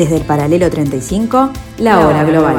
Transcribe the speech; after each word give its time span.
Desde 0.00 0.16
el 0.16 0.24
paralelo 0.24 0.70
35, 0.70 1.50
la 1.80 2.00
hora 2.00 2.24
global. 2.24 2.56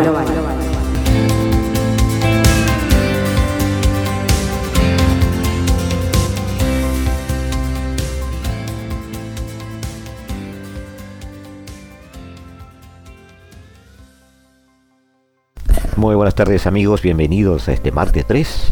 Muy 15.96 16.14
buenas 16.14 16.36
tardes 16.36 16.68
amigos, 16.68 17.02
bienvenidos 17.02 17.68
a 17.70 17.74
este 17.74 17.92
martes 17.92 18.28
3, 18.28 18.72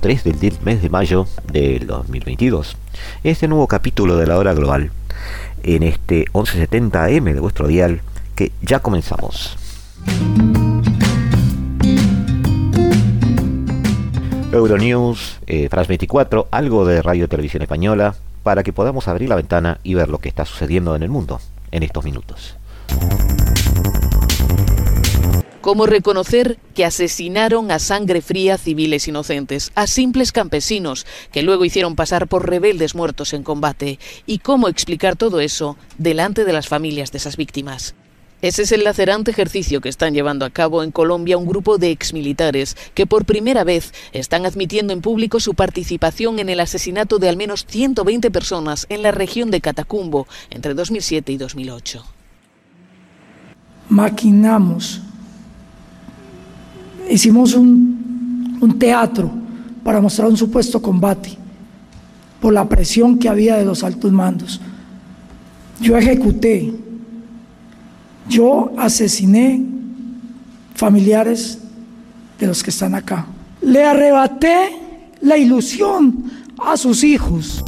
3 0.00 0.24
del 0.24 0.58
mes 0.64 0.82
de 0.82 0.90
mayo 0.90 1.28
del 1.52 1.86
2022. 1.86 2.76
Este 3.22 3.46
nuevo 3.46 3.68
capítulo 3.68 4.16
de 4.16 4.26
la 4.26 4.38
hora 4.38 4.54
global 4.54 4.90
en 5.62 5.82
este 5.82 6.26
1170 6.34 7.04
AM 7.04 7.24
de 7.24 7.40
vuestro 7.40 7.66
dial 7.66 8.00
que 8.38 8.52
ya 8.62 8.78
comenzamos. 8.78 9.56
Euronews, 14.52 15.40
eh, 15.48 15.68
24, 15.68 16.46
algo 16.52 16.86
de 16.86 17.02
Radio 17.02 17.28
Televisión 17.28 17.62
Española, 17.62 18.14
para 18.44 18.62
que 18.62 18.72
podamos 18.72 19.08
abrir 19.08 19.28
la 19.28 19.34
ventana 19.34 19.80
y 19.82 19.94
ver 19.94 20.08
lo 20.08 20.18
que 20.18 20.28
está 20.28 20.44
sucediendo 20.44 20.94
en 20.94 21.02
el 21.02 21.08
mundo 21.08 21.40
en 21.72 21.82
estos 21.82 22.04
minutos. 22.04 22.54
¿Cómo 25.60 25.86
reconocer 25.86 26.58
que 26.76 26.84
asesinaron 26.84 27.72
a 27.72 27.80
sangre 27.80 28.22
fría 28.22 28.56
civiles 28.56 29.08
inocentes, 29.08 29.72
a 29.74 29.88
simples 29.88 30.30
campesinos 30.30 31.06
que 31.32 31.42
luego 31.42 31.64
hicieron 31.64 31.96
pasar 31.96 32.28
por 32.28 32.48
rebeldes 32.48 32.94
muertos 32.94 33.32
en 33.32 33.42
combate? 33.42 33.98
¿Y 34.26 34.38
cómo 34.38 34.68
explicar 34.68 35.16
todo 35.16 35.40
eso 35.40 35.76
delante 35.98 36.44
de 36.44 36.52
las 36.52 36.68
familias 36.68 37.10
de 37.10 37.18
esas 37.18 37.36
víctimas? 37.36 37.96
Ese 38.40 38.62
es 38.62 38.70
el 38.72 38.84
lacerante 38.84 39.32
ejercicio 39.32 39.80
que 39.80 39.88
están 39.88 40.14
llevando 40.14 40.44
a 40.44 40.50
cabo 40.50 40.84
en 40.84 40.92
Colombia 40.92 41.36
un 41.36 41.46
grupo 41.46 41.76
de 41.76 41.90
exmilitares 41.90 42.76
que 42.94 43.04
por 43.04 43.24
primera 43.24 43.64
vez 43.64 43.92
están 44.12 44.46
admitiendo 44.46 44.92
en 44.92 45.00
público 45.00 45.40
su 45.40 45.54
participación 45.54 46.38
en 46.38 46.48
el 46.48 46.60
asesinato 46.60 47.18
de 47.18 47.28
al 47.28 47.36
menos 47.36 47.66
120 47.66 48.30
personas 48.30 48.86
en 48.90 49.02
la 49.02 49.10
región 49.10 49.50
de 49.50 49.60
Catacumbo 49.60 50.28
entre 50.50 50.74
2007 50.74 51.32
y 51.32 51.36
2008. 51.36 52.04
Maquinamos 53.88 55.00
hicimos 57.10 57.54
un, 57.54 58.58
un 58.60 58.78
teatro 58.78 59.30
para 59.82 60.00
mostrar 60.00 60.28
un 60.28 60.36
supuesto 60.36 60.80
combate 60.80 61.36
por 62.40 62.52
la 62.52 62.68
presión 62.68 63.18
que 63.18 63.28
había 63.28 63.56
de 63.56 63.64
los 63.64 63.82
altos 63.82 64.12
mandos. 64.12 64.60
Yo 65.80 65.96
ejecuté, 65.96 66.72
yo 68.28 68.72
asesiné 68.76 69.62
familiares 70.74 71.58
de 72.38 72.46
los 72.46 72.62
que 72.62 72.70
están 72.70 72.94
acá. 72.94 73.26
Le 73.60 73.84
arrebaté 73.84 74.76
la 75.20 75.36
ilusión 75.36 76.30
a 76.58 76.76
sus 76.76 77.02
hijos 77.04 77.64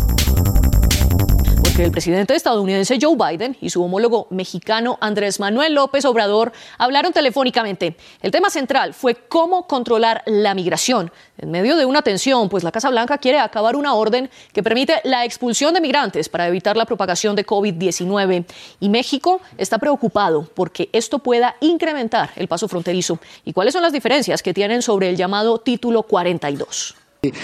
el 1.84 1.91
presidente 1.92 2.34
estadounidense 2.34 2.98
Joe 3.00 3.17
Biden 3.17 3.56
y 3.61 3.70
su 3.70 3.83
homólogo 3.83 4.27
mexicano 4.31 4.98
Andrés 5.00 5.41
Manuel 5.41 5.75
López 5.75 6.05
Obrador 6.05 6.53
hablaron 6.77 7.12
telefónicamente. 7.12 7.97
El 8.20 8.31
tema 8.31 8.50
central 8.50 8.92
fue 8.92 9.14
cómo 9.14 9.67
controlar 9.67 10.23
la 10.27 10.55
migración 10.55 11.11
en 11.39 11.51
medio 11.51 11.77
de 11.77 11.86
una 11.86 12.02
tensión, 12.02 12.51
pues 12.51 12.64
la 12.64 12.73
Casa 12.73 12.91
Blanca 12.91 13.17
quiere 13.17 13.39
acabar 13.39 13.77
una 13.77 13.95
orden 13.95 14.29
que 14.52 14.63
permite 14.63 15.01
la 15.05 15.24
expulsión 15.24 15.73
de 15.73 15.80
migrantes 15.80 16.29
para 16.29 16.46
evitar 16.48 16.77
la 16.77 16.85
propagación 16.85 17.35
de 17.35 17.46
COVID-19. 17.46 18.45
Y 18.80 18.89
México 18.91 19.41
está 19.57 19.79
preocupado 19.79 20.51
porque 20.55 20.91
esto 20.92 21.20
pueda 21.20 21.57
incrementar 21.61 22.30
el 22.36 22.47
paso 22.47 22.68
fronterizo. 22.68 23.18
¿Y 23.45 23.55
cuáles 23.55 23.73
son 23.73 23.83
las 23.83 23.92
diferencias 23.92 24.42
que 24.42 24.52
tienen 24.52 24.83
sobre 24.83 25.08
el 25.08 25.17
llamado 25.17 25.58
Título 25.58 26.02
42? 26.02 26.99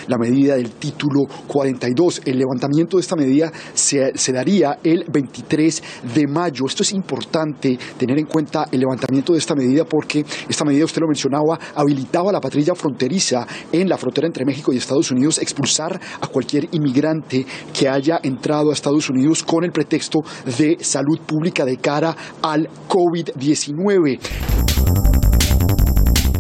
La 0.08 0.16
medida 0.16 0.56
del 0.56 0.70
título 0.72 1.26
42. 1.46 2.22
El 2.24 2.38
levantamiento 2.38 2.96
de 2.96 3.02
esta 3.02 3.14
medida 3.14 3.52
se, 3.74 4.10
daría 4.32 4.78
el 4.82 5.04
23 5.12 5.82
de 6.14 6.26
mayo. 6.26 6.64
Esto 6.66 6.82
es 6.82 6.92
importante 6.92 7.78
tener 7.98 8.18
en 8.18 8.26
cuenta 8.26 8.66
el 8.72 8.80
levantamiento 8.80 9.34
de 9.34 9.38
esta 9.38 9.54
medida 9.54 9.84
porque 9.84 10.24
esta 10.48 10.64
medida, 10.64 10.86
usted 10.86 11.02
lo 11.02 11.08
mencionaba, 11.08 11.58
habilitaba 11.74 12.30
a 12.30 12.32
la 12.32 12.40
patrulla 12.40 12.74
fronteriza 12.74 13.46
en 13.70 13.88
la 13.88 13.98
frontera 13.98 14.26
entre 14.26 14.46
México 14.46 14.72
y 14.72 14.78
Estados 14.78 15.10
Unidos 15.10 15.38
expulsar 15.38 16.00
a 16.20 16.26
cualquier 16.26 16.68
inmigrante 16.72 17.44
que 17.78 17.88
haya 17.88 18.18
entrado 18.22 18.70
a 18.70 18.72
Estados 18.72 19.10
Unidos 19.10 19.42
con 19.42 19.62
el 19.64 19.72
pretexto 19.72 20.20
de 20.58 20.78
salud 20.80 21.20
pública 21.26 21.66
de 21.66 21.76
cara 21.76 22.16
al 22.40 22.68
COVID-19. 22.88 25.35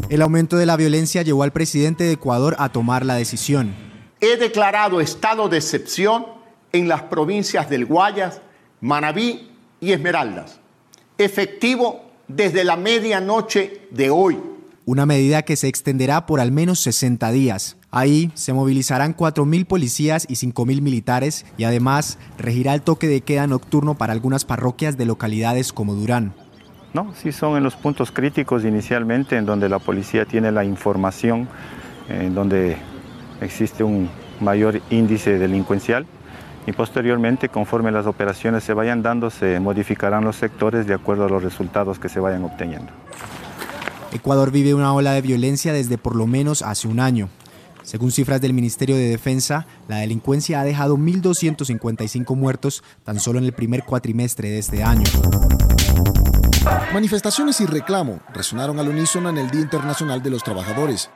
El 0.08 0.22
aumento 0.22 0.56
de 0.56 0.66
la 0.66 0.76
violencia 0.76 1.22
llevó 1.22 1.42
al 1.42 1.52
presidente 1.52 2.04
de 2.04 2.12
Ecuador 2.12 2.54
a 2.60 2.68
tomar 2.68 3.04
la 3.04 3.16
decisión. 3.16 3.74
He 4.20 4.36
declarado 4.36 5.00
estado 5.00 5.48
de 5.48 5.56
excepción 5.56 6.26
en 6.72 6.86
las 6.86 7.02
provincias 7.02 7.68
del 7.68 7.86
Guayas, 7.86 8.40
Manabí 8.80 9.50
y 9.80 9.90
Esmeraldas, 9.90 10.60
efectivo 11.18 12.02
desde 12.28 12.62
la 12.62 12.76
medianoche 12.76 13.88
de 13.90 14.10
hoy. 14.10 14.38
Una 14.84 15.06
medida 15.06 15.42
que 15.42 15.56
se 15.56 15.66
extenderá 15.66 16.26
por 16.26 16.38
al 16.38 16.52
menos 16.52 16.78
60 16.80 17.32
días. 17.32 17.76
Ahí 17.90 18.30
se 18.34 18.52
movilizarán 18.52 19.16
4.000 19.16 19.66
policías 19.66 20.26
y 20.28 20.34
5.000 20.34 20.82
militares 20.82 21.44
y 21.58 21.64
además 21.64 22.18
regirá 22.38 22.74
el 22.74 22.82
toque 22.82 23.08
de 23.08 23.22
queda 23.22 23.48
nocturno 23.48 23.96
para 23.96 24.12
algunas 24.12 24.44
parroquias 24.44 24.96
de 24.96 25.06
localidades 25.06 25.72
como 25.72 25.94
Durán. 25.94 26.34
¿No? 26.96 27.12
Sí 27.14 27.30
son 27.30 27.58
en 27.58 27.62
los 27.62 27.76
puntos 27.76 28.10
críticos 28.10 28.64
inicialmente 28.64 29.36
en 29.36 29.44
donde 29.44 29.68
la 29.68 29.78
policía 29.78 30.24
tiene 30.24 30.50
la 30.50 30.64
información, 30.64 31.46
en 32.08 32.34
donde 32.34 32.78
existe 33.42 33.84
un 33.84 34.08
mayor 34.40 34.80
índice 34.88 35.38
delincuencial 35.38 36.06
y 36.66 36.72
posteriormente, 36.72 37.50
conforme 37.50 37.92
las 37.92 38.06
operaciones 38.06 38.64
se 38.64 38.72
vayan 38.72 39.02
dando, 39.02 39.28
se 39.28 39.60
modificarán 39.60 40.24
los 40.24 40.36
sectores 40.36 40.86
de 40.86 40.94
acuerdo 40.94 41.26
a 41.26 41.28
los 41.28 41.42
resultados 41.42 41.98
que 41.98 42.08
se 42.08 42.18
vayan 42.18 42.44
obteniendo. 42.44 42.90
Ecuador 44.12 44.50
vive 44.50 44.72
una 44.72 44.94
ola 44.94 45.12
de 45.12 45.20
violencia 45.20 45.74
desde 45.74 45.98
por 45.98 46.16
lo 46.16 46.26
menos 46.26 46.62
hace 46.62 46.88
un 46.88 46.98
año. 46.98 47.28
Según 47.82 48.10
cifras 48.10 48.40
del 48.40 48.54
Ministerio 48.54 48.96
de 48.96 49.08
Defensa, 49.08 49.66
la 49.86 49.98
delincuencia 49.98 50.60
ha 50.60 50.64
dejado 50.64 50.96
1.255 50.96 52.34
muertos 52.34 52.82
tan 53.04 53.20
solo 53.20 53.38
en 53.38 53.44
el 53.44 53.52
primer 53.52 53.84
cuatrimestre 53.84 54.48
de 54.48 54.58
este 54.58 54.82
año. 54.82 55.04
Manifestaciones 56.92 57.60
y 57.60 57.66
reclamo 57.66 58.20
resonaron 58.32 58.78
al 58.80 58.88
unísono 58.88 59.28
en 59.28 59.38
el 59.38 59.50
Día 59.50 59.60
Internacional 59.60 60.22
de 60.22 60.30
los 60.30 60.42
Trabajadores. 60.42 61.10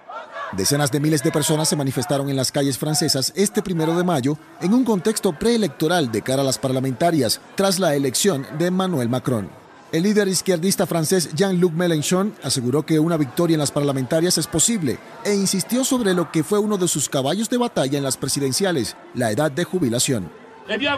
Decenas 0.52 0.90
de 0.92 1.00
miles 1.00 1.22
de 1.22 1.32
personas 1.32 1.68
se 1.68 1.76
manifestaron 1.76 2.28
en 2.28 2.36
las 2.36 2.52
calles 2.52 2.78
francesas 2.78 3.32
este 3.34 3.62
primero 3.62 3.96
de 3.96 4.04
mayo 4.04 4.36
en 4.60 4.74
un 4.74 4.84
contexto 4.84 5.32
preelectoral 5.32 6.12
de 6.12 6.22
cara 6.22 6.42
a 6.42 6.44
las 6.44 6.58
parlamentarias 6.58 7.40
tras 7.54 7.78
la 7.78 7.94
elección 7.94 8.46
de 8.58 8.66
Emmanuel 8.66 9.08
Macron. 9.08 9.48
El 9.90 10.04
líder 10.04 10.28
izquierdista 10.28 10.86
francés 10.86 11.34
Jean-Luc 11.34 11.72
Mélenchon 11.72 12.34
aseguró 12.44 12.86
que 12.86 13.00
una 13.00 13.16
victoria 13.16 13.54
en 13.54 13.60
las 13.60 13.72
parlamentarias 13.72 14.38
es 14.38 14.46
posible 14.46 14.98
e 15.24 15.34
insistió 15.34 15.84
sobre 15.84 16.14
lo 16.14 16.30
que 16.30 16.44
fue 16.44 16.60
uno 16.60 16.78
de 16.78 16.86
sus 16.86 17.08
caballos 17.08 17.50
de 17.50 17.58
batalla 17.58 17.98
en 17.98 18.04
las 18.04 18.16
presidenciales, 18.16 18.96
la 19.14 19.32
edad 19.32 19.50
de 19.50 19.64
jubilación. 19.64 20.30
Eh 20.68 20.78
de 20.78 20.88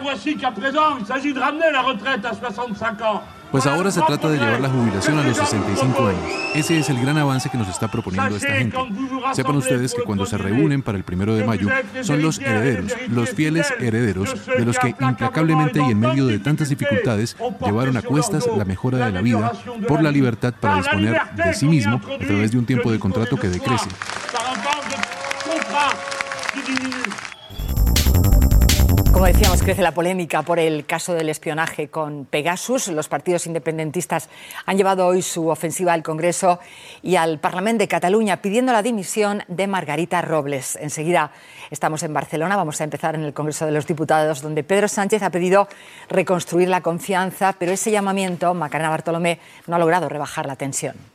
la 1.71 1.81
retraite 1.81 2.25
à 2.27 2.33
65 2.33 3.03
ans. 3.03 3.21
Pues 3.53 3.67
ahora 3.67 3.91
se 3.91 4.01
trata 4.01 4.29
de 4.29 4.39
llevar 4.39 4.59
la 4.61 4.67
jubilación 4.67 5.19
a 5.19 5.23
los 5.23 5.37
65 5.37 6.07
años. 6.07 6.23
Ese 6.55 6.79
es 6.79 6.89
el 6.89 6.99
gran 6.99 7.19
avance 7.19 7.51
que 7.51 7.57
nos 7.59 7.67
está 7.67 7.87
proponiendo 7.87 8.35
esta 8.35 8.51
gente. 8.51 8.75
Sepan 9.33 9.57
ustedes 9.57 9.93
que 9.93 10.01
cuando 10.01 10.25
se 10.25 10.39
reúnen 10.39 10.81
para 10.81 10.97
el 10.97 11.03
primero 11.03 11.35
de 11.35 11.45
mayo, 11.45 11.69
son 12.01 12.23
los 12.23 12.39
herederos, 12.39 12.91
los 13.09 13.29
fieles 13.29 13.71
herederos, 13.79 14.33
de 14.47 14.65
los 14.65 14.79
que 14.79 14.95
implacablemente 14.99 15.79
y 15.87 15.91
en 15.91 15.99
medio 15.99 16.25
de 16.25 16.39
tantas 16.39 16.69
dificultades 16.69 17.37
llevaron 17.63 17.95
a 17.95 18.01
cuestas 18.01 18.47
la 18.57 18.65
mejora 18.65 19.05
de 19.05 19.11
la 19.11 19.21
vida 19.21 19.51
por 19.87 20.01
la 20.01 20.09
libertad 20.09 20.55
para 20.59 20.77
disponer 20.77 21.21
de 21.35 21.53
sí 21.53 21.67
mismo 21.67 21.97
a 21.97 22.25
través 22.25 22.53
de 22.53 22.57
un 22.57 22.65
tiempo 22.65 22.91
de 22.91 22.97
contrato 22.97 23.37
que 23.37 23.49
decrece. 23.49 23.87
Como 29.13 29.27
decíamos, 29.27 29.61
crece 29.61 29.83
la 29.83 29.93
polémica 29.93 30.41
por 30.41 30.57
el 30.57 30.87
caso 30.87 31.13
del 31.13 31.29
espionaje 31.29 31.87
con 31.87 32.25
Pegasus. 32.25 32.87
Los 32.87 33.07
partidos 33.07 33.45
independentistas 33.45 34.27
han 34.65 34.75
llevado 34.75 35.05
hoy 35.05 35.21
su 35.21 35.49
ofensiva 35.49 35.93
al 35.93 36.01
Congreso 36.01 36.59
y 37.03 37.15
al 37.15 37.39
Parlamento 37.39 37.83
de 37.83 37.87
Cataluña 37.87 38.41
pidiendo 38.41 38.73
la 38.73 38.81
dimisión 38.81 39.43
de 39.47 39.67
Margarita 39.67 40.23
Robles. 40.23 40.77
Enseguida 40.81 41.31
estamos 41.69 42.01
en 42.01 42.11
Barcelona, 42.11 42.55
vamos 42.55 42.81
a 42.81 42.85
empezar 42.85 43.13
en 43.13 43.21
el 43.21 43.35
Congreso 43.35 43.67
de 43.67 43.71
los 43.71 43.85
Diputados, 43.85 44.41
donde 44.41 44.63
Pedro 44.63 44.87
Sánchez 44.87 45.21
ha 45.21 45.29
pedido 45.29 45.67
reconstruir 46.09 46.67
la 46.67 46.81
confianza, 46.81 47.53
pero 47.59 47.71
ese 47.71 47.91
llamamiento, 47.91 48.55
Macarena 48.55 48.89
Bartolomé, 48.89 49.39
no 49.67 49.75
ha 49.75 49.79
logrado 49.79 50.09
rebajar 50.09 50.47
la 50.47 50.55
tensión. 50.55 51.12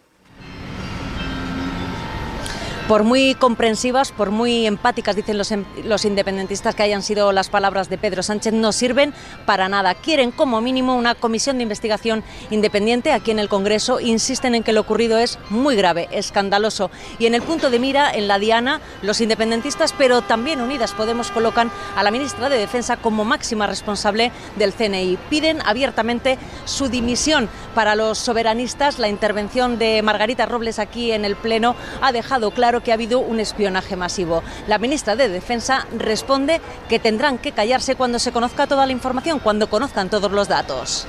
Por 2.88 3.04
muy 3.04 3.34
comprensivas, 3.34 4.12
por 4.12 4.30
muy 4.30 4.66
empáticas, 4.66 5.14
dicen 5.14 5.36
los, 5.36 5.52
em, 5.52 5.66
los 5.84 6.06
independentistas 6.06 6.74
que 6.74 6.82
hayan 6.82 7.02
sido 7.02 7.32
las 7.32 7.50
palabras 7.50 7.90
de 7.90 7.98
Pedro 7.98 8.22
Sánchez, 8.22 8.54
no 8.54 8.72
sirven 8.72 9.12
para 9.44 9.68
nada. 9.68 9.94
Quieren 9.94 10.30
como 10.30 10.62
mínimo 10.62 10.96
una 10.96 11.14
comisión 11.14 11.58
de 11.58 11.64
investigación 11.64 12.24
independiente. 12.50 13.12
Aquí 13.12 13.30
en 13.30 13.40
el 13.40 13.50
Congreso 13.50 14.00
insisten 14.00 14.54
en 14.54 14.62
que 14.62 14.72
lo 14.72 14.80
ocurrido 14.80 15.18
es 15.18 15.38
muy 15.50 15.76
grave, 15.76 16.08
escandaloso. 16.12 16.90
Y 17.18 17.26
en 17.26 17.34
el 17.34 17.42
punto 17.42 17.68
de 17.68 17.78
mira, 17.78 18.10
en 18.10 18.26
la 18.26 18.38
diana, 18.38 18.80
los 19.02 19.20
independentistas, 19.20 19.92
pero 19.92 20.22
también 20.22 20.62
Unidas 20.62 20.94
Podemos, 20.94 21.30
colocan 21.30 21.70
a 21.94 22.02
la 22.02 22.10
ministra 22.10 22.48
de 22.48 22.56
Defensa 22.56 22.96
como 22.96 23.26
máxima 23.26 23.66
responsable 23.66 24.32
del 24.56 24.72
CNI. 24.72 25.18
Piden 25.28 25.60
abiertamente 25.60 26.38
su 26.64 26.88
dimisión. 26.88 27.50
Para 27.74 27.94
los 27.94 28.16
soberanistas, 28.16 28.98
la 28.98 29.08
intervención 29.08 29.78
de 29.78 30.00
Margarita 30.00 30.46
Robles 30.46 30.78
aquí 30.78 31.12
en 31.12 31.26
el 31.26 31.36
Pleno 31.36 31.76
ha 32.00 32.12
dejado 32.12 32.50
claro 32.50 32.77
que 32.82 32.90
ha 32.90 32.94
habido 32.94 33.20
un 33.20 33.40
espionaje 33.40 33.96
masivo. 33.96 34.42
La 34.66 34.78
ministra 34.78 35.16
de 35.16 35.28
Defensa 35.28 35.86
responde 35.96 36.60
que 36.88 36.98
tendrán 36.98 37.38
que 37.38 37.52
callarse 37.52 37.96
cuando 37.96 38.18
se 38.18 38.32
conozca 38.32 38.66
toda 38.66 38.86
la 38.86 38.92
información, 38.92 39.38
cuando 39.38 39.68
conozcan 39.68 40.10
todos 40.10 40.30
los 40.32 40.48
datos. 40.48 41.06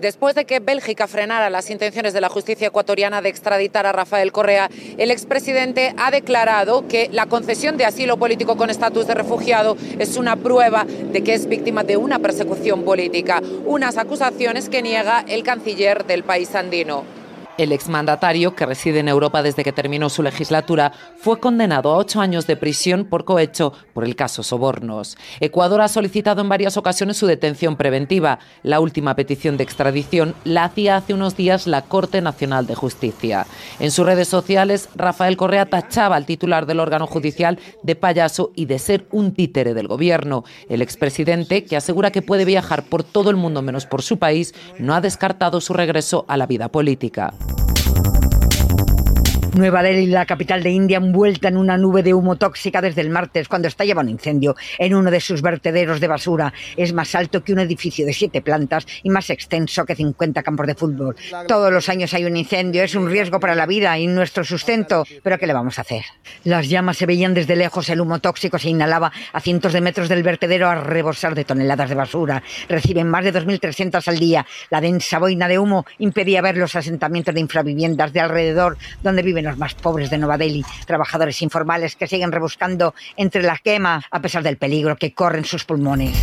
Después 0.00 0.34
de 0.34 0.46
que 0.46 0.60
Bélgica 0.60 1.06
frenara 1.06 1.50
las 1.50 1.68
intenciones 1.68 2.14
de 2.14 2.22
la 2.22 2.30
justicia 2.30 2.68
ecuatoriana 2.68 3.20
de 3.20 3.28
extraditar 3.28 3.86
a 3.86 3.92
Rafael 3.92 4.32
Correa, 4.32 4.70
el 4.96 5.10
expresidente 5.10 5.94
ha 5.98 6.10
declarado 6.10 6.88
que 6.88 7.10
la 7.12 7.26
concesión 7.26 7.76
de 7.76 7.84
asilo 7.84 8.16
político 8.16 8.56
con 8.56 8.70
estatus 8.70 9.06
de 9.06 9.14
refugiado 9.14 9.76
es 9.98 10.16
una 10.16 10.36
prueba 10.36 10.86
de 10.86 11.22
que 11.22 11.34
es 11.34 11.46
víctima 11.46 11.84
de 11.84 11.98
una 11.98 12.18
persecución 12.18 12.82
política, 12.82 13.42
unas 13.66 13.98
acusaciones 13.98 14.70
que 14.70 14.80
niega 14.80 15.22
el 15.28 15.42
canciller 15.42 16.06
del 16.06 16.24
país 16.24 16.54
andino. 16.54 17.19
El 17.58 17.72
exmandatario, 17.72 18.54
que 18.54 18.64
reside 18.64 19.00
en 19.00 19.08
Europa 19.08 19.42
desde 19.42 19.64
que 19.64 19.72
terminó 19.72 20.08
su 20.08 20.22
legislatura, 20.22 20.92
fue 21.18 21.38
condenado 21.40 21.90
a 21.92 21.96
ocho 21.96 22.20
años 22.20 22.46
de 22.46 22.56
prisión 22.56 23.04
por 23.04 23.24
cohecho 23.24 23.72
por 23.92 24.04
el 24.04 24.16
caso 24.16 24.42
Sobornos. 24.42 25.18
Ecuador 25.40 25.82
ha 25.82 25.88
solicitado 25.88 26.40
en 26.40 26.48
varias 26.48 26.76
ocasiones 26.76 27.18
su 27.18 27.26
detención 27.26 27.76
preventiva. 27.76 28.38
La 28.62 28.80
última 28.80 29.14
petición 29.14 29.56
de 29.56 29.64
extradición 29.64 30.34
la 30.44 30.64
hacía 30.64 30.96
hace 30.96 31.12
unos 31.12 31.36
días 31.36 31.66
la 31.66 31.82
Corte 31.82 32.20
Nacional 32.20 32.66
de 32.66 32.74
Justicia. 32.74 33.46
En 33.78 33.90
sus 33.90 34.06
redes 34.06 34.28
sociales, 34.28 34.88
Rafael 34.94 35.36
Correa 35.36 35.66
tachaba 35.66 36.16
al 36.16 36.26
titular 36.26 36.66
del 36.66 36.80
órgano 36.80 37.06
judicial 37.06 37.58
de 37.82 37.96
payaso 37.96 38.52
y 38.54 38.66
de 38.66 38.78
ser 38.78 39.06
un 39.10 39.34
títere 39.34 39.74
del 39.74 39.88
gobierno. 39.88 40.44
El 40.68 40.82
expresidente, 40.82 41.64
que 41.64 41.76
asegura 41.76 42.10
que 42.10 42.22
puede 42.22 42.44
viajar 42.44 42.84
por 42.84 43.02
todo 43.02 43.30
el 43.30 43.36
mundo 43.36 43.62
menos 43.62 43.86
por 43.86 44.02
su 44.02 44.18
país, 44.18 44.54
no 44.78 44.94
ha 44.94 45.00
descartado 45.00 45.60
su 45.60 45.74
regreso 45.74 46.24
a 46.28 46.36
la 46.36 46.46
vida 46.46 46.68
política. 46.68 47.34
Nueva 49.54 49.82
Delhi, 49.82 50.06
la 50.06 50.26
capital 50.26 50.62
de 50.62 50.70
India, 50.70 50.98
envuelta 50.98 51.48
en 51.48 51.56
una 51.56 51.76
nube 51.76 52.02
de 52.02 52.14
humo 52.14 52.36
tóxica 52.36 52.80
desde 52.80 53.00
el 53.00 53.10
martes, 53.10 53.48
cuando 53.48 53.66
estallaba 53.66 54.00
un 54.00 54.08
incendio 54.08 54.54
en 54.78 54.94
uno 54.94 55.10
de 55.10 55.20
sus 55.20 55.42
vertederos 55.42 56.00
de 56.00 56.06
basura. 56.06 56.52
Es 56.76 56.92
más 56.92 57.14
alto 57.14 57.42
que 57.42 57.52
un 57.52 57.58
edificio 57.58 58.06
de 58.06 58.12
siete 58.12 58.42
plantas 58.42 58.86
y 59.02 59.10
más 59.10 59.28
extenso 59.28 59.84
que 59.84 59.96
50 59.96 60.42
campos 60.42 60.66
de 60.68 60.74
fútbol. 60.76 61.16
Todos 61.48 61.72
los 61.72 61.88
años 61.88 62.14
hay 62.14 62.24
un 62.24 62.36
incendio, 62.36 62.84
es 62.84 62.94
un 62.94 63.10
riesgo 63.10 63.40
para 63.40 63.56
la 63.56 63.66
vida 63.66 63.98
y 63.98 64.06
nuestro 64.06 64.44
sustento, 64.44 65.04
pero 65.22 65.36
¿qué 65.36 65.48
le 65.48 65.52
vamos 65.52 65.78
a 65.78 65.82
hacer? 65.82 66.04
Las 66.44 66.68
llamas 66.68 66.98
se 66.98 67.06
veían 67.06 67.34
desde 67.34 67.56
lejos, 67.56 67.88
el 67.88 68.00
humo 68.00 68.20
tóxico 68.20 68.58
se 68.58 68.70
inhalaba 68.70 69.12
a 69.32 69.40
cientos 69.40 69.72
de 69.72 69.80
metros 69.80 70.08
del 70.08 70.22
vertedero 70.22 70.68
a 70.68 70.76
rebosar 70.76 71.34
de 71.34 71.44
toneladas 71.44 71.88
de 71.88 71.96
basura. 71.96 72.42
Reciben 72.68 73.08
más 73.08 73.24
de 73.24 73.34
2.300 73.34 74.06
al 74.06 74.18
día. 74.18 74.46
La 74.70 74.80
densa 74.80 75.18
boina 75.18 75.48
de 75.48 75.58
humo 75.58 75.86
impedía 75.98 76.40
ver 76.40 76.56
los 76.56 76.76
asentamientos 76.76 77.34
de 77.34 77.40
infraviviendas 77.40 78.12
de 78.12 78.20
alrededor 78.20 78.78
donde 79.02 79.22
viven 79.22 79.39
los 79.44 79.58
más 79.58 79.74
pobres 79.74 80.10
de 80.10 80.18
Nueva 80.18 80.38
Delhi, 80.38 80.64
trabajadores 80.86 81.42
informales 81.42 81.96
que 81.96 82.06
siguen 82.06 82.32
rebuscando 82.32 82.94
entre 83.16 83.42
la 83.42 83.58
quema 83.58 84.02
a 84.10 84.20
pesar 84.20 84.42
del 84.42 84.56
peligro 84.56 84.96
que 84.96 85.12
corren 85.12 85.44
sus 85.44 85.64
pulmones. 85.64 86.16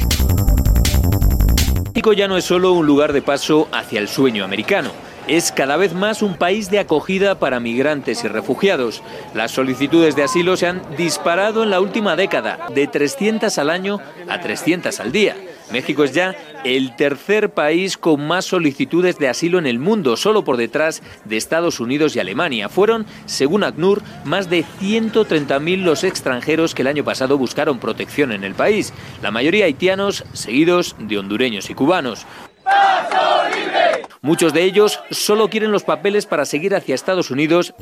México 1.98 2.14
ya 2.14 2.28
no 2.28 2.38
es 2.38 2.46
solo 2.46 2.74
un 2.74 2.86
lugar 2.86 3.12
de 3.12 3.24
paso 3.24 3.68
hacia 3.72 4.00
el 4.00 4.08
sueño 4.08 4.46
americano. 4.46 4.92
Es 5.28 5.52
cada 5.52 5.78
vez 5.78 5.94
más 5.94 6.22
un 6.22 6.36
país 6.36 6.70
de 6.70 6.78
acogida 6.78 7.40
para 7.40 7.60
migrantes 7.60 8.24
y 8.24 8.28
refugiados. 8.28 9.02
Las 9.34 9.50
solicitudes 9.50 10.16
de 10.16 10.22
asilo 10.22 10.56
se 10.58 10.68
han 10.68 10.84
disparado 10.96 11.64
en 11.64 11.72
la 11.72 11.82
última 11.82 12.16
década, 12.16 12.68
de 12.74 12.86
300 12.86 13.58
al 13.58 13.72
año 13.72 14.00
a 14.30 14.40
300 14.40 15.00
al 15.00 15.12
día. 15.12 15.36
México 15.72 16.04
es 16.04 16.14
ya 16.14 16.36
el 16.64 16.96
tercer 16.96 17.50
país 17.50 17.98
con 17.98 18.26
más 18.26 18.46
solicitudes 18.46 19.18
de 19.20 19.28
asilo 19.28 19.60
en 19.60 19.66
el 19.66 19.80
mundo, 19.80 20.18
solo 20.18 20.44
por 20.44 20.58
detrás 20.58 21.02
de 21.26 21.38
Estados 21.38 21.80
Unidos 21.80 22.16
y 22.16 22.20
Alemania. 22.20 22.70
Fueron, 22.70 23.06
según 23.26 23.64
ACNUR, 23.64 24.02
más 24.24 24.50
de 24.50 24.64
130.000 24.82 25.84
los 25.84 26.04
extranjeros 26.04 26.74
que 26.74 26.82
el 26.84 26.88
año 26.88 27.04
pasado 27.04 27.38
buscaron 27.38 27.80
protección 27.80 28.32
en 28.32 28.44
el 28.44 28.54
país, 28.54 28.94
la 29.22 29.32
mayoría 29.32 29.66
haitianos, 29.66 30.24
seguidos 30.34 30.96
de 31.00 31.18
hondureños 31.18 31.70
y 31.70 31.74
cubanos. 31.74 32.26
Muchos 34.22 34.54
de 34.54 34.64
ellos 34.64 35.00
solo 35.12 35.50
quieren 35.50 35.72
los 35.72 35.84
papeles 35.84 36.26
para 36.26 36.46
seguir 36.46 36.76
hacia 36.76 36.96
Estados 36.96 37.32
Unidos. 37.32 37.74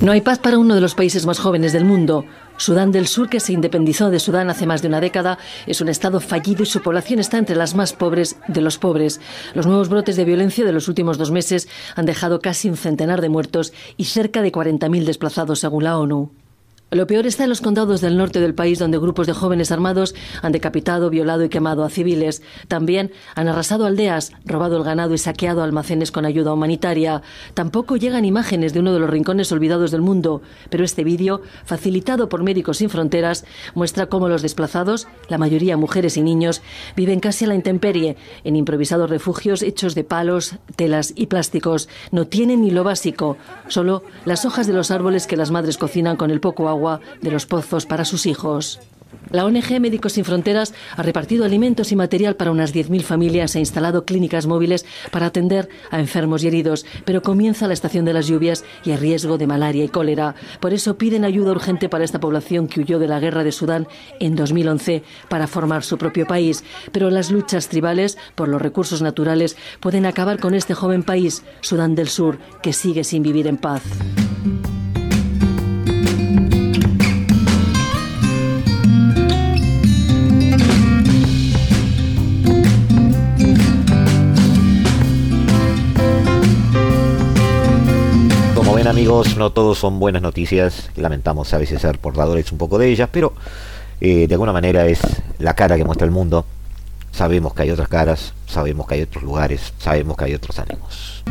No 0.00 0.12
hay 0.12 0.20
paz 0.20 0.38
para 0.38 0.58
uno 0.58 0.74
de 0.74 0.80
los 0.80 0.94
países 0.94 1.26
más 1.26 1.38
jóvenes 1.38 1.72
del 1.72 1.84
mundo. 1.84 2.24
Sudán 2.58 2.92
del 2.92 3.06
Sur, 3.06 3.30
que 3.30 3.40
se 3.40 3.52
independizó 3.52 4.10
de 4.10 4.18
Sudán 4.18 4.50
hace 4.50 4.66
más 4.66 4.82
de 4.82 4.88
una 4.88 5.00
década, 5.00 5.38
es 5.66 5.80
un 5.80 5.88
estado 5.88 6.20
fallido 6.20 6.64
y 6.64 6.66
su 6.66 6.82
población 6.82 7.20
está 7.20 7.38
entre 7.38 7.56
las 7.56 7.74
más 7.74 7.92
pobres 7.92 8.36
de 8.48 8.60
los 8.60 8.78
pobres. 8.78 9.20
Los 9.54 9.66
nuevos 9.66 9.88
brotes 9.88 10.16
de 10.16 10.24
violencia 10.24 10.64
de 10.64 10.72
los 10.72 10.88
últimos 10.88 11.16
dos 11.16 11.30
meses 11.30 11.68
han 11.94 12.04
dejado 12.04 12.40
casi 12.40 12.68
un 12.68 12.76
centenar 12.76 13.20
de 13.20 13.28
muertos 13.28 13.72
y 13.96 14.04
cerca 14.04 14.42
de 14.42 14.52
40.000 14.52 15.04
desplazados, 15.04 15.60
según 15.60 15.84
la 15.84 15.98
ONU. 15.98 16.30
Lo 16.90 17.06
peor 17.06 17.26
está 17.26 17.42
en 17.42 17.50
los 17.50 17.60
condados 17.60 18.00
del 18.00 18.16
norte 18.16 18.40
del 18.40 18.54
país, 18.54 18.78
donde 18.78 18.96
grupos 18.96 19.26
de 19.26 19.34
jóvenes 19.34 19.70
armados 19.70 20.14
han 20.40 20.52
decapitado, 20.52 21.10
violado 21.10 21.44
y 21.44 21.50
quemado 21.50 21.84
a 21.84 21.90
civiles. 21.90 22.40
También 22.66 23.12
han 23.34 23.46
arrasado 23.46 23.84
aldeas, 23.84 24.32
robado 24.46 24.78
el 24.78 24.84
ganado 24.84 25.12
y 25.12 25.18
saqueado 25.18 25.62
almacenes 25.62 26.10
con 26.10 26.24
ayuda 26.24 26.54
humanitaria. 26.54 27.20
Tampoco 27.52 27.96
llegan 27.96 28.24
imágenes 28.24 28.72
de 28.72 28.80
uno 28.80 28.94
de 28.94 29.00
los 29.00 29.10
rincones 29.10 29.52
olvidados 29.52 29.90
del 29.90 30.00
mundo, 30.00 30.40
pero 30.70 30.82
este 30.82 31.04
vídeo, 31.04 31.42
facilitado 31.66 32.30
por 32.30 32.42
Médicos 32.42 32.78
Sin 32.78 32.88
Fronteras, 32.88 33.44
muestra 33.74 34.06
cómo 34.06 34.30
los 34.30 34.40
desplazados, 34.40 35.08
la 35.28 35.36
mayoría 35.36 35.76
mujeres 35.76 36.16
y 36.16 36.22
niños, 36.22 36.62
viven 36.96 37.20
casi 37.20 37.44
a 37.44 37.48
la 37.48 37.54
intemperie, 37.54 38.16
en 38.44 38.56
improvisados 38.56 39.10
refugios 39.10 39.60
hechos 39.60 39.94
de 39.94 40.04
palos, 40.04 40.54
telas 40.74 41.12
y 41.14 41.26
plásticos. 41.26 41.86
No 42.12 42.26
tienen 42.28 42.62
ni 42.62 42.70
lo 42.70 42.82
básico, 42.82 43.36
solo 43.66 44.04
las 44.24 44.46
hojas 44.46 44.66
de 44.66 44.72
los 44.72 44.90
árboles 44.90 45.26
que 45.26 45.36
las 45.36 45.50
madres 45.50 45.76
cocinan 45.76 46.16
con 46.16 46.30
el 46.30 46.40
poco 46.40 46.66
agua 46.66 46.77
de 47.20 47.30
los 47.30 47.46
pozos 47.46 47.86
para 47.86 48.04
sus 48.04 48.26
hijos. 48.26 48.80
La 49.30 49.44
ONG 49.44 49.80
Médicos 49.80 50.14
Sin 50.14 50.24
Fronteras 50.24 50.74
ha 50.96 51.02
repartido 51.02 51.44
alimentos 51.44 51.92
y 51.92 51.96
material 51.96 52.36
para 52.36 52.50
unas 52.50 52.74
10.000 52.74 53.02
familias 53.02 53.54
e 53.56 53.60
instalado 53.60 54.04
clínicas 54.04 54.46
móviles 54.46 54.86
para 55.10 55.26
atender 55.26 55.68
a 55.90 56.00
enfermos 56.00 56.42
y 56.42 56.48
heridos, 56.48 56.86
pero 57.04 57.22
comienza 57.22 57.66
la 57.66 57.74
estación 57.74 58.04
de 58.04 58.14
las 58.14 58.26
lluvias 58.26 58.64
y 58.84 58.90
hay 58.90 58.96
riesgo 58.96 59.36
de 59.36 59.46
malaria 59.46 59.84
y 59.84 59.88
cólera. 59.88 60.34
Por 60.60 60.72
eso 60.72 60.96
piden 60.96 61.24
ayuda 61.24 61.50
urgente 61.50 61.88
para 61.88 62.04
esta 62.04 62.20
población 62.20 62.68
que 62.68 62.80
huyó 62.80 62.98
de 62.98 63.08
la 63.08 63.20
guerra 63.20 63.44
de 63.44 63.52
Sudán 63.52 63.86
en 64.18 64.34
2011 64.34 65.02
para 65.28 65.46
formar 65.46 65.84
su 65.84 65.98
propio 65.98 66.26
país. 66.26 66.64
Pero 66.92 67.10
las 67.10 67.30
luchas 67.30 67.68
tribales 67.68 68.16
por 68.34 68.48
los 68.48 68.62
recursos 68.62 69.02
naturales 69.02 69.56
pueden 69.80 70.06
acabar 70.06 70.38
con 70.38 70.54
este 70.54 70.74
joven 70.74 71.02
país, 71.02 71.44
Sudán 71.60 71.94
del 71.94 72.08
Sur, 72.08 72.38
que 72.62 72.72
sigue 72.72 73.04
sin 73.04 73.22
vivir 73.22 73.46
en 73.46 73.58
paz. 73.58 73.82
Amigos, 89.08 89.38
no 89.38 89.52
todos 89.52 89.78
son 89.78 89.98
buenas 89.98 90.20
noticias, 90.20 90.90
lamentamos 90.94 91.54
a 91.54 91.58
veces 91.58 91.80
ser 91.80 91.98
portadores 91.98 92.52
un 92.52 92.58
poco 92.58 92.76
de 92.76 92.90
ellas, 92.90 93.08
pero 93.10 93.32
eh, 94.02 94.26
de 94.28 94.34
alguna 94.34 94.52
manera 94.52 94.84
es 94.84 95.00
la 95.38 95.54
cara 95.54 95.78
que 95.78 95.84
muestra 95.84 96.04
el 96.04 96.10
mundo. 96.10 96.44
Sabemos 97.10 97.54
que 97.54 97.62
hay 97.62 97.70
otras 97.70 97.88
caras, 97.88 98.34
sabemos 98.46 98.86
que 98.86 98.96
hay 98.96 99.02
otros 99.02 99.24
lugares, 99.24 99.72
sabemos 99.78 100.14
que 100.14 100.24
hay 100.26 100.34
otros 100.34 100.58
ánimos. 100.58 101.24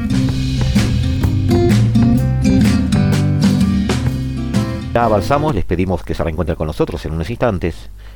Ya 4.91 5.03
avanzamos, 5.03 5.53
les 5.53 5.65
pedimos 5.65 6.01
que 6.01 6.15
se 6.15 6.23
reencuentren 6.23 6.55
con 6.55 6.65
nosotros 6.65 7.05
en 7.05 7.13
unos 7.13 7.29
instantes. 7.29 7.75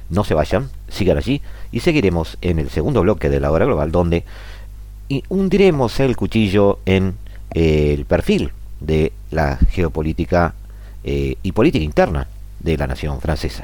No 0.09 0.23
se 0.23 0.33
vayan, 0.33 0.71
sigan 0.89 1.19
allí 1.19 1.39
y 1.71 1.81
seguiremos 1.81 2.39
en 2.41 2.57
el 2.57 2.71
segundo 2.71 3.01
bloque 3.01 3.29
de 3.29 3.39
la 3.39 3.51
hora 3.51 3.65
global 3.65 3.91
donde 3.91 4.23
hundiremos 5.29 5.99
el 5.99 6.15
cuchillo 6.15 6.79
en 6.87 7.13
eh, 7.53 7.93
el 7.95 8.05
perfil 8.05 8.53
de 8.81 9.13
la 9.29 9.57
geopolítica 9.57 10.53
eh, 11.03 11.35
y 11.41 11.51
política 11.53 11.85
interna 11.85 12.27
de 12.59 12.77
la 12.77 12.87
nación 12.87 13.21
francesa. 13.21 13.63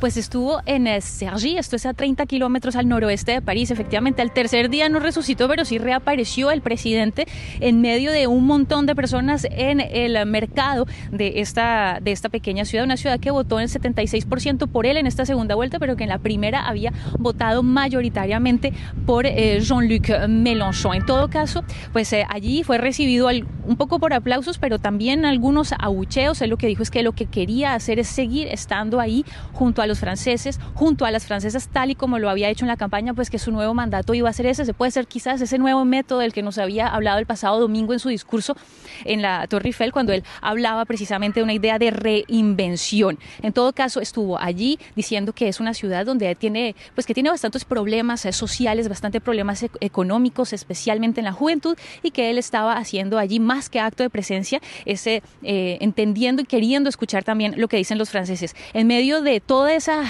Pues 0.00 0.16
estuvo 0.16 0.60
en 0.66 0.88
Sergi, 1.00 1.56
esto 1.56 1.76
es 1.76 1.86
a 1.86 1.94
30 1.94 2.26
kilómetros 2.26 2.76
al 2.76 2.88
noroeste 2.88 3.32
de 3.32 3.42
París. 3.42 3.70
Efectivamente, 3.70 4.22
al 4.22 4.32
tercer 4.32 4.70
día 4.70 4.88
no 4.88 4.98
resucitó, 5.00 5.48
pero 5.48 5.64
sí 5.64 5.78
reapareció 5.78 6.50
el 6.50 6.62
presidente 6.62 7.26
en 7.60 7.80
medio 7.80 8.12
de 8.12 8.26
un 8.26 8.46
montón 8.46 8.86
de 8.86 8.94
personas 8.94 9.46
en 9.50 9.80
el 9.80 10.24
mercado 10.26 10.86
de 11.10 11.40
esta, 11.40 11.98
de 12.02 12.12
esta 12.12 12.28
pequeña 12.28 12.64
ciudad, 12.64 12.84
una 12.84 12.96
ciudad 12.96 13.20
que 13.20 13.30
votó 13.30 13.60
en 13.60 13.68
76% 13.68 14.68
por 14.68 14.86
él 14.86 14.96
en 14.96 15.06
esta 15.06 15.26
segunda 15.26 15.54
vuelta, 15.54 15.78
pero 15.78 15.96
que 15.96 16.04
en 16.04 16.08
la 16.08 16.18
primera 16.18 16.66
había 16.66 16.92
votado 17.18 17.62
mayoritariamente 17.62 18.72
por 19.06 19.26
eh, 19.26 19.60
Jean-Luc 19.60 20.28
Mélenchon. 20.28 20.94
En 20.94 21.06
todo 21.06 21.28
caso, 21.28 21.64
pues 21.92 22.12
eh, 22.12 22.24
allí 22.28 22.62
fue 22.62 22.78
recibido 22.78 23.28
un 23.66 23.76
poco 23.76 23.98
por 23.98 24.12
aplausos, 24.12 24.58
pero 24.58 24.78
también 24.78 25.24
algunos 25.24 25.72
abucheos. 25.78 26.40
Él 26.42 26.50
lo 26.50 26.56
que 26.56 26.66
dijo 26.66 26.82
es 26.82 26.90
que 26.90 27.02
lo 27.02 27.12
que 27.12 27.26
quería 27.26 27.74
hacer 27.74 27.98
es 27.98 28.08
seguir 28.08 28.48
estando 28.48 29.00
ahí 29.00 29.24
junto 29.52 29.81
a 29.82 29.86
los 29.86 29.98
franceses, 29.98 30.58
junto 30.74 31.04
a 31.04 31.10
las 31.10 31.26
francesas, 31.26 31.68
tal 31.68 31.90
y 31.90 31.94
como 31.94 32.18
lo 32.18 32.30
había 32.30 32.48
hecho 32.48 32.64
en 32.64 32.68
la 32.68 32.76
campaña, 32.76 33.14
pues 33.14 33.30
que 33.30 33.38
su 33.38 33.52
nuevo 33.52 33.74
mandato 33.74 34.14
iba 34.14 34.28
a 34.28 34.32
ser 34.32 34.46
ese. 34.46 34.64
Se 34.64 34.74
puede 34.74 34.90
ser 34.90 35.06
quizás 35.06 35.40
ese 35.40 35.58
nuevo 35.58 35.84
método 35.84 36.20
del 36.20 36.32
que 36.32 36.42
nos 36.42 36.58
había 36.58 36.88
hablado 36.88 37.18
el 37.18 37.26
pasado 37.26 37.60
domingo 37.60 37.92
en 37.92 37.98
su 37.98 38.08
discurso 38.08 38.56
en 39.04 39.22
la 39.22 39.46
Torre 39.46 39.68
Eiffel, 39.68 39.92
cuando 39.92 40.12
él 40.12 40.24
hablaba 40.40 40.84
precisamente 40.84 41.40
de 41.40 41.44
una 41.44 41.54
idea 41.54 41.78
de 41.78 41.90
reinvención. 41.90 43.18
En 43.42 43.52
todo 43.52 43.72
caso, 43.72 44.00
estuvo 44.00 44.38
allí 44.38 44.78
diciendo 44.96 45.32
que 45.32 45.48
es 45.48 45.60
una 45.60 45.74
ciudad 45.74 46.06
donde 46.06 46.34
tiene, 46.34 46.74
pues 46.94 47.06
que 47.06 47.14
tiene 47.14 47.30
bastantes 47.30 47.64
problemas 47.64 48.24
eh, 48.24 48.32
sociales, 48.32 48.88
bastantes 48.88 49.20
problemas 49.20 49.64
económicos, 49.80 50.52
especialmente 50.52 51.20
en 51.20 51.24
la 51.24 51.32
juventud, 51.32 51.76
y 52.02 52.10
que 52.10 52.30
él 52.30 52.38
estaba 52.38 52.76
haciendo 52.76 53.18
allí 53.18 53.40
más 53.40 53.68
que 53.68 53.80
acto 53.80 54.02
de 54.02 54.10
presencia, 54.10 54.60
ese 54.84 55.22
eh, 55.42 55.78
entendiendo 55.80 56.42
y 56.42 56.44
queriendo 56.44 56.88
escuchar 56.88 57.24
también 57.24 57.54
lo 57.56 57.68
que 57.68 57.76
dicen 57.76 57.98
los 57.98 58.10
franceses. 58.10 58.54
En 58.72 58.86
medio 58.86 59.22
de 59.22 59.40
toda 59.40 59.71
esa 59.76 60.04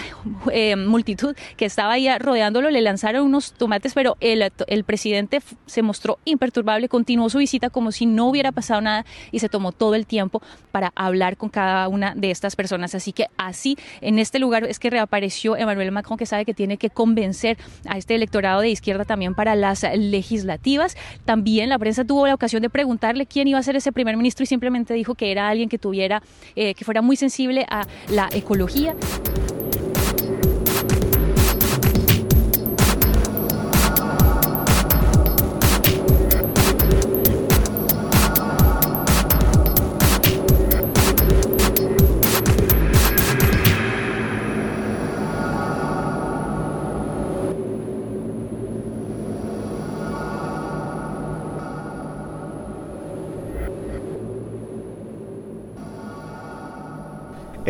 eh, 0.52 0.76
multitud 0.76 1.36
que 1.56 1.64
estaba 1.64 1.92
ahí 1.92 2.08
rodeándolo, 2.18 2.70
le 2.70 2.80
lanzaron 2.80 3.26
unos 3.26 3.52
tomates, 3.52 3.94
pero 3.94 4.16
el, 4.20 4.52
el 4.66 4.84
presidente 4.84 5.40
se 5.66 5.82
mostró 5.82 6.18
imperturbable, 6.24 6.88
continuó 6.88 7.30
su 7.30 7.38
visita 7.38 7.70
como 7.70 7.92
si 7.92 8.06
no 8.06 8.28
hubiera 8.28 8.52
pasado 8.52 8.80
nada 8.80 9.04
y 9.30 9.38
se 9.38 9.48
tomó 9.48 9.72
todo 9.72 9.94
el 9.94 10.06
tiempo 10.06 10.42
para 10.70 10.92
hablar 10.94 11.36
con 11.36 11.48
cada 11.48 11.88
una 11.88 12.14
de 12.14 12.30
estas 12.30 12.56
personas. 12.56 12.94
Así 12.94 13.12
que 13.12 13.26
así, 13.36 13.76
en 14.00 14.18
este 14.18 14.38
lugar 14.38 14.64
es 14.64 14.78
que 14.78 14.90
reapareció 14.90 15.56
Emmanuel 15.56 15.92
Macron, 15.92 16.18
que 16.18 16.26
sabe 16.26 16.44
que 16.44 16.54
tiene 16.54 16.76
que 16.76 16.90
convencer 16.90 17.58
a 17.86 17.98
este 17.98 18.14
electorado 18.14 18.60
de 18.60 18.70
izquierda 18.70 19.04
también 19.04 19.34
para 19.34 19.54
las 19.54 19.84
legislativas. 19.94 20.96
También 21.24 21.68
la 21.68 21.78
prensa 21.78 22.04
tuvo 22.04 22.26
la 22.26 22.34
ocasión 22.34 22.62
de 22.62 22.70
preguntarle 22.70 23.26
quién 23.26 23.48
iba 23.48 23.58
a 23.58 23.62
ser 23.62 23.76
ese 23.76 23.92
primer 23.92 24.16
ministro 24.16 24.44
y 24.44 24.46
simplemente 24.46 24.94
dijo 24.94 25.14
que 25.14 25.30
era 25.30 25.48
alguien 25.48 25.68
que 25.68 25.78
tuviera, 25.78 26.22
eh, 26.56 26.74
que 26.74 26.84
fuera 26.84 27.02
muy 27.02 27.16
sensible 27.16 27.66
a 27.68 27.86
la 28.08 28.28
ecología. 28.32 28.94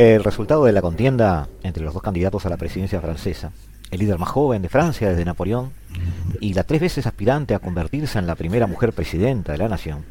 El 0.05 0.25
resultado 0.25 0.65
de 0.65 0.73
la 0.73 0.83
contienda 0.83 1.49
entre 1.63 1.85
los 1.85 1.95
dos 1.95 2.03
candidatos 2.03 2.45
a 2.45 2.49
la 2.49 2.57
presidencia 2.57 3.01
francesa, 3.01 3.53
el 3.93 4.01
líder 4.01 4.19
más 4.19 4.31
joven 4.31 4.61
de 4.61 4.69
Francia 4.69 5.09
desde 5.09 5.25
Napoleón 5.25 5.71
y 6.41 6.55
la 6.55 6.65
tres 6.65 6.81
veces 6.81 7.07
aspirante 7.07 7.55
a 7.55 7.61
convertirse 7.61 8.19
en 8.19 8.27
la 8.27 8.35
primera 8.35 8.67
mujer 8.67 8.93
presidenta 8.93 9.53
de 9.53 9.59
la 9.59 9.69
nación, 9.69 10.05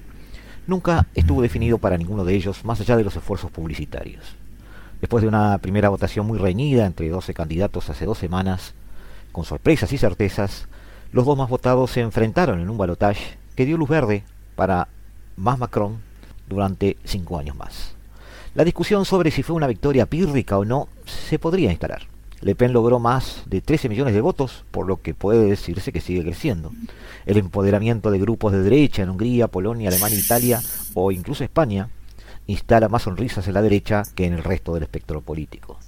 nunca 0.65 1.07
estuvo 1.13 1.41
definido 1.41 1.77
para 1.77 1.97
ninguno 1.97 2.23
de 2.23 2.33
ellos 2.33 2.63
más 2.63 2.79
allá 2.79 2.95
de 2.95 3.03
los 3.03 3.17
esfuerzos 3.17 3.51
publicitarios. 3.51 4.23
Después 5.01 5.23
de 5.23 5.27
una 5.27 5.57
primera 5.57 5.89
votación 5.89 6.25
muy 6.25 6.39
reñida 6.39 6.85
entre 6.85 7.09
12 7.09 7.33
candidatos 7.33 7.89
hace 7.89 8.05
dos 8.05 8.17
semanas, 8.17 8.73
con 9.33 9.43
sorpresas 9.43 9.91
y 9.91 9.97
certezas, 9.97 10.69
los 11.11 11.25
dos 11.25 11.37
más 11.37 11.49
votados 11.49 11.91
se 11.91 11.99
enfrentaron 11.99 12.61
en 12.61 12.69
un 12.69 12.77
balotaje 12.77 13.37
que 13.57 13.65
dio 13.65 13.75
luz 13.75 13.89
verde 13.89 14.23
para 14.55 14.87
más 15.35 15.59
Macron 15.59 15.97
durante 16.47 16.95
cinco 17.03 17.37
años 17.37 17.57
más. 17.57 18.00
La 18.53 18.65
discusión 18.65 19.05
sobre 19.05 19.31
si 19.31 19.43
fue 19.43 19.55
una 19.55 19.67
victoria 19.67 20.07
pírrica 20.07 20.57
o 20.57 20.65
no 20.65 20.89
se 21.05 21.39
podría 21.39 21.71
instalar. 21.71 22.01
Le 22.41 22.53
Pen 22.53 22.73
logró 22.73 22.99
más 22.99 23.43
de 23.45 23.61
13 23.61 23.87
millones 23.87 24.13
de 24.13 24.19
votos, 24.19 24.65
por 24.71 24.87
lo 24.87 25.01
que 25.01 25.13
puede 25.13 25.45
decirse 25.45 25.93
que 25.93 26.01
sigue 26.01 26.23
creciendo. 26.23 26.73
El 27.25 27.37
empoderamiento 27.37 28.11
de 28.11 28.19
grupos 28.19 28.51
de 28.51 28.61
derecha 28.61 29.03
en 29.03 29.09
Hungría, 29.09 29.47
Polonia, 29.47 29.87
Alemania, 29.87 30.19
Italia 30.19 30.61
o 30.93 31.13
incluso 31.13 31.45
España 31.45 31.87
instala 32.45 32.89
más 32.89 33.03
sonrisas 33.03 33.47
en 33.47 33.53
la 33.53 33.61
derecha 33.61 34.03
que 34.15 34.25
en 34.25 34.33
el 34.33 34.43
resto 34.43 34.73
del 34.73 34.83
espectro 34.83 35.21
político. 35.21 35.79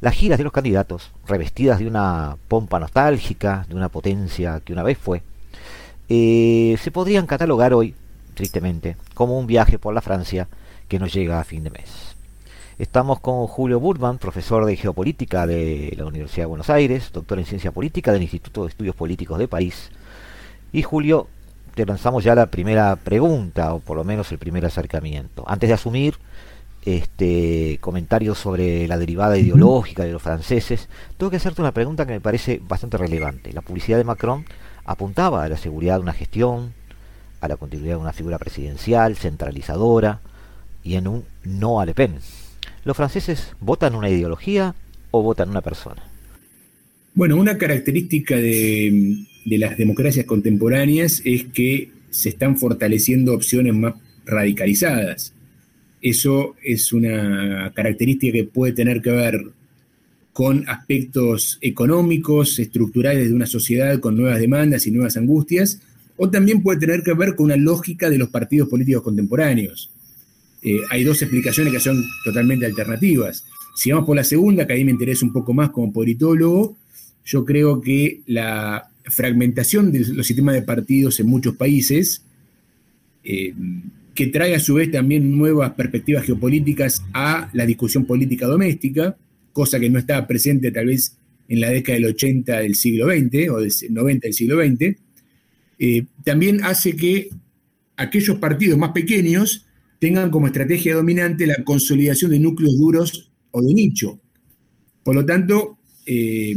Las 0.00 0.14
giras 0.14 0.38
de 0.38 0.44
los 0.44 0.52
candidatos, 0.52 1.10
revestidas 1.26 1.78
de 1.78 1.88
una 1.88 2.38
pompa 2.48 2.80
nostálgica, 2.80 3.66
de 3.68 3.74
una 3.74 3.90
potencia 3.90 4.60
que 4.64 4.72
una 4.72 4.82
vez 4.82 4.96
fue, 4.96 5.22
eh, 6.08 6.78
se 6.80 6.90
podrían 6.90 7.26
catalogar 7.26 7.74
hoy, 7.74 7.94
tristemente, 8.32 8.96
como 9.12 9.38
un 9.38 9.46
viaje 9.46 9.78
por 9.78 9.92
la 9.92 10.00
Francia 10.00 10.48
que 10.88 10.98
nos 10.98 11.12
llega 11.12 11.38
a 11.38 11.44
fin 11.44 11.64
de 11.64 11.70
mes. 11.70 12.16
Estamos 12.78 13.20
con 13.20 13.46
Julio 13.46 13.80
Burman, 13.80 14.18
profesor 14.18 14.64
de 14.64 14.76
Geopolítica 14.76 15.46
de 15.46 15.94
la 15.96 16.06
Universidad 16.06 16.44
de 16.44 16.48
Buenos 16.48 16.70
Aires, 16.70 17.10
doctor 17.12 17.38
en 17.38 17.44
Ciencia 17.44 17.72
Política 17.72 18.12
del 18.12 18.22
Instituto 18.22 18.62
de 18.62 18.68
Estudios 18.70 18.94
Políticos 18.94 19.38
de 19.38 19.48
París. 19.48 19.90
Y 20.72 20.82
Julio, 20.82 21.26
te 21.74 21.84
lanzamos 21.84 22.24
ya 22.24 22.34
la 22.34 22.46
primera 22.46 22.96
pregunta, 22.96 23.74
o 23.74 23.80
por 23.80 23.96
lo 23.96 24.04
menos 24.04 24.30
el 24.32 24.38
primer 24.38 24.64
acercamiento. 24.64 25.44
Antes 25.46 25.68
de 25.68 25.74
asumir 25.74 26.16
este 26.84 27.78
comentarios 27.80 28.38
sobre 28.38 28.86
la 28.86 28.96
derivada 28.96 29.36
ideológica 29.36 30.04
de 30.04 30.12
los 30.12 30.22
franceses, 30.22 30.88
tengo 31.16 31.30
que 31.30 31.36
hacerte 31.36 31.60
una 31.60 31.72
pregunta 31.72 32.06
que 32.06 32.12
me 32.12 32.20
parece 32.20 32.60
bastante 32.66 32.96
relevante. 32.96 33.52
La 33.52 33.60
publicidad 33.60 33.98
de 33.98 34.04
Macron 34.04 34.44
apuntaba 34.84 35.42
a 35.44 35.48
la 35.48 35.56
seguridad 35.56 35.96
de 35.96 36.02
una 36.02 36.12
gestión, 36.12 36.72
a 37.40 37.48
la 37.48 37.56
continuidad 37.56 37.96
de 37.96 38.02
una 38.02 38.12
figura 38.12 38.38
presidencial, 38.38 39.16
centralizadora, 39.16 40.20
y 40.82 40.94
en 40.94 41.08
un 41.08 41.24
no 41.44 41.80
a 41.80 41.86
Le 41.86 41.94
Pen. 41.94 42.14
¿Los 42.84 42.96
franceses 42.96 43.54
votan 43.60 43.94
una 43.94 44.10
ideología 44.10 44.74
o 45.10 45.22
votan 45.22 45.50
una 45.50 45.60
persona? 45.60 46.02
Bueno, 47.14 47.36
una 47.36 47.58
característica 47.58 48.36
de, 48.36 49.24
las 49.44 49.76
democracias 49.76 50.24
contemporáneas 50.24 51.20
es 51.24 51.46
que 51.46 51.90
se 52.10 52.28
están 52.28 52.56
fortaleciendo 52.56 53.34
opciones 53.34 53.74
más 53.74 53.94
radicalizadas. 54.24 55.34
Eso 56.00 56.54
es 56.62 56.92
una 56.92 57.72
característica 57.74 58.32
que 58.32 58.44
puede 58.44 58.72
tener 58.72 59.02
que 59.02 59.10
ver 59.10 59.46
con 60.32 60.68
aspectos 60.68 61.58
económicos, 61.60 62.60
estructurales 62.60 63.28
de 63.28 63.34
una 63.34 63.46
sociedad 63.46 63.98
con 63.98 64.16
nuevas 64.16 64.38
demandas 64.38 64.86
y 64.86 64.92
nuevas 64.92 65.16
angustias, 65.16 65.80
o 66.16 66.30
también 66.30 66.62
puede 66.62 66.78
tener 66.78 67.02
que 67.02 67.14
ver 67.14 67.34
con 67.34 67.46
una 67.46 67.56
lógica 67.56 68.08
de 68.10 68.18
los 68.18 68.28
partidos 68.28 68.68
políticos 68.68 69.02
contemporáneos. 69.02 69.90
Eh, 70.62 70.80
hay 70.90 71.04
dos 71.04 71.22
explicaciones 71.22 71.72
que 71.72 71.80
son 71.80 72.04
totalmente 72.24 72.66
alternativas. 72.66 73.44
Si 73.76 73.90
vamos 73.90 74.06
por 74.06 74.16
la 74.16 74.24
segunda, 74.24 74.66
que 74.66 74.72
ahí 74.72 74.84
me 74.84 74.90
interesa 74.90 75.24
un 75.24 75.32
poco 75.32 75.54
más 75.54 75.70
como 75.70 75.92
politólogo, 75.92 76.76
yo 77.24 77.44
creo 77.44 77.80
que 77.80 78.22
la 78.26 78.88
fragmentación 79.04 79.92
de 79.92 80.00
los 80.00 80.26
sistemas 80.26 80.54
de 80.54 80.62
partidos 80.62 81.20
en 81.20 81.26
muchos 81.26 81.54
países, 81.56 82.22
eh, 83.22 83.54
que 84.14 84.26
trae 84.26 84.54
a 84.54 84.58
su 84.58 84.74
vez 84.74 84.90
también 84.90 85.36
nuevas 85.36 85.72
perspectivas 85.74 86.24
geopolíticas 86.24 87.04
a 87.12 87.50
la 87.52 87.66
discusión 87.66 88.04
política 88.04 88.46
doméstica, 88.46 89.16
cosa 89.52 89.78
que 89.78 89.90
no 89.90 89.98
estaba 89.98 90.26
presente 90.26 90.72
tal 90.72 90.86
vez 90.86 91.16
en 91.48 91.60
la 91.60 91.70
década 91.70 91.94
del 91.94 92.06
80 92.06 92.58
del 92.58 92.74
siglo 92.74 93.06
XX 93.06 93.50
o 93.50 93.60
del 93.60 93.72
90 93.90 94.26
del 94.26 94.34
siglo 94.34 94.56
XX, 94.60 94.96
eh, 95.78 96.04
también 96.24 96.64
hace 96.64 96.96
que 96.96 97.28
aquellos 97.96 98.38
partidos 98.38 98.78
más 98.78 98.90
pequeños 98.90 99.67
tengan 99.98 100.30
como 100.30 100.46
estrategia 100.46 100.94
dominante 100.94 101.46
la 101.46 101.62
consolidación 101.64 102.30
de 102.30 102.38
núcleos 102.38 102.76
duros 102.78 103.30
o 103.50 103.62
de 103.62 103.74
nicho. 103.74 104.20
Por 105.02 105.14
lo 105.14 105.24
tanto, 105.24 105.78
eh, 106.06 106.54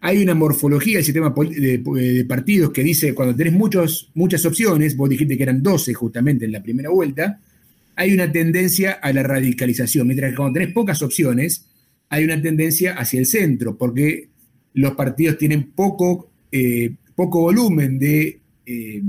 hay 0.00 0.22
una 0.22 0.34
morfología 0.34 0.96
del 0.96 1.04
sistema 1.04 1.32
de, 1.32 2.24
partidos 2.28 2.72
que 2.72 2.82
dice, 2.82 3.14
cuando 3.14 3.36
tenés 3.36 3.52
muchas 3.52 4.44
opciones, 4.44 4.96
vos 4.96 5.08
dijiste 5.08 5.36
que 5.36 5.44
eran 5.44 5.62
12 5.62 5.94
justamente 5.94 6.44
en 6.44 6.52
la 6.52 6.62
primera 6.62 6.90
vuelta, 6.90 7.40
hay 7.94 8.12
una 8.12 8.30
tendencia 8.32 8.92
a 8.92 9.12
la 9.12 9.22
radicalización, 9.22 10.08
mientras 10.08 10.30
que 10.30 10.36
cuando 10.36 10.54
tenés 10.58 10.74
pocas 10.74 11.02
opciones, 11.02 11.66
hay 12.08 12.24
una 12.24 12.40
tendencia 12.42 12.94
hacia 12.94 13.20
el 13.20 13.26
centro, 13.26 13.78
porque 13.78 14.28
los 14.74 14.94
partidos 14.96 15.38
tienen 15.38 15.70
poco, 15.70 16.30
eh, 16.50 16.94
poco 17.14 17.42
volumen 17.42 17.98
de, 17.98 18.40
eh, 18.66 19.00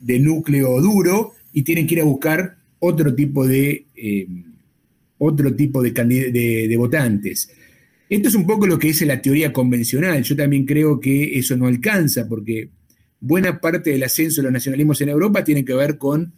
de, 0.00 0.18
núcleo 0.18 0.80
duro 0.80 1.32
y 1.52 1.62
tienen 1.62 1.86
que 1.86 1.94
ir 1.94 2.00
a 2.00 2.04
buscar 2.04 2.56
otro 2.84 3.14
tipo 3.14 3.46
de, 3.46 3.86
eh, 3.94 4.26
otro 5.18 5.54
tipo 5.54 5.82
de, 5.82 6.74
votantes. 6.76 7.50
Esto 8.08 8.28
es 8.28 8.34
un 8.34 8.46
poco 8.46 8.66
lo 8.66 8.78
que 8.78 8.88
dice 8.88 9.06
la 9.06 9.22
teoría 9.22 9.52
convencional. 9.52 10.22
Yo 10.22 10.36
también 10.36 10.66
creo 10.66 11.00
que 11.00 11.38
eso 11.38 11.56
no 11.56 11.66
alcanza, 11.66 12.28
porque 12.28 12.68
buena 13.20 13.60
parte 13.60 13.90
del 13.90 14.02
ascenso 14.02 14.40
de 14.40 14.44
los 14.44 14.52
nacionalismos 14.52 15.00
en 15.00 15.08
Europa 15.08 15.42
tiene 15.42 15.64
que 15.64 15.74
ver 15.74 15.96
con 15.96 16.32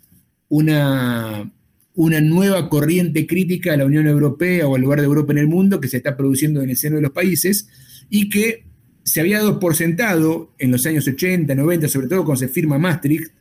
una, 0.48 1.52
una 1.94 2.20
nueva 2.20 2.68
corriente 2.68 3.26
crítica 3.26 3.72
a 3.72 3.76
la 3.76 3.86
Unión 3.86 4.06
Europea 4.06 4.68
o 4.68 4.76
al 4.76 4.82
lugar 4.82 5.00
de 5.00 5.06
Europa 5.06 5.32
en 5.32 5.38
el 5.38 5.48
mundo 5.48 5.80
que 5.80 5.88
se 5.88 5.96
está 5.96 6.16
produciendo 6.16 6.62
en 6.62 6.70
el 6.70 6.76
seno 6.76 6.96
de 6.96 7.02
los 7.02 7.10
países 7.10 7.68
y 8.08 8.28
que 8.28 8.64
se 9.02 9.20
había 9.20 9.38
dado 9.38 9.58
por 9.58 9.74
sentado 9.74 10.52
en 10.58 10.70
los 10.70 10.86
años 10.86 11.06
80, 11.06 11.54
90, 11.54 11.88
sobre 11.88 12.06
todo 12.06 12.24
cuando 12.24 12.40
se 12.40 12.48
firma 12.48 12.78
Maastricht, 12.78 13.32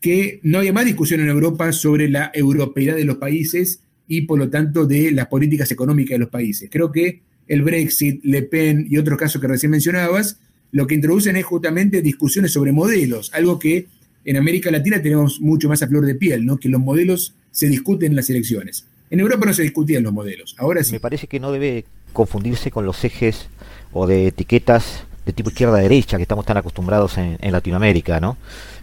que 0.00 0.40
no 0.42 0.58
había 0.58 0.72
más 0.72 0.84
discusión 0.84 1.20
en 1.20 1.28
Europa 1.28 1.72
sobre 1.72 2.08
la 2.08 2.30
europeidad 2.34 2.96
de 2.96 3.04
los 3.04 3.16
países 3.16 3.80
y 4.08 4.22
por 4.22 4.38
lo 4.38 4.50
tanto 4.50 4.86
de 4.86 5.10
las 5.10 5.26
políticas 5.26 5.70
económicas 5.70 6.14
de 6.14 6.18
los 6.18 6.28
países. 6.28 6.68
Creo 6.70 6.92
que 6.92 7.22
el 7.48 7.62
Brexit, 7.62 8.24
Le 8.24 8.42
Pen 8.42 8.86
y 8.88 8.98
otros 8.98 9.18
casos 9.18 9.40
que 9.40 9.48
recién 9.48 9.70
mencionabas, 9.70 10.38
lo 10.72 10.86
que 10.86 10.94
introducen 10.94 11.36
es 11.36 11.44
justamente 11.44 12.02
discusiones 12.02 12.52
sobre 12.52 12.72
modelos, 12.72 13.30
algo 13.34 13.58
que 13.58 13.86
en 14.24 14.36
América 14.36 14.70
Latina 14.70 15.00
tenemos 15.00 15.40
mucho 15.40 15.68
más 15.68 15.82
a 15.82 15.88
flor 15.88 16.04
de 16.04 16.16
piel, 16.16 16.44
¿no? 16.44 16.58
que 16.58 16.68
los 16.68 16.80
modelos 16.80 17.34
se 17.52 17.68
discuten 17.68 18.12
en 18.12 18.16
las 18.16 18.28
elecciones. 18.28 18.86
En 19.08 19.20
Europa 19.20 19.46
no 19.46 19.54
se 19.54 19.62
discutían 19.62 20.02
los 20.02 20.12
modelos, 20.12 20.56
ahora 20.58 20.82
sí. 20.82 20.92
Me 20.92 21.00
parece 21.00 21.28
que 21.28 21.38
no 21.38 21.52
debe 21.52 21.84
confundirse 22.12 22.72
con 22.72 22.84
los 22.84 23.04
ejes 23.04 23.48
o 23.92 24.06
de 24.06 24.26
etiquetas 24.26 25.04
de 25.26 25.32
tipo 25.32 25.50
izquierda-derecha 25.50 26.16
que 26.16 26.22
estamos 26.22 26.46
tan 26.46 26.56
acostumbrados 26.56 27.18
en, 27.18 27.36
Latinoamérica, 27.52 28.20
¿no? 28.20 28.38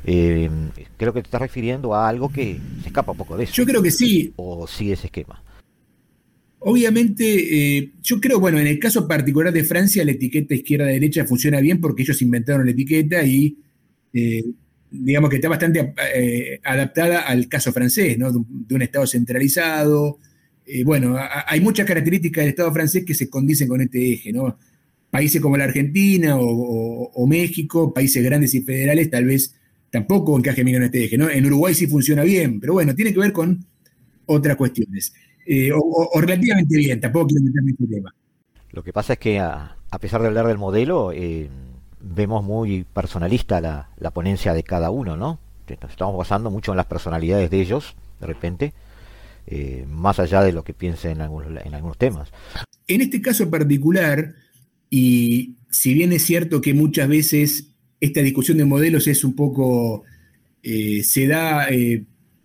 Eh, 0.06 0.50
creo 0.98 1.14
que 1.14 1.22
te 1.22 1.28
estás 1.28 1.42
refiriendo 1.42 1.96
a 1.96 2.10
algo 2.10 2.30
que 2.30 2.60
se 2.82 2.88
escapa 2.88 3.14
un 3.14 3.18
poco 3.18 3.38
de 3.38 3.46
eso. 3.46 3.54
Yo 3.54 3.66
creo 3.66 3.82
que 3.82 3.92
sí. 3.92 4.34
O 4.36 4.68
sigue 4.68 4.94
ese 4.94 5.08
esquema. 5.08 5.42
Obviamente, 6.66 7.78
eh, 7.78 7.92
yo 8.02 8.22
creo, 8.22 8.40
bueno, 8.40 8.60
en 8.60 8.68
el 8.68 8.80
caso 8.80 9.08
particular 9.08 9.52
de 9.54 9.64
Francia, 9.64 10.04
la 10.04 10.12
etiqueta 10.12 10.54
izquierda-derecha 10.54 11.26
funciona 11.26 11.62
bien 11.62 11.80
porque 11.80 12.04
ellos 12.04 12.22
inventaron 12.22 12.66
la 12.66 12.72
etiqueta 12.72 13.24
y 13.24 13.58
eh, 14.14 14.44
digamos 14.90 15.30
que 15.30 15.38
está 15.38 15.50
bastante 15.50 15.94
eh, 16.16 16.60
adaptada 16.64 17.22
al 17.22 17.48
caso 17.48 17.72
francés, 17.72 18.18
¿no? 18.18 18.32
De 18.32 18.76
un, 18.76 18.82
Estado 18.82 19.08
centralizado. 19.08 20.20
bueno, 20.86 21.18
hay 21.48 21.60
muchas 21.60 21.86
características 21.86 22.44
del 22.44 22.50
Estado 22.50 22.72
francés 22.74 23.04
que 23.06 23.14
se 23.14 23.30
condicen 23.30 23.68
con 23.68 23.82
este 23.82 24.14
eje, 24.14 24.32
¿no? 24.32 24.58
Países 25.14 25.40
como 25.40 25.58
la 25.58 25.66
Argentina 25.66 26.38
o, 26.40 27.28
México, 27.28 27.94
países 27.94 28.24
grandes 28.24 28.56
y 28.56 28.64
federales, 28.64 29.12
tal 29.12 29.26
vez 29.26 29.54
tampoco 29.92 30.36
encaje 30.36 30.64
bien 30.64 30.78
en 30.78 30.84
este 30.86 31.06
eje, 31.06 31.20
¿no? 31.20 31.30
En 31.30 31.46
Uruguay 31.46 31.76
sí 31.76 31.86
funciona 31.86 32.24
bien, 32.24 32.60
pero 32.60 32.74
bueno, 32.74 32.96
tiene 32.96 33.14
que 33.14 33.20
ver 33.20 33.32
con 33.32 33.64
otras 34.26 34.56
cuestiones. 34.56 35.14
Eh, 35.46 35.70
o, 35.72 36.20
relativamente 36.20 36.76
bien, 36.76 37.00
tampoco 37.00 37.28
quiero 37.28 37.44
meterme 37.44 37.70
en 37.70 37.78
este 37.80 37.96
tema. 37.96 38.16
Lo 38.72 38.84
que 38.84 38.92
pasa 38.92 39.14
es 39.14 39.20
que 39.20 39.40
a, 39.40 39.78
pesar 40.02 40.20
de 40.24 40.30
hablar 40.30 40.48
del 40.48 40.58
modelo, 40.58 41.12
eh, 41.14 41.48
vemos 42.02 42.44
muy 42.44 42.84
personalista 42.84 43.62
la, 43.62 44.12
ponencia 44.16 44.56
de 44.56 44.64
cada 44.64 44.90
uno, 44.90 45.16
¿no? 45.16 45.38
estamos 45.68 46.18
basando 46.18 46.50
mucho 46.50 46.72
en 46.72 46.78
las 46.78 46.88
personalidades 46.88 47.52
de 47.52 47.62
ellos, 47.62 47.96
de 48.20 48.26
repente, 48.26 48.74
eh, 49.46 49.86
más 49.88 50.18
allá 50.18 50.42
de 50.42 50.54
lo 50.54 50.64
que 50.64 50.74
piensen 50.74 51.12
en 51.12 51.22
algunos, 51.22 51.64
en 51.64 51.76
algunos 51.76 52.00
temas. 52.00 52.32
En 52.88 53.02
este 53.02 53.22
caso 53.22 53.48
particular, 53.52 54.34
y 54.96 55.56
si 55.72 55.96
bien 55.96 56.14
es 56.14 56.22
cierto 56.22 56.62
que 56.62 56.76
muchas 56.76 57.08
veces 57.08 57.70
esta 58.00 58.22
discusión 58.22 58.60
de 58.60 58.66
modelos 58.66 59.08
es 59.08 59.24
un 59.24 59.36
poco, 59.36 60.04
se 60.62 61.26
da 61.26 61.68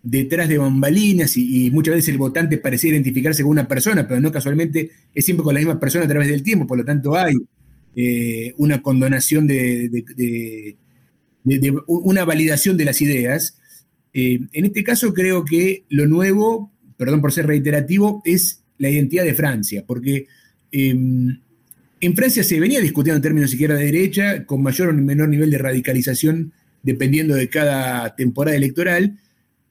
detrás 0.02 0.48
de 0.48 0.56
bambalinas 0.56 1.36
y, 1.36 1.70
muchas 1.70 1.96
veces 1.96 2.08
el 2.08 2.16
votante 2.16 2.56
parecía 2.56 2.90
identificarse 2.90 3.42
con 3.42 3.50
una 3.50 3.68
persona, 3.68 4.08
pero 4.08 4.20
no 4.20 4.32
casualmente 4.32 4.90
es 5.14 5.24
siempre 5.26 5.44
con 5.44 5.52
la 5.52 5.60
misma 5.60 5.78
persona 5.78 6.06
a 6.06 6.08
través 6.08 6.28
del 6.28 6.42
tiempo, 6.42 6.66
por 6.66 6.78
lo 6.78 6.84
tanto 6.86 7.16
hay 7.16 7.34
eh, 7.94 8.54
una 8.56 8.80
condonación 8.80 9.46
de, 9.46 10.76
una 11.86 12.24
validación 12.24 12.78
de 12.78 12.84
las 12.86 13.02
ideas. 13.02 13.58
Eh, 14.14 14.40
en 14.52 14.64
este 14.64 14.82
caso 14.84 15.12
creo 15.12 15.44
que 15.44 15.84
lo 15.90 16.06
nuevo, 16.06 16.72
perdón 16.96 17.20
por 17.20 17.32
ser 17.32 17.46
reiterativo, 17.46 18.22
es 18.24 18.62
la 18.78 18.88
identidad 18.88 19.24
de 19.24 19.34
Francia, 19.34 19.84
porque 19.86 20.26
em, 20.72 21.40
en 22.00 22.14
Francia 22.14 22.44
se 22.44 22.60
venía 22.60 22.80
discutiendo 22.80 23.16
en 23.16 23.22
términos 23.22 23.52
izquierda-derecha, 23.52 24.46
con 24.46 24.62
mayor 24.62 24.90
o 24.90 24.92
menor 24.92 25.28
nivel 25.28 25.50
de 25.50 25.58
radicalización 25.58 26.52
dependiendo 26.82 27.34
de 27.34 27.48
cada 27.48 28.14
temporada 28.14 28.56
electoral, 28.56 29.18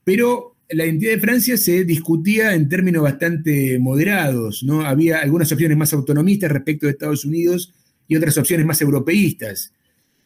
pero 0.04 0.56
la 0.70 0.84
identidad 0.84 1.12
de 1.12 1.20
Francia 1.20 1.56
se 1.56 1.84
discutía 1.84 2.54
en 2.54 2.68
términos 2.68 3.02
bastante 3.02 3.78
moderados, 3.78 4.62
¿no? 4.62 4.82
Había 4.82 5.18
algunas 5.18 5.50
opciones 5.50 5.76
más 5.78 5.92
autonomistas 5.92 6.52
respecto 6.52 6.86
de 6.86 6.92
Estados 6.92 7.24
Unidos 7.24 7.72
y 8.06 8.16
otras 8.16 8.36
opciones 8.36 8.66
más 8.66 8.80
europeístas. 8.82 9.72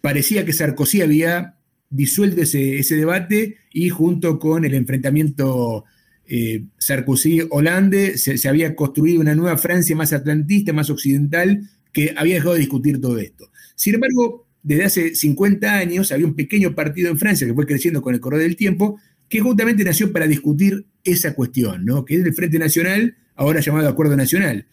Parecía 0.01 0.45
que 0.45 0.53
Sarkozy 0.53 1.03
había 1.03 1.55
disuelto 1.91 2.43
ese, 2.43 2.97
debate 2.97 3.59
y 3.73 3.91
junto 3.91 4.39
con 4.39 4.65
el 4.65 4.75
enfrentamiento 4.75 5.85
eh, 6.27 6.65
Sarkozy-Hollande 6.79 8.19
se, 8.19 8.39
se, 8.39 8.49
había 8.49 8.75
construido 8.75 9.21
una 9.21 9.35
nueva 9.35 9.59
Francia 9.59 9.95
más 9.95 10.13
atlantista, 10.13 10.73
más 10.73 10.91
occidental, 10.91 11.69
que 11.93 12.15
había 12.17 12.35
dejado 12.35 12.55
de 12.55 12.61
discutir 12.61 13.01
todo 13.01 13.19
esto. 13.19 13.51
Sin 13.75 13.95
embargo, 13.95 14.47
desde 14.63 14.85
hace 14.85 15.15
50 15.15 15.75
años 15.75 16.13
había 16.13 16.27
un 16.27 16.35
pequeño 16.35 16.75
partido 16.75 17.11
en 17.11 17.19
Francia 17.19 17.47
que 17.47 17.55
fue 17.55 17.67
creciendo 17.67 18.01
con 18.01 18.15
el 18.15 18.21
correr 18.21 18.41
del 18.41 18.57
tiempo, 18.57 18.99
que 19.29 19.41
justamente 19.41 19.85
nació 19.85 20.13
para 20.13 20.27
discutir 20.27 20.87
esa 21.05 21.35
cuestión, 21.35 21.85
¿no? 21.85 22.05
que 22.05 22.17
es 22.17 22.25
el 22.25 22.35
Frente 22.35 22.59
Nacional, 22.59 23.17
ahora 23.35 23.61
llamado 23.61 23.89
Acuerdo 23.89 24.17
Nacional. 24.17 24.67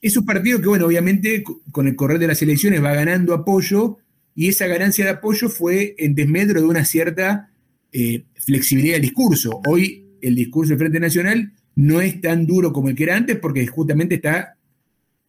Es 0.00 0.16
un 0.16 0.26
partido 0.26 0.60
que, 0.60 0.66
bueno, 0.66 0.86
obviamente 0.86 1.44
con 1.70 1.86
el 1.86 1.94
correr 1.94 2.18
de 2.18 2.26
las 2.26 2.42
elecciones 2.42 2.82
va 2.82 2.92
ganando 2.94 3.32
apoyo 3.34 3.98
y 4.34 4.48
esa 4.48 4.66
ganancia 4.66 5.04
de 5.04 5.12
apoyo 5.12 5.48
fue 5.48 5.94
en 5.98 6.14
desmedro 6.14 6.60
de 6.60 6.66
una 6.66 6.84
cierta 6.84 7.50
eh, 7.92 8.24
flexibilidad 8.34 8.94
del 8.94 9.02
discurso. 9.02 9.60
Hoy 9.66 10.04
el 10.20 10.34
discurso 10.34 10.70
del 10.70 10.78
Frente 10.78 11.00
Nacional 11.00 11.52
no 11.76 12.00
es 12.00 12.20
tan 12.20 12.46
duro 12.46 12.72
como 12.72 12.88
el 12.88 12.96
que 12.96 13.04
era 13.04 13.16
antes 13.16 13.36
porque 13.38 13.66
justamente 13.66 14.16
está 14.16 14.56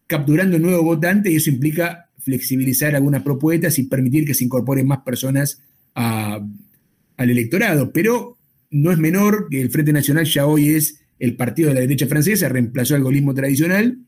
capturando 0.06 0.56
un 0.56 0.62
nuevo 0.62 0.82
votante 0.82 1.30
y 1.30 1.36
eso 1.36 1.50
implica 1.50 2.10
flexibilizar 2.18 2.94
algunas 2.94 3.22
propuestas 3.22 3.78
y 3.78 3.84
permitir 3.84 4.24
que 4.26 4.34
se 4.34 4.44
incorporen 4.44 4.86
más 4.86 5.00
personas 5.00 5.62
al 5.94 6.50
electorado. 7.18 7.92
Pero 7.92 8.38
no 8.70 8.90
es 8.90 8.98
menor 8.98 9.48
que 9.50 9.60
el 9.60 9.70
Frente 9.70 9.92
Nacional 9.92 10.24
ya 10.24 10.46
hoy 10.46 10.70
es 10.70 11.00
el 11.18 11.36
partido 11.36 11.68
de 11.68 11.74
la 11.74 11.80
derecha 11.80 12.06
francesa, 12.06 12.48
reemplazó 12.48 12.94
al 12.94 13.02
golismo 13.02 13.34
tradicional. 13.34 13.98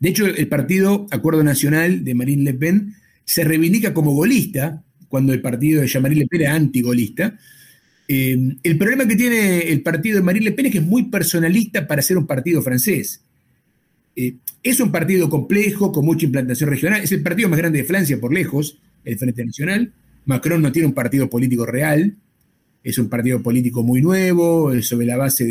De 0.00 0.08
hecho, 0.08 0.26
el 0.26 0.48
partido 0.48 1.06
Acuerdo 1.10 1.44
Nacional 1.44 2.04
de 2.04 2.14
Marine 2.14 2.42
Le 2.42 2.54
Pen 2.54 2.94
se 3.24 3.44
reivindica 3.44 3.94
como 3.94 4.14
golista, 4.14 4.82
cuando 5.08 5.32
el 5.32 5.40
partido 5.40 5.80
de 5.80 5.88
Jean-Marie 5.88 6.20
Le 6.20 6.26
Pen 6.26 6.40
era 6.42 6.54
antigolista. 6.54 7.38
Eh, 8.08 8.56
el 8.62 8.78
problema 8.78 9.06
que 9.06 9.16
tiene 9.16 9.70
el 9.70 9.82
partido 9.82 10.16
de 10.16 10.22
Marine 10.22 10.46
Le 10.46 10.52
Pen 10.52 10.66
es 10.66 10.72
que 10.72 10.78
es 10.78 10.84
muy 10.84 11.04
personalista 11.04 11.86
para 11.86 12.02
ser 12.02 12.18
un 12.18 12.26
partido 12.26 12.62
francés. 12.62 13.22
Eh, 14.16 14.36
es 14.70 14.80
un 14.80 14.90
partido 14.90 15.28
complejo, 15.28 15.92
con 15.92 16.04
mucha 16.04 16.26
implantación 16.26 16.70
regional. 16.70 17.02
Es 17.02 17.12
el 17.12 17.22
partido 17.22 17.48
más 17.48 17.58
grande 17.58 17.78
de 17.78 17.84
Francia 17.84 18.20
por 18.20 18.32
lejos, 18.32 18.78
el 19.04 19.18
Frente 19.18 19.44
Nacional. 19.44 19.92
Macron 20.24 20.62
no 20.62 20.72
tiene 20.72 20.88
un 20.88 20.94
partido 20.94 21.30
político 21.30 21.66
real 21.66 22.16
es 22.86 22.98
un 22.98 23.08
partido 23.08 23.42
político 23.42 23.82
muy 23.82 24.00
nuevo, 24.00 24.72
sobre 24.80 25.06
la 25.06 25.16
base 25.16 25.44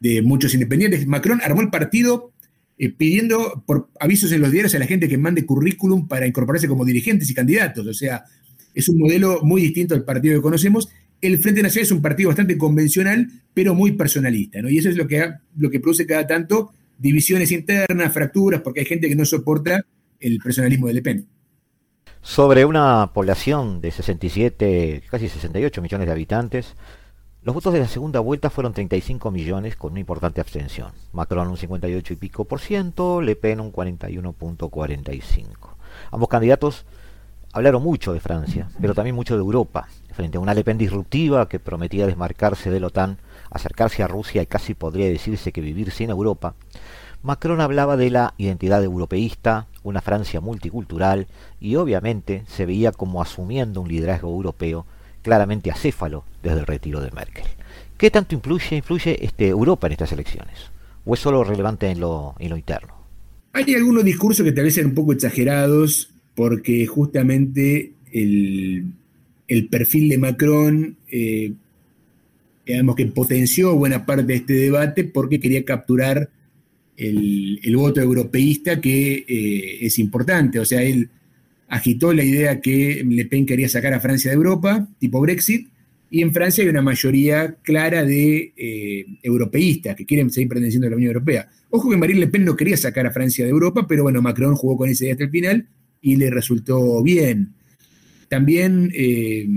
de, 0.00 0.22
muchos 0.22 0.54
independientes. 0.54 1.06
Macron 1.06 1.42
armó 1.42 1.60
el 1.60 1.68
partido 1.68 2.32
eh, 2.78 2.88
pidiendo 2.88 3.62
por 3.66 3.90
avisos 4.00 4.32
en 4.32 4.40
los 4.40 4.50
diarios 4.50 4.74
a 4.74 4.78
la 4.78 4.86
gente 4.86 5.10
que 5.10 5.18
mande 5.18 5.44
currículum 5.44 6.08
para 6.08 6.26
incorporarse 6.26 6.68
como 6.68 6.86
dirigentes 6.86 7.28
y 7.28 7.34
candidatos. 7.34 7.86
O 7.86 7.92
sea, 7.92 8.24
es 8.72 8.88
un 8.88 8.96
modelo 8.96 9.40
muy 9.42 9.60
distinto 9.60 9.94
al 9.94 10.06
partido 10.06 10.36
que 10.36 10.40
conocemos. 10.40 10.88
El 11.20 11.36
Frente 11.36 11.62
Nacional 11.62 11.84
es 11.84 11.92
un 11.92 12.00
partido 12.00 12.30
bastante 12.30 12.56
convencional, 12.56 13.28
pero 13.52 13.74
muy 13.74 13.92
personalista, 13.92 14.62
¿no? 14.62 14.70
Y 14.70 14.78
eso 14.78 14.88
es 14.88 14.96
lo 14.96 15.06
que, 15.06 15.34
lo 15.58 15.68
que 15.68 15.80
produce 15.80 16.06
cada 16.06 16.26
tanto 16.26 16.72
divisiones 17.02 17.52
internas, 17.52 18.12
fracturas, 18.12 18.60
porque 18.62 18.80
hay 18.80 18.86
gente 18.86 19.08
que 19.08 19.16
no 19.16 19.24
soporta 19.24 19.84
el 20.20 20.38
personalismo 20.38 20.86
de 20.86 20.94
Le 20.94 21.02
Pen 21.02 21.26
sobre 22.22 22.64
una 22.64 23.10
población 23.12 23.80
de 23.80 23.90
67, 23.90 25.02
casi 25.10 25.28
68 25.28 25.82
millones 25.82 26.06
de 26.06 26.12
habitantes. 26.12 26.74
Los 27.42 27.54
votos 27.56 27.74
de 27.74 27.80
la 27.80 27.88
segunda 27.88 28.20
vuelta 28.20 28.48
fueron 28.48 28.72
35 28.72 29.32
millones 29.32 29.74
con 29.74 29.90
una 29.90 30.00
importante 30.00 30.40
abstención. 30.40 30.92
Macron 31.12 31.48
un 31.48 31.56
58 31.56 32.12
y 32.12 32.16
pico 32.16 32.44
por 32.44 32.60
ciento, 32.60 33.20
Le 33.20 33.34
Pen 33.34 33.58
un 33.58 33.72
41.45. 33.72 35.42
Ambos 36.12 36.28
candidatos 36.28 36.86
hablaron 37.52 37.82
mucho 37.82 38.12
de 38.12 38.20
Francia, 38.20 38.68
pero 38.80 38.94
también 38.94 39.16
mucho 39.16 39.34
de 39.34 39.40
Europa, 39.40 39.88
frente 40.12 40.36
a 40.36 40.40
una 40.40 40.54
Le 40.54 40.62
Pen 40.62 40.78
disruptiva 40.78 41.48
que 41.48 41.58
prometía 41.58 42.06
desmarcarse 42.06 42.70
de 42.70 42.78
la 42.78 42.86
OTAN, 42.86 43.18
acercarse 43.54 44.02
a 44.02 44.08
Rusia 44.08 44.42
y 44.42 44.46
casi 44.46 44.74
podría 44.74 45.06
decirse 45.06 45.52
que 45.52 45.60
vivir 45.60 45.90
sin 45.90 46.10
Europa. 46.10 46.54
Macron 47.22 47.60
hablaba 47.60 47.96
de 47.96 48.10
la 48.10 48.34
identidad 48.36 48.82
europeísta, 48.82 49.68
una 49.84 50.00
Francia 50.00 50.40
multicultural 50.40 51.28
y 51.60 51.76
obviamente 51.76 52.42
se 52.48 52.66
veía 52.66 52.90
como 52.90 53.22
asumiendo 53.22 53.80
un 53.80 53.88
liderazgo 53.88 54.30
europeo 54.30 54.86
claramente 55.22 55.70
acéfalo 55.70 56.24
desde 56.42 56.60
el 56.60 56.66
retiro 56.66 57.00
de 57.00 57.12
Merkel. 57.12 57.44
¿Qué 57.96 58.10
tanto 58.10 58.34
influye, 58.34 58.76
influye 58.76 59.24
este, 59.24 59.48
Europa 59.48 59.86
en 59.86 59.92
estas 59.92 60.10
elecciones? 60.10 60.72
¿O 61.04 61.14
es 61.14 61.20
solo 61.20 61.44
relevante 61.44 61.88
en 61.88 62.00
lo, 62.00 62.34
interno? 62.40 62.94
Hay 63.52 63.72
algunos 63.74 64.04
discursos 64.04 64.44
que 64.44 64.52
tal 64.52 64.64
vez 64.64 64.74
sean 64.74 64.86
un 64.86 64.94
poco 64.94 65.12
exagerados 65.12 66.10
porque 66.34 66.86
justamente 66.86 67.92
el, 68.12 68.94
perfil 69.70 70.08
de 70.08 70.18
Macron, 70.18 70.96
eh, 71.08 71.52
digamos 72.64 72.96
que 72.96 73.06
potenció 73.06 73.74
buena 73.76 74.06
parte 74.06 74.24
de 74.24 74.34
este 74.34 74.52
debate 74.54 75.04
porque 75.04 75.40
quería 75.40 75.64
capturar 75.64 76.30
el, 76.96 77.76
voto 77.76 78.00
europeísta 78.00 78.80
que 78.80 79.24
eh, 79.26 79.78
es 79.86 79.98
importante. 79.98 80.58
O 80.58 80.64
sea, 80.64 80.82
él 80.82 81.08
agitó 81.68 82.12
la 82.12 82.24
idea 82.24 82.60
que 82.60 83.04
Le 83.08 83.24
Pen 83.26 83.46
quería 83.46 83.68
sacar 83.68 83.94
a 83.94 84.00
Francia 84.00 84.30
de 84.30 84.36
Europa, 84.36 84.88
tipo 84.98 85.20
Brexit, 85.20 85.68
y 86.10 86.20
en 86.20 86.32
Francia 86.32 86.62
hay 86.62 86.68
una 86.68 86.82
mayoría 86.82 87.56
clara 87.62 88.04
de 88.04 88.52
eh, 88.54 89.06
europeístas 89.22 89.96
que 89.96 90.04
quieren 90.04 90.30
seguir 90.30 90.50
perteneciendo 90.50 90.86
a 90.86 90.90
la 90.90 90.96
Unión 90.96 91.08
Europea. 91.08 91.48
Ojo 91.70 91.88
que 91.88 91.96
Marine 91.96 92.20
Le 92.20 92.26
Pen 92.26 92.44
no 92.44 92.54
quería 92.54 92.76
sacar 92.76 93.06
a 93.06 93.12
Francia 93.12 93.46
de 93.46 93.50
Europa, 93.50 93.86
pero 93.88 94.02
bueno, 94.02 94.20
Macron 94.20 94.54
jugó 94.54 94.76
con 94.76 94.90
esa 94.90 95.04
idea 95.04 95.14
hasta 95.14 95.24
el 95.24 95.30
final 95.30 95.66
y 96.02 96.16
le 96.16 96.30
resultó 96.30 97.02
bien. 97.02 97.54
También 98.28 98.92
eh, 98.94 99.48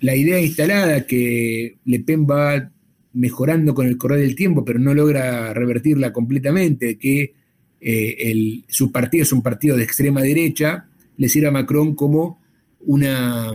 la 0.00 0.16
idea 0.16 0.40
instalada 0.40 1.06
que 1.06 1.76
Le 1.84 2.00
Pen 2.00 2.26
va 2.26 2.70
mejorando 3.12 3.74
con 3.74 3.86
el 3.86 3.96
correr 3.96 4.20
del 4.20 4.34
tiempo, 4.34 4.64
pero 4.64 4.78
no 4.78 4.94
logra 4.94 5.52
revertirla 5.52 6.12
completamente, 6.12 6.96
que 6.96 7.34
eh, 7.80 8.62
su 8.68 8.92
partido 8.92 9.22
es 9.22 9.32
un 9.32 9.42
partido 9.42 9.76
de 9.76 9.84
extrema 9.84 10.22
derecha, 10.22 10.86
le 11.16 11.28
sirve 11.28 11.48
a 11.48 11.52
Macron 11.52 11.94
como 11.94 12.40
una, 12.80 13.52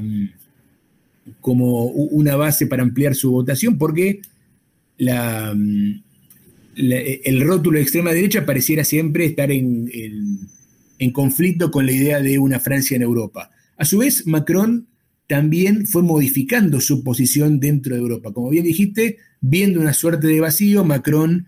como 1.41 1.85
una 1.85 2.35
base 2.35 2.67
para 2.67 2.83
ampliar 2.83 3.15
su 3.15 3.31
votación, 3.31 3.77
porque 3.77 4.21
la, 4.97 5.55
el 6.75 7.41
rótulo 7.41 7.77
de 7.77 7.83
extrema 7.83 8.13
derecha 8.13 8.45
pareciera 8.45 8.83
siempre 8.83 9.25
estar 9.25 9.51
en, 9.51 9.89
en 10.99 11.11
conflicto 11.11 11.71
con 11.71 11.85
la 11.85 11.91
idea 11.91 12.19
de 12.21 12.37
una 12.37 12.59
Francia 12.59 12.95
en 12.95 13.01
Europa. 13.01 13.49
A 13.77 13.85
su 13.85 13.97
vez, 13.99 14.27
Macron 14.27 14.87
también 15.27 15.87
fue 15.87 16.03
modificando 16.03 16.79
su 16.79 17.03
posición 17.03 17.59
dentro 17.59 17.95
de 17.95 18.01
Europa. 18.01 18.31
Como 18.31 18.49
bien 18.49 18.65
dijiste, 18.65 19.17
viendo 19.41 19.79
una 19.79 19.93
suerte 19.93 20.27
de 20.27 20.39
vacío, 20.39 20.83
Macron 20.83 21.47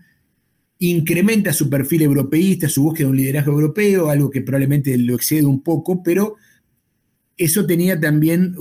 incrementa 0.78 1.52
su 1.52 1.68
perfil 1.68 2.02
europeísta, 2.02 2.68
su 2.68 2.82
búsqueda 2.82 3.06
de 3.06 3.10
un 3.10 3.16
liderazgo 3.16 3.52
europeo, 3.52 4.10
algo 4.10 4.30
que 4.30 4.42
probablemente 4.42 4.96
lo 4.96 5.14
excede 5.14 5.44
un 5.44 5.62
poco, 5.62 6.02
pero 6.02 6.36
eso 7.36 7.66
tenía 7.66 7.98
también 7.98 8.54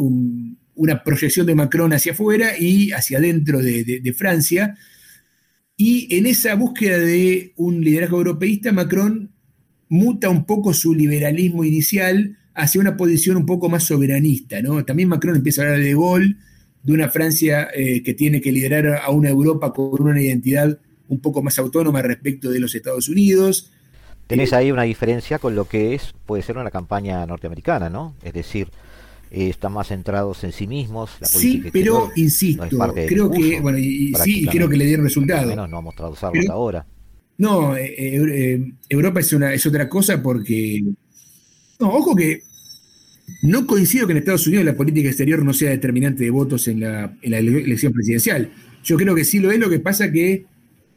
una 0.75 1.03
proyección 1.03 1.45
de 1.47 1.55
Macron 1.55 1.93
hacia 1.93 2.11
afuera 2.11 2.57
y 2.57 2.91
hacia 2.91 3.17
adentro 3.17 3.61
de, 3.61 4.13
Francia. 4.15 4.77
Y 5.75 6.15
en 6.15 6.25
esa 6.27 6.55
búsqueda 6.55 6.99
de 6.99 7.53
un 7.55 7.83
liderazgo 7.83 8.17
europeísta, 8.17 8.71
Macron 8.71 9.31
muta 9.89 10.29
un 10.29 10.45
poco 10.45 10.73
su 10.73 10.93
liberalismo 10.93 11.63
inicial 11.63 12.37
hacia 12.57 12.81
una 12.81 12.97
posición 12.97 13.37
un 13.37 13.45
poco 13.45 13.69
más 13.69 13.83
soberanista. 13.83 14.61
¿no? 14.61 14.83
También 14.83 15.09
Macron 15.09 15.35
empieza 15.35 15.61
a 15.61 15.65
hablar 15.65 15.79
de 15.79 15.93
Gaulle, 15.93 16.35
de 16.83 16.93
una 16.93 17.09
Francia 17.09 17.69
eh, 17.73 18.01
que 18.03 18.13
tiene 18.13 18.41
que 18.41 18.51
liderar 18.51 19.01
a 19.03 19.09
una 19.11 19.29
Europa 19.29 19.71
con 19.73 20.01
una 20.01 20.21
identidad 20.21 20.79
un 21.07 21.19
poco 21.19 21.41
más 21.41 21.57
autónoma 21.59 22.01
respecto 22.01 22.49
de 22.49 22.59
los 22.59 22.75
Estados 22.75 23.07
Unidos. 23.09 23.71
Tenés 24.25 24.51
ahí 24.51 24.71
una 24.71 24.83
diferencia 24.83 25.39
con 25.39 25.55
lo 25.55 25.69
que 25.69 25.93
es, 25.93 26.13
puede 26.25 26.43
ser 26.43 26.57
una 26.57 26.71
campaña 26.71 27.25
norteamericana, 27.25 27.89
¿no? 27.89 28.15
Es 28.23 28.33
decir, 28.33 28.67
eh, 29.31 29.49
están 29.49 29.71
más 29.71 29.87
centrados 29.87 30.43
en 30.43 30.51
sí 30.51 30.67
mismos. 30.67 31.11
La 31.21 31.27
sí, 31.27 31.63
pero 31.71 32.11
insisto, 32.15 32.67
creo 33.07 33.31
que, 33.31 33.61
bueno, 33.61 33.77
y, 33.77 34.13
sí, 34.15 34.45
creo 34.47 34.67
que 34.67 34.75
le 34.75 34.85
dieron 34.85 35.05
resultado. 35.05 35.55
no 35.67 35.77
ha 35.77 35.81
mostrado 35.81 36.11
usarlo 36.11 36.39
hasta 36.39 36.53
ahora. 36.53 36.85
No, 37.37 37.77
eh, 37.77 38.73
Europa 38.89 39.19
es, 39.19 39.31
una, 39.31 39.53
es 39.53 39.65
otra 39.65 39.87
cosa 39.87 40.21
porque. 40.21 40.83
No, 41.79 41.89
ojo 41.93 42.15
que 42.15 42.41
no 43.43 43.67
coincido 43.67 44.07
que 44.07 44.13
en 44.13 44.19
Estados 44.19 44.47
Unidos 44.47 44.65
la 44.65 44.75
política 44.75 45.09
exterior 45.09 45.43
no 45.43 45.53
sea 45.53 45.71
determinante 45.71 46.23
de 46.23 46.29
votos 46.29 46.67
en 46.67 46.79
la, 46.79 47.15
elección 47.21 47.93
presidencial. 47.93 48.51
Yo 48.83 48.97
creo 48.97 49.15
que 49.15 49.25
sí 49.25 49.39
lo 49.39 49.51
es, 49.51 49.59
lo 49.59 49.69
que 49.69 49.79
pasa 49.79 50.11
que 50.11 50.45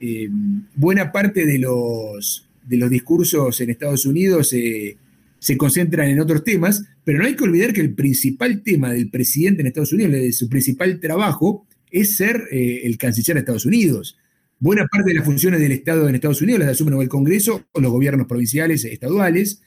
eh, 0.01 0.29
buena 0.77 1.13
parte 1.13 1.45
de 1.45 1.59
los, 1.59 2.47
discursos 2.67 3.61
en 3.61 3.71
Estados 3.71 4.07
Unidos 4.07 4.49
se 4.49 5.57
concentran 5.57 6.09
en 6.09 6.21
otros 6.21 6.45
temas, 6.45 6.85
pero 7.05 7.19
no 7.19 7.25
hay 7.25 7.35
que 7.35 7.45
olvidar 7.45 7.73
que 7.73 7.81
el 7.81 7.95
principal 7.95 8.63
tema 8.63 8.93
del 8.93 9.11
presidente 9.11 9.63
en 9.63 9.67
Estados 9.67 9.93
Unidos, 9.93 10.13
de 10.13 10.33
su 10.33 10.49
principal 10.49 11.01
trabajo, 11.01 11.67
es 11.91 12.17
ser 12.17 12.49
eh, 12.51 12.83
el 12.85 12.97
canciller 12.99 13.35
de 13.35 13.41
Estados 13.41 13.67
Unidos. 13.67 14.17
Buena 14.59 14.87
parte 14.87 15.11
de 15.11 15.15
las 15.15 15.25
funciones 15.25 15.61
del 15.61 15.73
Estado 15.73 16.09
en 16.09 16.15
Estados 16.15 16.43
Unidos 16.43 16.61
las 16.61 16.71
asumen 16.71 17.01
el 17.01 17.09
Congreso 17.09 17.65
o 17.73 17.81
los 17.81 17.91
gobiernos 17.91 18.27
provinciales, 18.27 18.85
estaduales. 18.85 19.63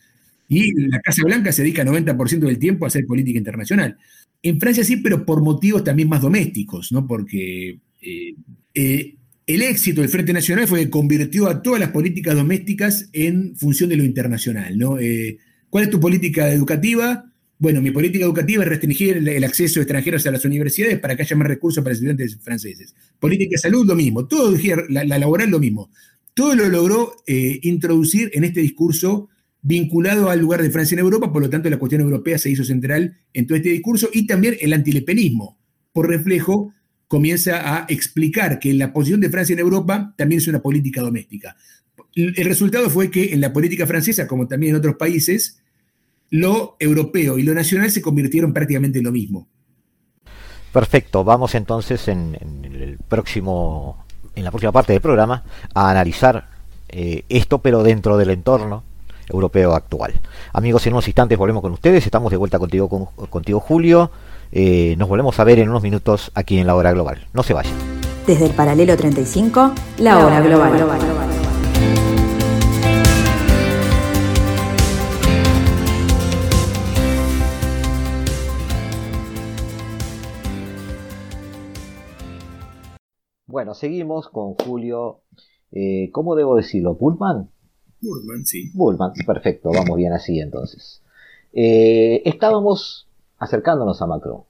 Y 0.48 0.74
la 0.88 1.00
Casa 1.00 1.24
Blanca 1.24 1.52
se 1.52 1.64
dedica 1.64 1.84
90% 1.84 2.40
del 2.40 2.60
tiempo 2.60 2.86
a 2.86 2.88
hacer 2.88 3.06
política 3.06 3.38
internacional. 3.38 3.98
En 4.42 4.60
Francia 4.60 4.84
sí, 4.84 4.98
pero 4.98 5.26
por 5.26 5.42
motivos 5.42 5.84
también 5.84 6.10
más 6.10 6.22
domésticos, 6.22 6.92
¿no? 6.92 7.08
Porque 7.08 7.80
eh, 8.02 8.36
eh, 8.74 9.16
el 9.48 9.62
éxito 9.62 10.02
del 10.02 10.10
Frente 10.10 10.34
Nacional 10.34 10.68
fue 10.68 10.82
que 10.82 10.90
convirtió 10.90 11.48
a 11.48 11.62
todas 11.62 11.80
las 11.80 11.92
políticas 11.92 12.36
domésticas 12.36 13.10
en 13.14 13.56
función 13.56 13.90
de 13.90 13.98
lo 13.98 14.04
internacional. 14.04 14.78
Eh, 15.00 15.38
¿Cuál 15.70 15.86
es 15.86 15.90
tu 15.90 16.00
política 16.00 16.52
educativa? 16.52 17.32
Bueno, 17.58 17.82
mi 17.82 17.92
política 17.92 18.26
educativa 18.26 18.64
es 18.64 18.70
restringir 18.70 19.18
el, 19.18 19.44
acceso 19.46 19.80
de 19.80 19.84
extranjeros 19.84 20.26
a 20.28 20.32
las 20.32 20.44
universidades 20.44 21.00
para 21.00 21.16
que 21.16 21.24
haya 21.24 21.36
más 21.38 21.48
recursos 21.48 21.82
para 21.82 21.94
estudiantes 21.94 22.38
franceses. 22.42 22.94
Política 23.20 23.52
de 23.52 23.58
salud, 23.60 23.88
lo 23.88 23.96
mismo. 23.96 24.28
Todo, 24.28 24.54
la, 24.90 25.06
la 25.06 25.18
laboral, 25.18 25.50
lo 25.50 25.60
mismo. 25.60 25.90
Todo 26.34 26.56
lo 26.56 26.68
logró 26.68 27.16
introducir 27.28 28.32
en 28.34 28.44
este 28.44 28.60
discurso 28.60 29.30
vinculado 29.64 30.30
al 30.30 30.40
lugar 30.40 30.62
de 30.62 30.70
Francia 30.70 30.94
en 30.94 31.00
Europa, 31.00 31.32
por 31.32 31.42
lo 31.42 31.50
tanto 31.50 31.70
la 31.70 31.80
cuestión 31.80 32.02
europea 32.02 32.38
se 32.38 32.50
hizo 32.50 32.64
central 32.64 33.18
en 33.34 33.48
todo 33.48 33.56
este 33.56 33.70
discurso 33.70 34.10
y 34.14 34.28
también 34.28 34.58
el 34.60 34.74
antilepenismo, 34.74 35.58
por 35.94 36.10
reflejo, 36.10 36.74
comienza 37.08 37.78
a 37.78 37.86
explicar 37.88 38.60
que 38.60 38.74
la 38.74 38.92
posición 38.92 39.22
de 39.22 39.30
Francia 39.30 39.54
en 39.54 39.60
Europa 39.60 40.14
también 40.18 40.40
es 40.40 40.48
una 40.48 40.62
política 40.62 41.02
doméstica. 41.02 41.56
El 42.16 42.46
resultado 42.46 42.90
fue 42.90 43.10
que 43.10 43.34
en 43.34 43.42
la 43.42 43.54
política 43.54 43.88
francesa, 43.88 44.28
como 44.28 44.48
también 44.48 44.72
en 44.72 44.80
otros 44.80 44.96
países, 44.98 45.62
lo 46.30 46.76
europeo 46.80 47.38
y 47.38 47.44
lo 47.44 47.54
nacional 47.54 47.90
se 47.90 48.02
convirtieron 48.02 48.54
prácticamente 48.54 49.00
en 49.00 49.06
lo 49.06 49.12
mismo. 49.12 49.48
Perfecto, 50.74 51.24
vamos 51.24 51.56
entonces 51.56 52.08
en, 52.08 52.36
el 52.64 52.98
próximo, 53.08 54.06
en 54.36 54.44
la 54.44 54.52
próxima 54.52 54.72
parte 54.72 54.94
del 54.94 55.02
programa 55.02 55.44
a 55.74 55.92
analizar 55.92 56.50
eh, 56.90 57.24
esto, 57.30 57.62
pero 57.62 57.84
dentro 57.84 58.18
del 58.18 58.32
entorno 58.32 58.84
europeo 59.30 59.74
actual. 59.74 60.14
Amigos, 60.54 60.86
en 60.88 60.94
unos 60.94 61.08
instantes 61.08 61.38
volvemos 61.38 61.62
con 61.62 61.72
ustedes. 61.72 62.06
Estamos 62.06 62.32
de 62.32 62.38
vuelta 62.38 62.60
contigo, 62.60 63.12
contigo 63.30 63.60
Julio. 63.60 64.12
Eh, 64.52 64.96
nos 64.98 65.10
volvemos 65.10 65.40
a 65.40 65.44
ver 65.44 65.60
en 65.60 65.70
unos 65.70 65.82
minutos 65.82 66.32
aquí 66.36 66.60
en 66.60 66.68
la 66.68 66.76
hora 66.76 66.92
global. 66.92 67.28
No 67.34 67.44
se 67.44 67.54
vayan. 67.54 67.74
Desde 68.28 68.46
el 68.46 68.52
paralelo 68.52 68.96
35, 68.96 69.74
la, 69.98 70.26
hora, 70.26 70.40
global. 70.42 70.78
global. 70.78 71.00
Bueno, 83.54 83.76
seguimos 83.76 84.30
con 84.30 84.56
Julio. 84.56 85.22
Eh, 85.72 86.10
¿Cómo 86.12 86.36
debo 86.36 86.56
decirlo? 86.56 86.98
¿Pullman? 86.98 87.53
Bullman, 88.04 88.46
sí. 88.46 88.70
Bullman, 88.74 89.14
perfecto, 89.26 89.72
vamos 89.74 89.96
bien 89.96 90.12
así 90.12 90.40
entonces. 90.40 91.02
Eh, 91.54 92.22
estábamos 92.26 93.08
acercándonos 93.38 94.02
a 94.02 94.08
Macron. 94.08 94.42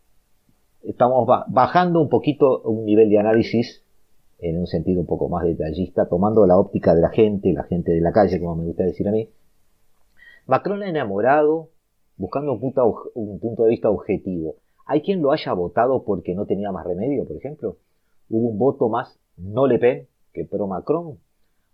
Estamos 0.82 1.28
bajando 1.48 2.02
un 2.02 2.10
poquito 2.10 2.62
un 2.64 2.86
nivel 2.86 3.10
de 3.10 3.20
análisis 3.20 3.84
en 4.40 4.60
un 4.60 4.68
sentido 4.68 5.02
un 5.02 5.06
poco 5.06 5.30
más 5.30 5.46
detallista, 5.46 6.08
tomando 6.10 6.46
la 6.46 6.58
óptica 6.58 6.96
de 6.96 7.02
la 7.02 7.10
gente, 7.10 7.54
la 7.54 7.64
gente 7.64 7.92
de 7.92 8.02
la 8.02 8.12
calle, 8.12 8.40
como 8.40 8.56
me 8.56 8.66
gusta 8.66 8.84
decir 8.84 9.08
a 9.08 9.12
mí. 9.12 9.30
Macron 10.48 10.84
ha 10.84 10.90
enamorado, 10.90 11.70
buscando 12.18 12.54
un 12.54 12.60
punto, 12.60 13.12
un 13.14 13.40
punto 13.40 13.64
de 13.64 13.70
vista 13.70 13.90
objetivo. 13.90 14.56
¿Hay 14.86 15.02
quien 15.02 15.22
lo 15.22 15.32
haya 15.32 15.54
votado 15.54 16.04
porque 16.04 16.36
no 16.36 16.46
tenía 16.46 16.72
más 16.72 16.86
remedio, 16.86 17.26
por 17.26 17.38
ejemplo? 17.38 17.78
¿Hubo 18.30 18.50
un 18.50 18.58
voto 18.58 18.90
más 18.90 19.18
no 19.38 19.68
Le 19.68 19.80
Pen 19.80 20.08
que 20.34 20.44
pro 20.44 20.68
Macron? 20.68 21.20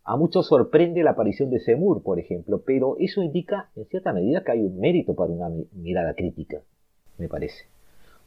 A 0.09 0.15
muchos 0.17 0.47
sorprende 0.47 1.03
la 1.03 1.11
aparición 1.11 1.51
de 1.51 1.59
Semur, 1.59 2.01
por 2.01 2.17
ejemplo, 2.17 2.63
pero 2.65 2.97
eso 2.99 3.21
indica 3.21 3.69
en 3.75 3.85
cierta 3.85 4.11
medida 4.11 4.43
que 4.43 4.53
hay 4.53 4.59
un 4.59 4.79
mérito 4.79 5.13
para 5.13 5.31
una 5.31 5.49
mirada 5.71 6.15
crítica, 6.15 6.57
me 7.19 7.27
parece. 7.27 7.65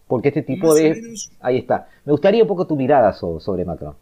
Porque 0.06 0.28
este 0.28 0.42
tipo 0.42 0.76
de... 0.76 1.12
Ahí 1.40 1.58
está. 1.58 1.88
Me 2.04 2.12
gustaría 2.12 2.42
un 2.42 2.46
poco 2.46 2.68
tu 2.68 2.76
mirada 2.76 3.12
sobre 3.12 3.64
Macron. 3.64 3.96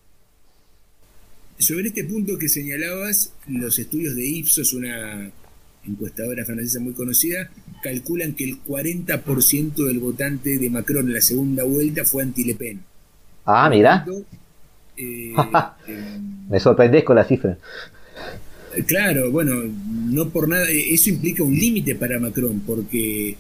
Sobre 1.56 1.86
este 1.86 2.04
punto 2.04 2.36
que 2.38 2.50
señalabas, 2.50 3.32
los 3.48 3.78
estudios 3.78 4.14
de 4.14 4.26
Ipsos, 4.26 4.74
una 4.74 5.30
encuestadora 5.86 6.44
francesa 6.44 6.80
muy 6.80 6.92
conocida, 6.92 7.48
calculan 7.82 8.34
que 8.34 8.44
el 8.44 8.62
40% 8.62 9.86
del 9.86 10.00
votante 10.00 10.58
de 10.58 10.68
Macron 10.68 11.06
en 11.06 11.14
la 11.14 11.22
segunda 11.22 11.64
vuelta 11.64 12.04
fue 12.04 12.24
anti-Le 12.24 12.54
Pen. 12.56 12.80
Ah, 13.46 13.70
mira. 13.70 14.04
Eh, 15.88 15.98
Me 16.48 16.60
sorprendés 16.60 17.04
con 17.04 17.16
la 17.16 17.24
cifra. 17.24 17.56
Claro, 18.86 19.30
bueno, 19.30 19.54
no 20.10 20.28
por 20.30 20.48
nada, 20.48 20.70
eh, 20.70 20.94
eso 20.94 21.10
implica 21.10 21.42
un 21.42 21.54
límite 21.54 21.94
para 21.94 22.18
Macron, 22.18 22.60
porque 22.66 23.36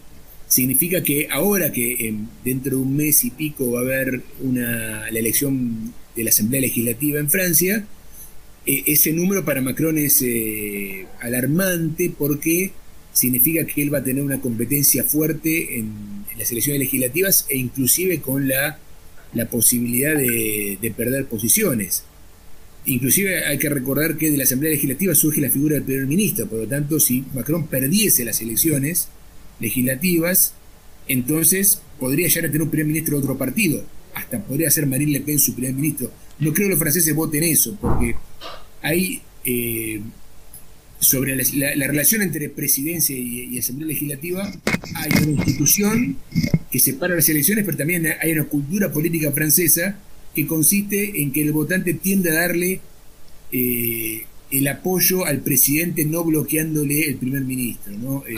significa 0.48 1.02
que 1.02 1.28
ahora 1.30 1.70
que 1.70 2.14
dentro 2.44 2.76
de 2.76 2.82
un 2.82 2.96
mes 2.96 3.24
y 3.24 3.30
pico 3.30 3.72
va 3.72 3.80
a 3.80 3.82
haber 3.82 4.22
una, 4.40 5.10
la 5.10 5.18
elección 5.18 5.92
de 6.16 6.24
la 6.24 6.30
Asamblea 6.30 6.62
Legislativa 6.62 7.20
en 7.20 7.30
Francia, 7.30 7.84
e, 8.66 8.82
ese 8.86 9.12
número 9.12 9.44
para 9.44 9.60
Macron 9.60 9.98
es 9.98 10.22
eh, 10.22 11.06
alarmante 11.20 12.12
porque 12.16 12.72
significa 13.12 13.64
que 13.66 13.82
él 13.82 13.92
va 13.92 13.98
a 13.98 14.04
tener 14.04 14.22
una 14.22 14.40
competencia 14.40 15.04
fuerte 15.04 15.78
en, 15.78 16.20
las 16.38 16.50
elecciones 16.52 16.80
legislativas 16.80 17.46
e 17.50 17.58
inclusive 17.58 18.20
con 18.20 18.48
la, 18.48 18.78
la 19.34 19.46
posibilidad 19.46 20.16
de, 20.16 20.94
perder 20.96 21.26
posiciones. 21.26 22.04
Inclusive 22.86 23.44
hay 23.44 23.58
que 23.58 23.68
recordar 23.68 24.16
que 24.16 24.30
de 24.30 24.36
la 24.36 24.44
Asamblea 24.44 24.72
Legislativa 24.72 25.14
surge 25.14 25.40
la 25.40 25.50
figura 25.50 25.74
del 25.74 25.84
primer 25.84 26.06
ministro, 26.06 26.46
por 26.46 26.60
lo 26.60 26.66
tanto 26.66 26.98
si 26.98 27.24
Macron 27.34 27.66
perdiese 27.66 28.24
las 28.24 28.40
elecciones 28.40 29.08
legislativas, 29.60 30.54
entonces 31.06 31.82
podría 31.98 32.28
ya 32.28 32.40
tener 32.42 32.62
un 32.62 32.70
primer 32.70 32.86
ministro 32.86 33.16
de 33.16 33.22
otro 33.22 33.36
partido, 33.36 33.84
hasta 34.14 34.42
podría 34.42 34.70
ser 34.70 34.86
Marine 34.86 35.12
Le 35.12 35.20
Pen 35.20 35.38
su 35.38 35.54
primer 35.54 35.74
ministro. 35.74 36.10
No 36.38 36.52
creo 36.52 36.68
que 36.68 36.70
los 36.70 36.78
franceses 36.78 37.14
voten 37.14 37.44
eso, 37.44 37.76
porque 37.80 38.14
hay 38.80 39.20
eh, 39.44 40.00
sobre 41.00 41.34
la, 41.34 41.86
relación 41.86 42.22
entre 42.22 42.50
presidencia 42.50 43.16
y, 43.16 43.58
asamblea 43.58 43.88
legislativa, 43.88 44.52
hay 44.94 45.22
una 45.22 45.32
institución 45.32 46.16
que 46.70 46.78
separa 46.78 47.14
las 47.14 47.28
elecciones, 47.28 47.64
pero 47.64 47.78
también 47.78 48.06
hay 48.20 48.32
una 48.32 48.44
cultura 48.44 48.92
política 48.92 49.32
francesa 49.32 49.96
que 50.34 50.46
consiste 50.46 51.22
en 51.22 51.32
que 51.32 51.42
el 51.42 51.52
votante 51.52 51.94
tiende 51.94 52.30
a 52.30 52.34
darle 52.34 52.80
eh, 53.50 54.24
el 54.50 54.68
apoyo 54.68 55.24
al 55.24 55.40
presidente 55.40 56.04
no 56.04 56.22
bloqueándole 56.22 57.08
el 57.08 57.16
primer 57.16 57.42
ministro. 57.42 57.92
¿no? 57.96 58.22
Eh, 58.28 58.36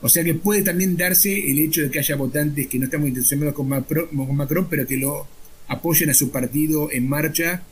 o 0.00 0.08
sea 0.08 0.24
que 0.24 0.34
puede 0.34 0.62
también 0.62 0.96
darse 0.96 1.50
el 1.50 1.58
hecho 1.58 1.82
de 1.82 1.90
que 1.90 1.98
haya 1.98 2.16
votantes 2.16 2.66
que 2.68 2.78
no 2.78 2.86
están 2.86 3.00
muy 3.00 3.10
entusiasmados 3.10 3.54
con 3.54 3.68
Macron, 3.68 4.66
pero 4.68 4.86
que 4.86 4.96
lo 4.96 5.26
apoyen 5.68 6.10
a 6.10 6.14
su 6.14 6.30
partido 6.30 6.90
en 6.90 7.08
marcha 7.08 7.62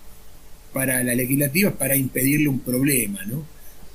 para 0.73 1.03
la 1.05 1.15
legislativa 1.15 1.71
para 1.73 1.97
impedirle 1.97 2.49
un 2.49 2.61
problema, 2.61 3.25
¿no? 3.27 3.52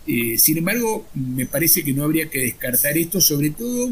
Eh, 0.08 0.38
sin 0.38 0.58
embargo, 0.58 1.06
me 1.14 1.46
parece 1.46 1.84
que 1.84 1.94
no 1.94 2.04
habría 2.04 2.30
que 2.30 2.40
descartar 2.40 2.98
esto, 2.98 3.20
sobre 3.20 3.50
todo 3.50 3.92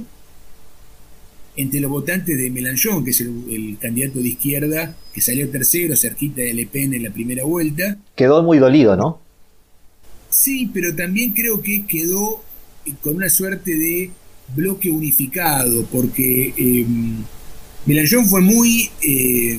entre 1.57 1.79
los 1.79 1.91
votantes 1.91 2.37
de 2.37 2.49
Mélenchon, 2.49 3.03
que 3.03 3.11
es 3.11 3.21
el, 3.21 3.77
candidato 3.79 4.19
de 4.19 4.29
izquierda 4.29 4.95
que 5.13 5.21
salió 5.21 5.49
tercero, 5.49 5.95
cerquita 5.95 6.41
de 6.41 6.53
Le 6.53 6.65
Pen 6.67 6.93
en 6.93 7.03
la 7.03 7.11
primera 7.11 7.43
vuelta. 7.43 7.97
Quedó 8.15 8.43
muy 8.43 8.57
dolido, 8.59 8.95
¿no? 8.95 9.21
Sí, 10.29 10.69
pero 10.73 10.93
también 10.95 11.31
creo 11.31 11.61
que 11.61 11.85
quedó 11.85 12.43
con 13.01 13.15
una 13.15 13.29
suerte 13.29 13.77
de 13.77 14.11
bloque 14.55 14.89
unificado, 14.89 15.85
porque 15.85 16.53
eh, 16.57 16.85
Mélenchon 17.85 18.25
fue 18.27 18.41
muy, 18.41 18.89
eh, 19.01 19.57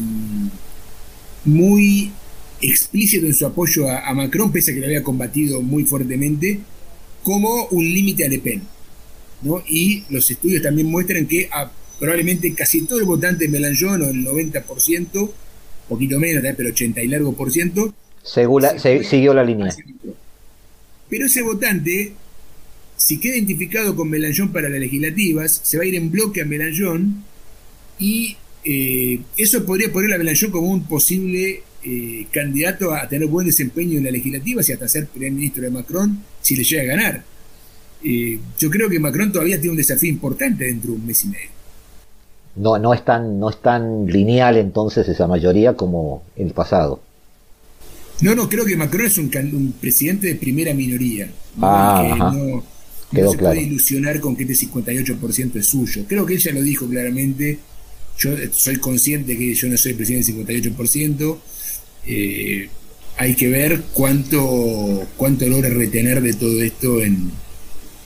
muy 1.45 2.13
explícito 2.61 3.27
en 3.27 3.35
su 3.35 3.47
apoyo 3.47 3.89
a, 3.91 4.13
Macron, 4.15 4.53
pese 4.53 4.71
a 4.71 4.75
que 4.75 4.81
lo 4.81 4.87
había 4.87 5.03
combatido 5.03 5.63
muy 5.63 5.85
fuertemente, 5.85 6.61
como 7.23 7.67
un 7.71 7.85
límite 7.85 8.25
a 8.25 8.29
Le 8.29 8.39
Pen. 8.39 8.63
¿no? 9.43 9.63
Y 9.69 10.05
los 10.11 10.31
estudios 10.31 10.63
también 10.63 10.89
muestran 10.89 11.27
que 11.27 11.49
probablemente 11.99 12.53
casi 12.55 12.83
todo 12.83 12.99
el 12.99 13.05
votante 13.05 13.45
de 13.47 13.51
Mélenchon, 13.51 14.03
o 14.03 14.09
el 14.09 14.25
90%, 14.25 15.31
poquito 15.89 16.19
menos, 16.19 16.43
pero 16.57 16.71
80 16.71 17.03
y 17.03 17.09
largo 17.09 17.35
por 17.35 17.53
ciento, 17.53 17.95
siguió 18.23 19.35
la 19.35 19.45
línea. 19.45 19.75
Pero 21.09 21.27
ese 21.27 21.43
votante, 21.43 22.13
si 22.97 23.19
queda 23.19 23.37
identificado 23.37 23.95
con 23.95 24.11
Mélenchon 24.11 24.53
para 24.53 24.69
las 24.69 24.81
legislativas, 24.81 25.61
se 25.63 25.79
va 25.79 25.85
a 25.85 25.87
ir 25.87 25.95
en 25.95 26.11
bloque 26.11 26.43
a 26.43 26.45
Mélenchon 26.45 27.23
y 27.99 28.37
eh, 28.65 29.21
eso 29.37 29.65
podría 29.65 29.93
poner 29.93 30.13
a 30.13 30.19
Mélenchon 30.19 30.51
como 30.51 30.69
un 30.69 30.85
posible 30.85 31.63
eh, 31.89 32.27
candidato 32.33 32.93
a 32.93 33.09
tener 33.09 33.29
buen 33.29 33.47
desempeño 33.47 33.99
en 33.99 34.05
la 34.05 34.11
legislativa 34.11 34.61
y 34.67 34.73
hasta 34.73 34.89
ser 34.89 35.07
primer 35.07 35.31
ministro 35.31 35.63
de 35.63 35.71
Macron 35.71 36.21
si 36.43 36.57
le 36.57 36.65
llega 36.65 36.83
a 36.83 36.97
ganar. 36.97 37.23
Eh, 38.03 38.41
yo 38.59 38.69
creo 38.71 38.89
que 38.89 38.99
Macron 38.99 39.31
todavía 39.31 39.57
tiene 39.57 39.71
un 39.71 39.77
desafío 39.77 40.11
importante 40.11 40.65
dentro 40.65 40.91
de 40.91 40.97
un 40.97 41.07
mes 41.07 41.25
y 41.25 41.29
medio. 41.29 41.51
No, 42.57 42.77
no, 42.81 42.93
es 42.93 43.05
tan, 43.05 43.39
no 43.39 43.51
es 43.51 43.63
tan 43.63 44.05
lineal 44.07 44.57
entonces 44.57 45.07
esa 45.07 45.29
mayoría 45.29 45.75
como 45.75 46.25
el 46.35 46.51
pasado. 46.51 47.01
No, 48.21 48.35
no, 48.35 48.49
creo 48.49 48.65
que 48.65 48.77
Macron 48.77 49.07
es 49.07 49.19
un, 49.19 49.75
presidente 49.81 50.27
de 50.27 50.35
primera 50.35 50.75
minoría. 50.75 51.31
Ah, 51.63 52.33
no, 52.35 52.65
se 53.13 53.39
puede 53.39 53.63
ilusionar 53.63 54.19
con 54.19 54.35
que 54.35 54.43
este 54.43 54.67
58% 54.67 55.55
es 55.55 55.67
suyo. 55.67 56.05
Creo 56.09 56.27
que 56.27 56.35
ella 56.35 56.53
lo 56.53 56.63
dijo 56.63 56.89
claramente. 56.89 57.61
Yo 58.19 58.31
soy 58.51 58.79
consciente 58.79 59.39
que 59.39 59.55
yo 59.55 59.69
no 59.69 59.77
soy 59.77 59.95
presidente 59.95 60.33
del 60.33 60.75
58%. 60.75 61.39
Eh, 62.07 62.69
hay 63.19 63.35
que 63.35 63.49
ver 63.49 63.83
cuánto, 63.95 65.05
cuánto 65.17 65.47
logra 65.47 65.71
retener 65.71 66.21
de 66.21 66.35
todo 66.35 66.61
esto 66.63 67.01
en, 67.01 67.31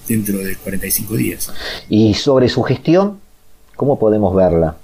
dentro 0.08 0.38
de 0.38 0.56
45 0.56 1.16
días. 1.16 1.52
Y 1.88 2.14
sobre 2.14 2.48
su 2.48 2.62
gestión, 2.62 3.18
¿cómo 3.76 3.98
podemos 3.98 4.34
verla? 4.34 4.76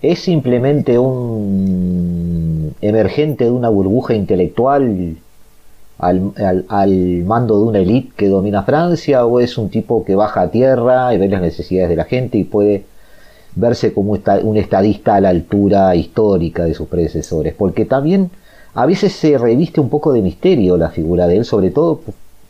¿Es 0.00 0.20
simplemente 0.20 0.98
un 0.98 2.74
emergente 2.80 3.44
de 3.44 3.50
una 3.50 3.68
burbuja 3.68 4.14
intelectual 4.14 5.16
al, 5.98 6.32
al, 6.68 7.24
mando 7.24 7.58
de 7.58 7.64
una 7.64 7.78
élite 7.80 8.12
que 8.16 8.28
domina 8.28 8.62
Francia 8.62 9.26
o 9.26 9.40
es 9.40 9.58
un 9.58 9.68
tipo 9.68 10.04
que 10.04 10.14
baja 10.14 10.42
a 10.42 10.50
tierra 10.50 11.12
y 11.12 11.18
ve 11.18 11.28
las 11.28 11.42
necesidades 11.42 11.88
de 11.90 11.96
la 11.96 12.04
gente 12.04 12.38
y 12.38 12.44
puede 12.44 12.84
verse 13.54 13.92
como 13.92 14.12
un 14.12 14.56
estadista 14.56 15.16
a 15.16 15.20
la 15.20 15.30
altura 15.30 15.94
histórica 15.96 16.64
de 16.64 16.74
sus 16.74 16.88
predecesores, 16.88 17.54
porque 17.54 17.84
también 17.84 18.30
a 18.74 18.86
veces 18.86 19.12
se 19.12 19.36
reviste 19.38 19.80
un 19.80 19.88
poco 19.88 20.12
de 20.12 20.22
misterio 20.22 20.76
la 20.76 20.90
figura 20.90 21.26
de 21.26 21.38
él, 21.38 21.44
sobre 21.44 21.70
todo 21.70 22.00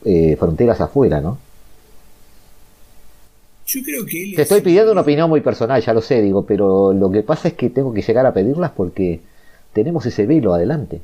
eh, 0.05 0.37
fronteras 0.39 0.81
afuera, 0.81 1.21
¿no? 1.21 1.39
Yo 3.67 3.83
creo 3.83 4.07
que 4.07 4.33
Te 4.35 4.43
estoy 4.43 4.63
pidiendo 4.63 4.93
una 4.93 5.03
opinión 5.03 5.29
muy 5.29 5.43
personal, 5.43 5.83
ya 5.83 5.93
lo 5.93 6.01
sé, 6.01 6.23
digo, 6.23 6.47
pero 6.47 6.95
lo 6.95 7.11
que 7.11 7.23
pasa 7.23 7.49
es 7.49 7.55
que 7.55 7.69
tengo 7.69 7.93
que 7.93 8.01
llegar 8.01 8.25
a 8.25 8.33
pedirlas 8.33 8.71
porque 8.71 9.21
tenemos 9.75 10.07
ese 10.07 10.27
velo 10.27 10.55
adelante. 10.55 11.03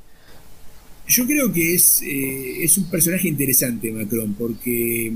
Yo 1.06 1.26
creo 1.26 1.52
que 1.52 1.74
es, 1.74 2.00
eh, 2.02 2.64
es 2.64 2.78
un 2.78 2.88
personaje 2.88 3.28
interesante 3.28 3.92
Macron, 3.92 4.34
porque 4.34 5.12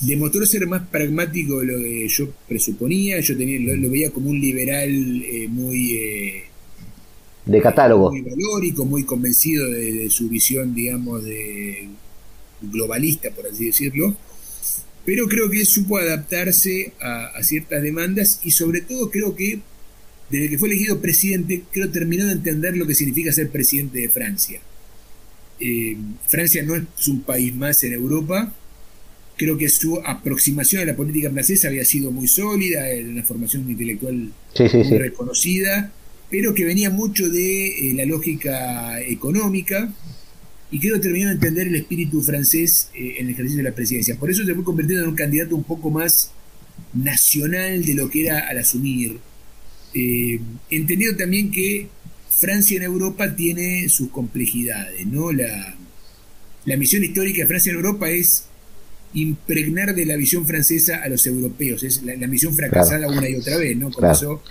demostró 0.00 0.46
ser 0.46 0.66
más 0.66 0.86
pragmático 0.88 1.60
de 1.60 1.66
lo 1.66 1.78
que 1.78 2.08
yo 2.08 2.28
presuponía. 2.46 3.20
Yo 3.20 3.36
tenía, 3.36 3.76
lo, 3.76 3.90
veía 3.90 4.10
como 4.10 4.30
un 4.30 4.40
liberal 4.40 4.90
eh, 4.90 5.48
muy. 5.48 5.96
Eh, 5.96 6.44
de 7.46 7.62
catálogo. 7.62 8.10
Muy 8.10 8.20
valórico, 8.20 8.84
muy 8.84 9.04
convencido 9.04 9.66
de, 9.66 10.10
su 10.10 10.28
visión, 10.28 10.74
digamos, 10.74 11.24
de 11.24 11.88
globalista, 12.60 13.30
por 13.30 13.46
así 13.46 13.66
decirlo. 13.66 14.14
Pero 15.06 15.26
creo 15.26 15.48
que 15.48 15.64
supo 15.64 15.96
adaptarse 15.96 16.92
a, 17.00 17.42
ciertas 17.42 17.82
demandas 17.82 18.40
y, 18.44 18.50
sobre 18.50 18.82
todo, 18.82 19.10
creo 19.10 19.34
que 19.34 19.60
desde 20.28 20.50
que 20.50 20.58
fue 20.58 20.68
elegido 20.68 21.00
presidente, 21.00 21.62
creo 21.72 21.90
terminó 21.90 22.26
de 22.26 22.32
entender 22.32 22.76
lo 22.76 22.86
que 22.86 22.94
significa 22.94 23.32
ser 23.32 23.48
presidente 23.48 23.98
de 24.00 24.10
Francia. 24.10 24.60
Eh, 25.58 25.96
Francia 26.26 26.62
no 26.62 26.76
es 26.76 27.08
un 27.08 27.22
país 27.22 27.54
más 27.54 27.82
en 27.82 27.94
Europa, 27.94 28.52
Creo 29.38 29.56
que 29.56 29.68
su 29.68 30.00
aproximación 30.04 30.82
a 30.82 30.84
la 30.84 30.96
política 30.96 31.30
francesa 31.30 31.68
había 31.68 31.84
sido 31.84 32.10
muy 32.10 32.26
sólida, 32.26 32.88
era 32.88 33.08
una 33.08 33.22
formación 33.22 33.70
intelectual 33.70 34.32
muy 34.58 34.98
reconocida, 34.98 35.92
pero 36.28 36.54
que 36.54 36.64
venía 36.64 36.90
mucho 36.90 37.28
de 37.30 37.90
eh, 37.90 37.94
la 37.94 38.04
lógica 38.04 39.00
económica 39.00 39.90
y 40.70 40.80
creo 40.80 40.94
que 40.94 41.00
terminó 41.00 41.28
de 41.28 41.34
entender 41.34 41.68
el 41.68 41.76
espíritu 41.76 42.20
francés 42.20 42.90
eh, 42.94 43.14
en 43.18 43.26
el 43.26 43.32
ejercicio 43.32 43.58
de 43.58 43.70
la 43.70 43.74
presidencia. 43.74 44.16
Por 44.16 44.30
eso 44.30 44.44
se 44.44 44.54
fue 44.54 44.64
convirtiendo 44.64 45.04
en 45.04 45.10
un 45.10 45.16
candidato 45.16 45.56
un 45.56 45.64
poco 45.64 45.90
más 45.90 46.32
nacional 46.92 47.84
de 47.84 47.94
lo 47.94 48.10
que 48.10 48.26
era 48.26 48.40
al 48.40 48.58
asumir. 48.58 49.18
Eh, 49.94 50.40
entendido 50.68 51.16
también 51.16 51.50
que 51.50 51.88
Francia 52.28 52.76
en 52.76 52.82
Europa 52.82 53.34
tiene 53.34 53.88
sus 53.88 54.10
complejidades, 54.10 55.06
¿no? 55.06 55.32
La, 55.32 55.76
la 56.66 56.76
misión 56.76 57.02
histórica 57.02 57.42
de 57.42 57.46
Francia 57.46 57.70
en 57.70 57.76
Europa 57.76 58.10
es 58.10 58.44
impregnar 59.14 59.94
de 59.94 60.06
la 60.06 60.16
visión 60.16 60.46
francesa 60.46 61.02
a 61.02 61.08
los 61.08 61.26
europeos. 61.26 61.82
Es 61.82 62.02
la, 62.02 62.26
misión 62.26 62.54
fracasada 62.54 63.08
una 63.08 63.28
y 63.28 63.36
otra 63.36 63.56
vez, 63.56 63.76
¿no? 63.76 63.90
Comenzó 63.90 64.42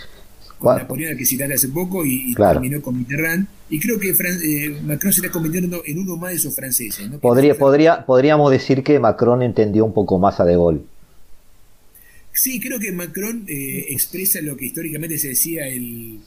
con 0.57 0.77
Napoleón, 0.77 1.17
que 1.17 1.25
citaste 1.25 1.53
hace 1.53 1.67
poco, 1.69 2.05
y, 2.05 2.33
terminó 2.33 2.81
con 2.81 2.97
Mitterrand. 2.97 3.47
Y 3.69 3.79
creo 3.79 3.99
que 3.99 4.09
eh, 4.09 4.69
Macron 4.83 5.13
se 5.13 5.21
está 5.21 5.31
convirtiendo 5.31 5.83
en 5.85 5.99
uno 5.99 6.17
más 6.17 6.31
de 6.31 6.37
esos 6.37 6.55
franceses. 6.55 7.09
¿no? 7.09 7.19
Podría, 7.19 7.57
podría, 7.57 8.05
podríamos 8.05 8.51
decir 8.51 8.83
que 8.83 8.99
Macron 8.99 9.43
entendió 9.43 9.85
un 9.85 9.93
poco 9.93 10.17
más 10.17 10.39
a 10.39 10.45
De 10.45 10.53
Gaulle. 10.53 10.81
Sí, 12.33 12.59
creo 12.59 12.79
que 12.79 12.91
Macron 12.91 13.45
eh, 13.47 13.87
expresa 13.89 14.41
lo 14.41 14.55
que 14.57 14.65
históricamente 14.65 15.17
se 15.17 15.29
decía 15.29 15.67
el, 15.67 16.19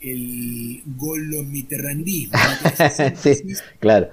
el 0.00 0.82
golo-mitterrandismo. 0.96 2.38
sí, 3.16 3.42
claro. 3.78 4.08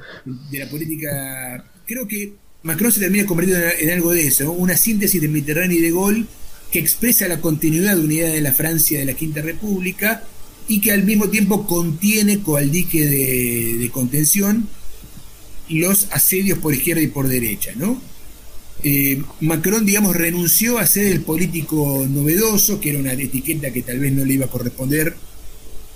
De 0.52 0.60
la 0.60 0.70
política. 0.70 1.63
Creo 1.86 2.08
que 2.08 2.34
Macron 2.67 2.91
se 2.91 2.99
termina 2.99 3.25
convirtiendo 3.25 3.65
en 3.80 3.89
algo 3.91 4.12
de 4.12 4.27
eso, 4.27 4.51
una 4.51 4.75
síntesis 4.75 5.21
de 5.21 5.30
Mitterrand 5.30 5.71
y 5.71 5.80
de 5.80 5.91
Gaulle 5.91 6.25
que 6.69 6.80
expresa 6.80 7.25
la 7.30 7.39
continuidad 7.39 7.95
de 7.95 8.03
unidad 8.03 8.34
de 8.34 8.41
la 8.41 8.51
Francia 8.51 8.99
de 8.99 9.06
la 9.06 9.13
Quinta 9.13 9.41
República 9.41 10.25
y 10.67 10.82
que 10.82 10.91
al 10.91 11.06
mismo 11.06 11.30
tiempo 11.30 11.65
contiene 11.65 12.39
coal 12.39 12.69
dique 12.69 13.06
de, 13.06 13.89
contención 13.93 14.67
los 15.69 16.10
asedios 16.12 16.60
por 16.60 16.73
izquierda 16.73 17.01
y 17.01 17.08
por 17.08 17.30
derecha, 17.30 17.71
¿no? 17.77 18.01
Eh, 18.84 19.23
Macron, 19.39 19.86
digamos, 19.86 20.17
renunció 20.17 20.77
a 20.77 20.86
ser 20.86 21.06
el 21.08 21.21
político 21.21 22.06
novedoso, 22.10 22.82
que 22.82 22.89
era 22.89 22.99
una 22.99 23.13
etiqueta 23.13 23.71
que 23.71 23.82
tal 23.82 23.99
vez 23.99 24.12
no 24.12 24.25
le 24.25 24.34
iba 24.34 24.45
a 24.45 24.49
corresponder, 24.49 25.15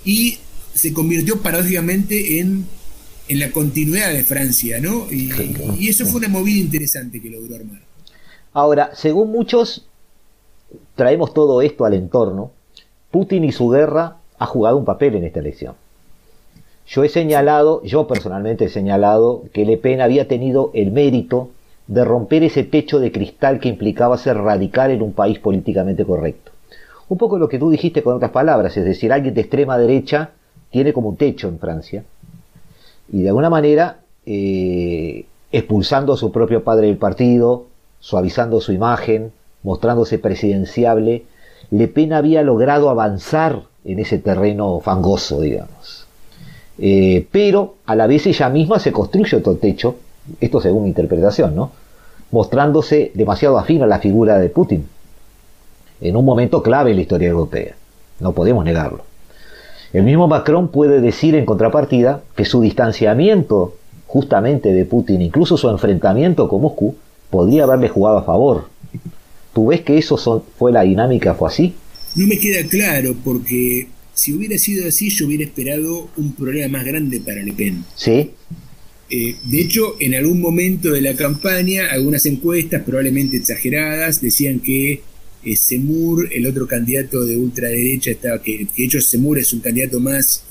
y 0.06 0.38
se 0.74 0.94
convirtió 0.94 1.42
paradójicamente 1.42 2.40
en, 2.40 2.66
en 3.32 3.40
la 3.40 3.50
continuidad 3.50 4.12
de 4.12 4.24
Francia, 4.24 4.78
¿no? 4.78 5.06
Y, 5.10 5.30
y, 5.78 5.88
eso 5.88 6.04
fue 6.04 6.18
una 6.18 6.28
movida 6.28 6.60
interesante 6.60 7.20
que 7.20 7.30
logró 7.30 7.56
armar. 7.56 7.80
Ahora, 8.52 8.90
según 8.94 9.32
muchos, 9.32 9.86
traemos 10.96 11.32
todo 11.32 11.62
esto 11.62 11.86
al 11.86 11.94
entorno, 11.94 12.50
Putin 13.10 13.44
y 13.44 13.52
su 13.52 13.70
guerra 13.70 14.18
ha 14.38 14.44
jugado 14.44 14.76
un 14.76 14.84
papel 14.84 15.14
en 15.14 15.24
esta 15.24 15.40
elección. 15.40 15.74
Yo 16.86 17.04
he 17.04 17.08
señalado, 17.08 17.82
yo 17.84 18.06
personalmente 18.06 18.66
he 18.66 18.68
señalado 18.68 19.44
que 19.54 19.64
Le 19.64 19.78
Pen 19.78 20.02
había 20.02 20.28
tenido 20.28 20.70
el 20.74 20.90
mérito 20.90 21.50
de 21.86 22.04
romper 22.04 22.42
ese 22.42 22.64
techo 22.64 23.00
de 23.00 23.12
cristal 23.12 23.60
que 23.60 23.70
implicaba 23.70 24.18
ser 24.18 24.36
radical 24.36 24.90
en 24.90 25.00
un 25.00 25.14
país 25.14 25.38
políticamente 25.38 26.04
correcto. 26.04 26.52
Un 27.08 27.16
poco 27.16 27.38
lo 27.38 27.48
que 27.48 27.58
tú 27.58 27.70
dijiste 27.70 28.02
con 28.02 28.16
otras 28.16 28.30
palabras, 28.30 28.76
es 28.76 28.84
decir, 28.84 29.10
alguien 29.10 29.32
de 29.32 29.40
extrema 29.40 29.78
derecha 29.78 30.32
tiene 30.70 30.92
como 30.92 31.08
un 31.08 31.16
techo 31.16 31.48
en 31.48 31.58
Francia 31.58 32.04
y 33.10 33.22
de 33.22 33.28
alguna 33.28 33.50
manera 33.50 34.00
eh, 34.26 35.26
expulsando 35.50 36.12
a 36.12 36.16
su 36.16 36.32
propio 36.32 36.64
padre 36.64 36.86
del 36.86 36.96
partido, 36.96 37.66
suavizando 38.00 38.60
su 38.60 38.72
imagen, 38.72 39.32
mostrándose 39.62 40.18
presidenciable, 40.18 41.24
Le 41.70 41.88
Pen 41.88 42.12
había 42.12 42.42
logrado 42.42 42.90
avanzar 42.90 43.62
en 43.84 43.98
ese 43.98 44.18
terreno 44.18 44.80
fangoso, 44.80 45.40
digamos. 45.40 46.06
Eh, 46.78 47.26
pero 47.30 47.76
a 47.86 47.94
la 47.94 48.06
vez 48.06 48.26
ella 48.26 48.48
misma 48.48 48.78
se 48.78 48.92
construye 48.92 49.36
otro 49.36 49.56
techo, 49.56 49.96
esto 50.40 50.60
según 50.60 50.84
mi 50.84 50.88
interpretación, 50.88 51.54
¿no? 51.54 51.70
Mostrándose 52.30 53.12
demasiado 53.14 53.58
afín 53.58 53.82
a 53.82 53.86
la 53.86 53.98
figura 53.98 54.38
de 54.38 54.48
Putin, 54.48 54.88
en 56.00 56.16
un 56.16 56.24
momento 56.24 56.62
clave 56.62 56.90
en 56.90 56.96
la 56.96 57.02
historia 57.02 57.28
europea. 57.28 57.74
No 58.20 58.32
podemos 58.32 58.64
negarlo. 58.64 59.04
El 59.92 60.04
mismo 60.04 60.28
Macron 60.28 60.68
puede 60.68 61.00
decir 61.00 61.34
en 61.34 61.44
contrapartida 61.44 62.22
que 62.36 62.44
su 62.44 62.60
distanciamiento 62.60 63.76
justamente 64.06 64.72
de 64.72 64.84
Putin, 64.84 65.22
incluso 65.22 65.56
su 65.56 65.68
enfrentamiento 65.70 66.48
con 66.48 66.62
Moscú, 66.62 66.96
podría 67.30 67.64
haberle 67.64 67.88
jugado 67.88 68.18
a 68.18 68.22
favor 68.22 68.72
¿Tú 69.52 69.66
ves 69.66 69.82
que 69.82 69.98
eso 69.98 70.44
fue 70.58 70.72
la 70.72 70.82
dinámica, 70.82 71.34
fue 71.34 71.48
así? 71.48 71.74
No 72.16 72.26
me 72.26 72.38
queda 72.38 72.66
claro, 72.66 73.14
porque 73.22 73.88
si 74.14 74.32
hubiera 74.32 74.56
sido 74.58 74.88
así, 74.88 75.10
yo 75.10 75.26
hubiera 75.26 75.44
esperado 75.44 76.08
un 76.16 76.32
problema 76.32 76.78
más 76.78 76.86
grande 76.86 77.20
para 77.20 77.42
Le 77.42 77.52
Pen. 77.52 77.84
Sí. 77.94 78.30
Eh, 79.10 79.36
de 79.44 79.60
hecho, 79.60 79.96
en 80.00 80.14
algún 80.14 80.40
momento 80.40 80.90
de 80.90 81.02
la 81.02 81.14
campaña, 81.14 81.90
algunas 81.90 82.24
encuestas, 82.24 82.82
probablemente 82.82 83.36
exageradas, 83.36 84.22
decían 84.22 84.60
que 84.60 85.02
eh, 85.44 85.56
Semur, 85.56 86.28
el 86.32 86.46
otro 86.46 86.66
candidato 86.66 87.24
de 87.24 87.36
ultraderecha, 87.36 88.10
estaba, 88.10 88.42
que, 88.42 88.66
de 88.76 88.84
hecho 88.84 89.00
Semur 89.00 89.38
es 89.38 89.52
un 89.52 89.60
candidato 89.60 90.00
más, 90.00 90.44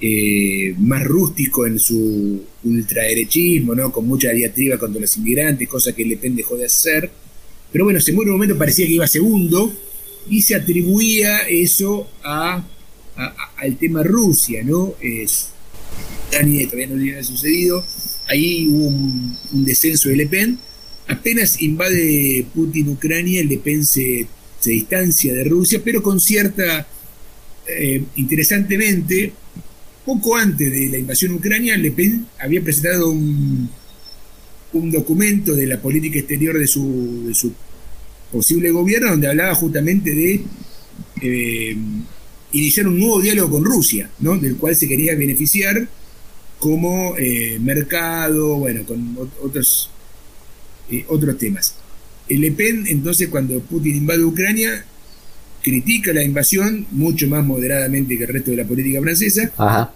eh, 0.00 0.74
más 0.78 1.04
rústico 1.04 1.66
en 1.66 1.78
su 1.78 2.42
ultraderechismo, 2.64 3.74
¿no? 3.74 3.92
con 3.92 4.06
mucha 4.06 4.30
diatriba 4.30 4.78
contra 4.78 5.00
los 5.00 5.16
inmigrantes, 5.16 5.68
cosa 5.68 5.94
que 5.94 6.04
Le 6.04 6.16
Pen 6.16 6.36
dejó 6.36 6.56
de 6.56 6.66
hacer 6.66 7.10
pero 7.72 7.84
bueno, 7.84 8.00
se 8.00 8.12
muere 8.12 8.30
un 8.30 8.36
momento, 8.36 8.56
parecía 8.56 8.86
que 8.86 8.92
iba 8.92 9.06
segundo 9.06 9.72
y 10.30 10.42
se 10.42 10.54
atribuía 10.54 11.40
eso 11.40 12.08
a, 12.22 12.64
al 13.56 13.76
tema 13.76 14.02
Rusia, 14.02 14.62
¿no? 14.64 14.94
Es, 15.00 15.50
todavía 16.30 16.86
no 16.86 16.94
había 16.94 17.22
sucedido. 17.22 17.84
Ahí 18.28 18.66
hubo 18.68 18.86
un, 18.86 19.36
descenso 19.64 20.08
de 20.08 20.16
Le 20.16 20.26
Pen. 20.26 20.58
Apenas 21.08 21.62
invade 21.62 22.46
Putin 22.54 22.88
Ucrania, 22.90 23.40
el 23.40 23.48
Le 23.48 23.58
Pen 23.58 23.84
se, 23.84 24.26
distancia 24.64 25.32
de 25.32 25.44
Rusia, 25.44 25.80
pero 25.84 26.02
con 26.02 26.20
cierta. 26.20 26.86
Eh, 27.68 28.02
interesantemente, 28.16 29.32
poco 30.04 30.36
antes 30.36 30.70
de 30.70 30.88
la 30.88 30.98
invasión 30.98 31.32
Ucrania, 31.32 31.76
Le 31.76 31.90
Pen 31.90 32.26
había 32.38 32.62
presentado 32.62 33.10
un, 33.10 33.68
un 34.72 34.90
documento 34.90 35.54
de 35.54 35.66
la 35.66 35.80
política 35.80 36.18
exterior 36.18 36.58
de 36.58 36.66
su, 36.66 37.24
de 37.26 37.34
su 37.34 37.52
posible 38.30 38.70
gobierno 38.70 39.10
donde 39.10 39.28
hablaba 39.28 39.54
justamente 39.54 40.10
de 40.10 40.40
eh, 41.22 41.76
iniciar 42.52 42.86
un 42.88 42.98
nuevo 42.98 43.20
diálogo 43.20 43.50
con 43.50 43.64
Rusia, 43.64 44.10
¿no? 44.20 44.36
del 44.36 44.56
cual 44.56 44.76
se 44.76 44.88
quería 44.88 45.14
beneficiar 45.14 45.88
como 46.58 47.16
eh, 47.18 47.58
mercado, 47.60 48.56
bueno, 48.56 48.84
con 48.84 49.16
otros, 49.42 49.90
eh, 50.90 51.04
otros 51.08 51.38
temas. 51.38 51.74
El 52.28 52.40
Le 52.40 52.52
Pen, 52.52 52.86
entonces, 52.86 53.28
cuando 53.28 53.60
Putin 53.60 53.96
invade 53.96 54.24
Ucrania, 54.24 54.84
critica 55.62 56.12
la 56.12 56.22
invasión 56.22 56.86
mucho 56.92 57.26
más 57.28 57.44
moderadamente 57.44 58.16
que 58.16 58.24
el 58.24 58.32
resto 58.32 58.50
de 58.52 58.58
la 58.58 58.64
política 58.64 59.00
francesa, 59.00 59.50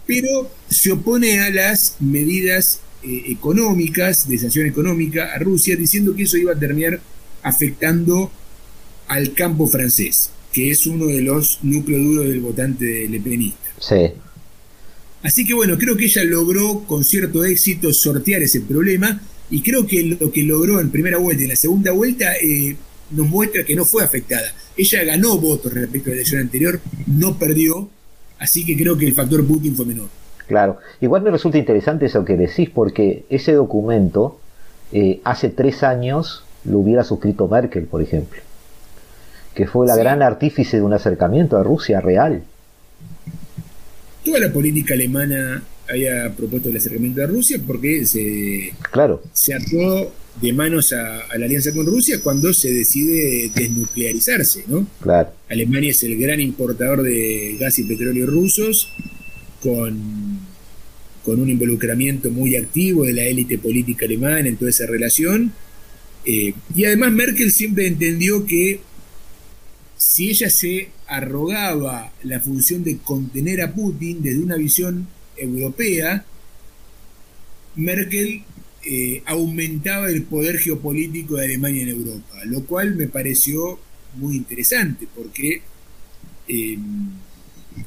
pero 0.07 0.51
se 0.69 0.93
opone 0.93 1.41
a 1.41 1.51
las 1.51 1.97
medidas 2.01 2.81
económicas, 3.03 4.29
de 4.29 4.39
sanción 4.39 4.67
económica 4.67 5.33
a 5.33 5.39
Rusia, 5.39 5.77
diciendo 5.77 6.15
que 6.15 6.25
eso 6.25 6.37
iba 6.37 6.53
a 6.53 6.59
terminar 6.59 7.01
afectando 7.43 8.31
al 9.09 9.33
campo 9.33 9.67
francés, 9.67 10.31
que 10.53 10.71
es 10.71 10.87
uno 10.87 11.07
de 11.07 11.23
los 11.23 11.61
núcleos 11.63 12.03
duros 12.03 12.25
del 12.27 12.41
votante 12.41 13.09
lepenista. 13.09 13.69
Sí. 13.79 14.13
Así 15.23 15.45
que 15.45 15.55
bueno, 15.55 15.77
creo 15.79 15.97
que 15.97 16.07
ella 16.07 16.25
logró 16.25 16.85
con 16.85 17.05
cierto 17.05 17.45
éxito 17.45 17.93
sortear 17.93 18.43
ese 18.43 18.61
problema 18.61 19.21
y 19.51 19.63
creo 19.63 19.87
que 19.87 20.17
lo 20.21 20.31
que 20.31 20.43
logró 20.43 20.81
en 20.81 20.91
primera 20.91 21.19
vuelta 21.19 21.43
y 21.43 21.45
en 21.45 21.51
la 21.51 21.57
segunda 21.57 21.93
vuelta 21.93 22.35
eh, 22.37 22.77
nos 23.11 23.29
muestra 23.29 23.65
que 23.65 23.75
no 23.75 23.85
fue 23.85 24.05
afectada. 24.05 24.53
Ella 24.77 25.05
ganó 25.05 25.39
votos 25.39 25.75
respecto 25.75 26.11
a 26.11 26.11
la 26.11 26.17
elección 26.17 26.41
anterior, 26.41 26.81
no 27.07 27.37
perdió, 27.37 27.89
así 28.39 28.65
que 28.65 28.77
creo 28.77 28.97
que 28.97 29.07
el 29.07 29.15
factor 29.15 29.45
Putin 29.45 29.75
fue 29.75 29.87
menor. 29.87 30.09
Claro, 30.47 30.79
igual 31.01 31.23
me 31.23 31.31
resulta 31.31 31.59
interesante 31.59 32.07
eso 32.07 32.25
que 32.25 32.37
decís 32.37 32.71
porque 32.71 33.25
ese 33.29 33.53
documento 33.53 34.41
eh, 34.93 35.21
hace 35.25 35.49
tres 35.49 35.83
años 35.83 36.45
lo 36.65 36.79
hubiera 36.79 37.05
suscrito 37.05 37.49
Merkel, 37.49 37.85
por 37.85 38.03
ejemplo, 38.03 38.41
que 39.55 39.67
fue 39.67 39.87
la 39.87 39.97
gran 39.97 40.23
artífice 40.23 40.77
de 40.77 40.83
un 40.83 40.93
acercamiento 40.93 41.57
a 41.57 41.63
Rusia 41.63 42.01
real. 42.01 42.43
Toda 44.25 44.41
la 44.41 44.53
política 44.53 44.95
alemana 44.95 45.63
había 45.91 46.35
propuesto 46.37 46.69
el 46.69 46.77
acercamiento 46.77 47.23
a 47.23 47.27
Rusia 47.27 47.61
porque 47.67 48.07
se, 48.07 48.73
claro. 48.93 49.23
se 49.33 49.55
ató 49.55 50.13
de 50.41 50.53
manos 50.53 50.93
a, 50.93 51.27
la 51.37 51.45
alianza 51.45 51.73
con 51.73 51.85
Rusia 51.85 52.21
cuando 52.23 52.55
se 52.55 52.73
decide 52.73 53.51
desnuclearizarse, 53.55 54.65
¿no? 54.69 54.87
Claro. 55.03 55.31
Alemania 55.49 55.91
es 55.91 56.03
el 56.05 56.17
gran 56.17 56.41
importador 56.41 57.03
de 57.03 57.57
gas 57.59 57.79
y 57.79 57.85
petróleo 57.85 58.27
rusos, 58.27 58.93
con, 59.63 60.39
con 61.25 61.41
un 61.41 61.51
involucramiento 61.51 62.31
muy 62.31 62.57
activo 62.57 63.05
de 63.05 63.13
la 63.13 63.25
élite 63.25 63.59
política 63.59 64.07
alemana 64.07 64.49
en 64.49 64.57
toda 64.57 64.71
esa 64.71 64.87
relación, 64.87 65.53
eh, 66.25 66.55
y 66.75 66.85
además 66.85 67.13
Merkel 67.13 67.51
siempre 67.51 67.87
entendió 67.87 68.47
que 68.47 68.81
si 69.97 70.31
ella 70.31 70.49
se 70.49 70.89
arrogaba 71.07 72.13
la 72.23 72.41
función 72.41 72.85
de 72.85 72.99
contener 72.99 73.61
a 73.63 73.73
Putin 73.73 74.23
desde 74.23 74.43
una 74.43 74.57
visión 74.57 75.09
europea, 75.41 76.25
Merkel 77.77 78.43
eh, 78.85 79.23
aumentaba 79.27 80.09
el 80.09 80.23
poder 80.23 80.59
geopolítico 80.59 81.37
de 81.37 81.45
Alemania 81.45 81.83
en 81.83 81.89
Europa, 81.91 82.45
lo 82.45 82.65
cual 82.65 82.95
me 82.95 83.09
pareció 83.09 83.79
muy 84.15 84.37
interesante, 84.37 85.07
porque 85.15 85.63
em, 86.49 87.11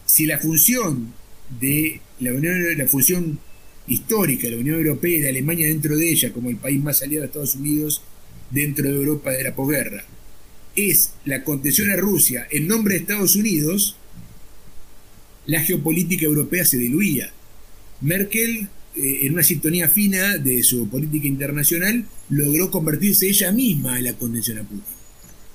si 0.05 0.25
la 0.25 0.39
función 0.39 1.13
de 1.59 2.01
la 2.19 2.33
Unión 2.33 2.77
la 2.77 2.87
fusión 2.87 3.39
histórica 3.87 4.43
de 4.43 4.51
la 4.51 4.61
Unión 4.61 4.77
Europea 4.77 5.17
y 5.17 5.19
de 5.19 5.29
Alemania 5.29 5.67
dentro 5.67 5.97
de 5.97 6.09
ella, 6.09 6.31
como 6.31 6.49
el 6.49 6.57
país 6.57 6.81
más 6.81 7.01
aliado 7.01 7.21
de 7.21 7.27
Estados 7.27 7.55
Unidos 7.55 8.01
dentro 8.49 8.89
de 8.89 8.95
Europa 8.95 9.31
de 9.31 9.43
la 9.43 9.55
posguerra, 9.55 10.05
es 10.75 11.13
la 11.25 11.43
contención 11.43 11.89
a 11.89 11.95
Rusia 11.95 12.47
en 12.49 12.67
nombre 12.67 12.95
de 12.95 13.01
Estados 13.01 13.35
Unidos, 13.35 13.97
la 15.45 15.59
geopolítica 15.59 16.25
europea 16.25 16.65
se 16.65 16.77
diluía. 16.77 17.31
Merkel, 18.03 18.67
eh, 18.95 19.19
en 19.23 19.33
una 19.33 19.43
sintonía 19.43 19.87
fina 19.87 20.37
de 20.37 20.61
su 20.61 20.87
política 20.89 21.27
internacional, 21.27 22.05
logró 22.29 22.69
convertirse 22.69 23.27
ella 23.27 23.51
misma 23.51 23.97
en 23.97 24.05
la 24.05 24.13
contención 24.13 24.59
a 24.59 24.63
Putin. 24.63 24.83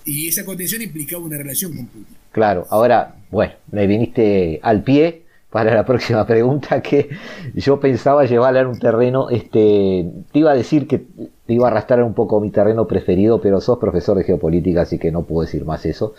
Y 0.05 0.29
esa 0.29 0.45
contención 0.45 0.83
implicaba 0.83 1.23
una 1.23 1.37
relación 1.37 1.77
con 1.77 1.87
Putin. 1.87 2.17
Claro, 2.33 2.67
ahora, 2.71 3.17
bueno, 3.31 3.53
me 3.71 3.87
viniste 3.87 4.59
al 4.63 4.83
pie 4.83 5.23
para 5.51 5.75
la 5.75 5.85
próxima 5.87 6.27
pregunta 6.27 6.81
que 6.81 7.09
yo 7.55 7.79
pensaba 7.81 8.25
llevarla 8.25 8.61
en 8.61 8.69
un 8.69 8.79
terreno, 8.79 9.29
este, 9.31 10.11
te 10.33 10.39
iba 10.39 10.53
a 10.53 10.55
decir 10.55 10.87
que 10.87 10.99
te 10.99 11.55
iba 11.55 11.67
a 11.67 11.71
arrastrar 11.71 12.03
un 12.03 12.15
poco 12.15 12.41
mi 12.41 12.51
terreno 12.51 12.87
preferido, 12.87 13.41
pero 13.41 13.61
sos 13.61 13.79
profesor 13.79 14.17
de 14.17 14.25
geopolítica, 14.25 14.83
así 14.83 14.99
que 14.99 15.11
no 15.11 15.23
puedo 15.23 15.43
decir 15.43 15.65
más 15.65 15.87
eso. 15.87 16.15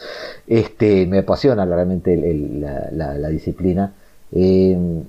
Este, 0.47 1.05
me 1.05 1.19
apasiona 1.19 1.65
realmente 1.65 2.15
la, 2.17 3.29
disciplina. 3.29 3.93
Em, 4.31 5.03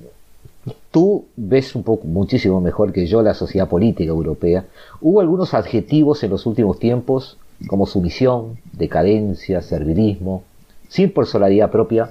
tú 0.90 1.26
ves 1.36 1.74
un 1.74 1.82
poco, 1.82 2.06
muchísimo 2.06 2.60
mejor 2.60 2.92
que 2.92 3.06
yo 3.06 3.22
la 3.22 3.34
sociedad 3.34 3.68
política 3.68 4.10
europea. 4.10 4.66
Hubo 5.00 5.20
algunos 5.20 5.54
adjetivos 5.54 6.22
en 6.22 6.30
los 6.30 6.46
últimos 6.46 6.78
tiempos, 6.78 7.38
como 7.66 7.86
sumisión, 7.86 8.58
decadencia, 8.72 9.62
servilismo, 9.62 10.42
sin 10.88 11.12
personalidad 11.12 11.70
propia, 11.70 12.10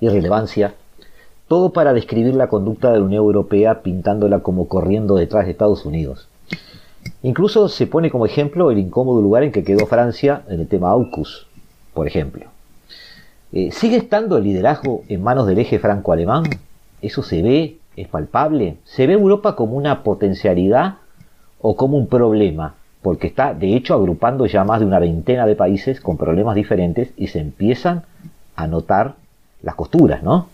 irrelevancia, 0.00 0.74
todo 1.48 1.72
para 1.72 1.94
describir 1.94 2.34
la 2.34 2.48
conducta 2.48 2.92
de 2.92 2.98
la 2.98 3.04
Unión 3.04 3.24
Europea 3.24 3.82
pintándola 3.82 4.40
como 4.40 4.68
corriendo 4.68 5.16
detrás 5.16 5.46
de 5.46 5.52
Estados 5.52 5.86
Unidos. 5.86 6.28
Incluso 7.22 7.68
se 7.68 7.86
pone 7.86 8.10
como 8.10 8.26
ejemplo 8.26 8.70
el 8.70 8.78
incómodo 8.78 9.22
lugar 9.22 9.42
en 9.42 9.52
que 9.52 9.64
quedó 9.64 9.86
Francia 9.86 10.42
en 10.48 10.60
el 10.60 10.68
tema 10.68 10.90
AUKUS, 10.90 11.46
por 11.94 12.06
ejemplo. 12.06 12.46
Eh, 13.50 13.70
¿Sigue 13.72 13.96
estando 13.96 14.36
el 14.36 14.44
liderazgo 14.44 15.04
en 15.08 15.22
manos 15.22 15.46
del 15.46 15.58
eje 15.58 15.78
franco-alemán? 15.78 16.44
¿Eso 17.00 17.22
se 17.22 17.42
ve? 17.42 17.78
¿Es 18.00 18.08
palpable? 18.08 18.76
¿Se 18.84 19.06
ve 19.06 19.14
Europa 19.14 19.56
como 19.56 19.76
una 19.76 20.02
potencialidad 20.02 20.98
o 21.60 21.76
como 21.76 21.96
un 21.96 22.08
problema? 22.08 22.74
Porque 23.02 23.26
está, 23.26 23.54
de 23.54 23.74
hecho, 23.74 23.94
agrupando 23.94 24.46
ya 24.46 24.64
más 24.64 24.80
de 24.80 24.86
una 24.86 24.98
veintena 24.98 25.46
de 25.46 25.56
países 25.56 26.00
con 26.00 26.16
problemas 26.16 26.54
diferentes 26.54 27.10
y 27.16 27.28
se 27.28 27.40
empiezan 27.40 28.04
a 28.56 28.66
notar 28.66 29.16
las 29.62 29.74
costuras, 29.74 30.22
¿no? 30.22 30.48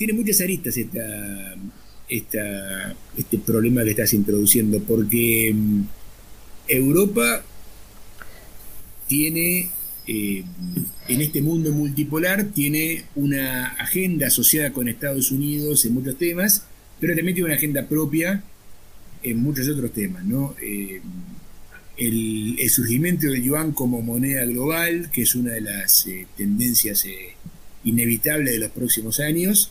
tiene 0.00 0.14
muchas 0.14 0.40
aristas 0.40 0.74
esta, 0.78 1.54
esta, 2.08 2.96
este 3.18 3.36
problema 3.36 3.84
que 3.84 3.90
estás 3.90 4.14
introduciendo, 4.14 4.80
porque 4.80 5.52
mm, 5.54 5.82
Europa 6.68 7.42
tiene, 9.06 9.68
eh, 10.12 10.42
en 11.06 11.20
este 11.20 11.40
mundo 11.40 11.70
multipolar, 11.70 12.46
tiene 12.46 13.04
una 13.14 13.66
agenda 13.74 14.26
asociada 14.26 14.72
con 14.72 14.88
Estados 14.88 15.30
Unidos 15.30 15.84
en 15.84 15.94
muchos 15.94 16.18
temas, 16.18 16.64
pero 16.98 17.14
también 17.14 17.36
tiene 17.36 17.46
una 17.46 17.56
agenda 17.56 17.86
propia 17.86 18.42
en 19.22 19.40
muchos 19.40 19.68
otros 19.68 19.92
temas, 19.92 20.24
¿no? 20.24 20.56
Eh, 20.60 21.00
el, 21.96 22.58
surgimiento 22.70 23.28
del 23.28 23.40
yuan 23.40 23.70
como 23.70 24.02
moneda 24.02 24.44
global, 24.46 25.12
que 25.12 25.22
es 25.22 25.36
una 25.36 25.52
de 25.52 25.60
las 25.60 26.04
eh, 26.08 26.26
tendencias 26.36 27.06
inevitables 27.84 28.54
de 28.54 28.58
los 28.58 28.70
próximos 28.72 29.20
años, 29.20 29.70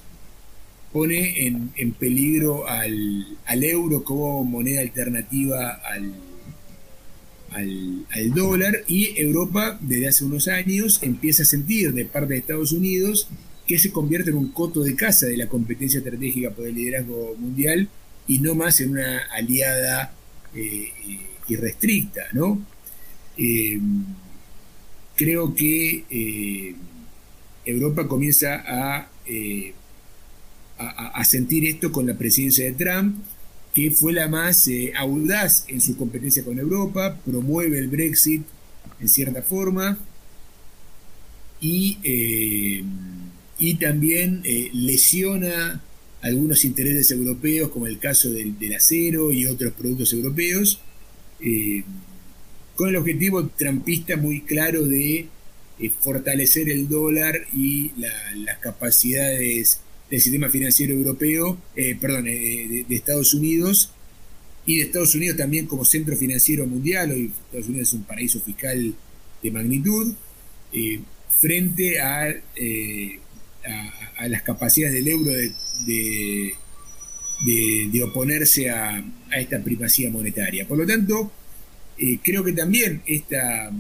pone 0.94 1.48
en, 1.48 1.92
peligro 2.00 2.66
al, 2.66 3.38
euro 3.62 4.06
como 4.06 4.46
moneda 4.46 4.80
alternativa 4.80 5.82
al, 5.84 6.14
al, 7.52 8.34
dólar 8.34 8.84
y 8.88 9.20
Europa 9.20 9.78
desde 9.82 10.08
hace 10.08 10.26
unos 10.26 10.48
años 10.48 11.00
empieza 11.02 11.44
a 11.44 11.46
sentir 11.46 11.94
de 11.94 12.06
parte 12.06 12.34
de 12.34 12.40
Estados 12.40 12.72
Unidos 12.72 13.28
que 13.68 13.78
se 13.78 13.92
convierte 13.92 14.32
en 14.32 14.38
un 14.38 14.52
coto 14.52 14.82
de 14.82 14.96
caza 14.96 15.28
de 15.28 15.38
la 15.38 15.48
competencia 15.48 16.00
estratégica 16.00 16.52
por 16.52 16.68
el 16.68 16.76
liderazgo 16.76 17.36
mundial 17.38 17.88
y 18.28 18.40
no 18.40 18.56
más 18.56 18.80
en 18.82 18.92
una 18.92 19.20
aliada 19.32 20.14
eh, 20.56 20.92
irrestricta, 21.48 22.24
¿no? 22.34 22.66
Eh, 23.38 23.80
creo 25.16 25.54
que 25.54 26.04
eh, 26.10 26.76
Europa 27.66 28.08
comienza 28.08 28.64
a 28.68 29.10
a, 30.80 31.24
sentir 31.26 31.66
esto 31.66 31.92
con 31.92 32.08
la 32.08 32.18
presidencia 32.18 32.66
de 32.66 32.72
Trump, 32.72 33.18
que 33.74 33.92
fue 33.92 34.14
la 34.14 34.28
más 34.28 34.68
eh, 34.68 34.94
audaz 34.98 35.66
en 35.68 35.82
su 35.82 35.96
competencia 35.96 36.44
con 36.44 36.60
Europa, 36.60 37.20
promueve 37.26 37.80
el 37.80 37.88
Brexit 37.88 38.44
en 39.00 39.08
cierta 39.08 39.42
forma 39.42 39.98
y, 41.62 41.98
eh, 42.04 42.84
y 43.58 43.76
también 43.76 44.42
eh, 44.44 44.70
lesiona 44.74 45.82
algunos 46.22 46.66
intereses 46.66 47.12
europeos, 47.12 47.70
como 47.70 47.88
el 47.88 48.00
caso 48.00 48.30
del, 48.30 48.56
acero 48.76 49.32
y 49.32 49.46
otros 49.46 49.72
productos 49.74 50.12
europeos, 50.12 50.82
con 52.76 52.90
el 52.90 52.98
objetivo 52.98 53.48
trampista 53.48 54.18
muy 54.18 54.42
claro 54.42 54.86
de 54.86 55.28
fortalecer 56.02 56.70
el 56.70 56.90
dólar 56.90 57.48
y 57.54 57.94
las 57.96 58.58
capacidades 58.60 59.80
del 60.10 60.22
sistema 60.22 60.50
financiero 60.50 60.94
europeo, 60.94 61.62
eh, 61.76 61.96
perdón, 62.00 62.28
eh, 62.28 62.86
de, 62.88 62.96
Estados 62.96 63.34
Unidos 63.34 63.92
y 64.66 64.78
de 64.78 64.84
Estados 64.84 65.14
Unidos 65.16 65.38
también 65.38 65.68
como 65.68 65.86
centro 65.86 66.16
financiero 66.18 66.66
mundial, 66.66 67.12
hoy 67.12 67.32
Estados 67.46 67.68
Unidos 67.68 67.90
es 67.90 67.94
un 67.94 68.04
paraíso 68.04 68.40
fiscal 68.42 68.94
de 69.44 69.52
magnitud, 69.52 70.14
eh, 70.74 71.00
frente 71.40 72.02
a, 72.02 72.28
a, 74.18 74.28
las 74.28 74.42
capacidades 74.42 74.94
del 74.96 75.08
euro 75.08 75.32
de, 75.32 76.54
de, 77.46 78.04
oponerse 78.04 78.70
a, 78.70 78.98
a, 79.32 79.40
esta 79.40 79.64
primacía 79.64 80.10
monetaria. 80.10 80.68
Por 80.68 80.78
lo 80.80 80.86
tanto, 80.86 81.32
creo 82.24 82.44
que 82.44 82.52
también 82.52 83.02
esta, 83.06 83.72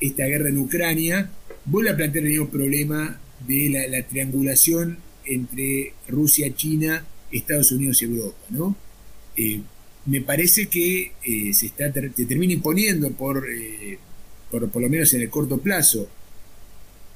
esta 0.00 0.24
guerra 0.26 0.50
en 0.50 0.58
Ucrania 0.58 1.30
vuelve 1.64 1.90
a 1.90 1.96
plantear 1.96 2.24
el 2.24 2.32
mismo 2.32 2.50
problema 2.50 3.18
de 3.46 3.88
la, 3.90 4.02
triangulación 4.02 4.98
entre 5.24 5.94
Rusia, 6.08 6.54
China, 6.54 7.04
Estados 7.30 7.72
Unidos 7.72 8.02
y 8.02 8.06
Europa, 8.06 8.38
¿no? 8.50 8.76
Eh, 9.36 9.60
me 10.04 10.20
parece 10.20 10.66
que 10.66 11.12
eh, 11.24 11.54
se, 11.54 11.66
está, 11.66 11.92
termina 11.92 12.52
imponiendo 12.52 13.10
por, 13.12 13.46
eh, 13.48 13.98
por, 14.50 14.68
por, 14.68 14.82
lo 14.82 14.88
menos 14.88 15.14
en 15.14 15.22
el 15.22 15.30
corto 15.30 15.58
plazo, 15.58 16.08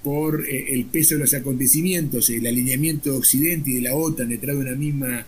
por 0.05 0.49
el 0.49 0.85
peso 0.85 1.15
de 1.17 1.21
los 1.21 1.35
acontecimientos, 1.35 2.31
el 2.31 2.47
alineamiento 2.47 3.11
de 3.11 3.19
Occidente 3.19 3.71
y 3.71 3.75
de 3.75 3.81
la 3.83 3.97
OTAN 3.97 4.29
detrás 4.29 4.55
de 4.55 4.63
una 4.63 4.77
misma 4.77 5.27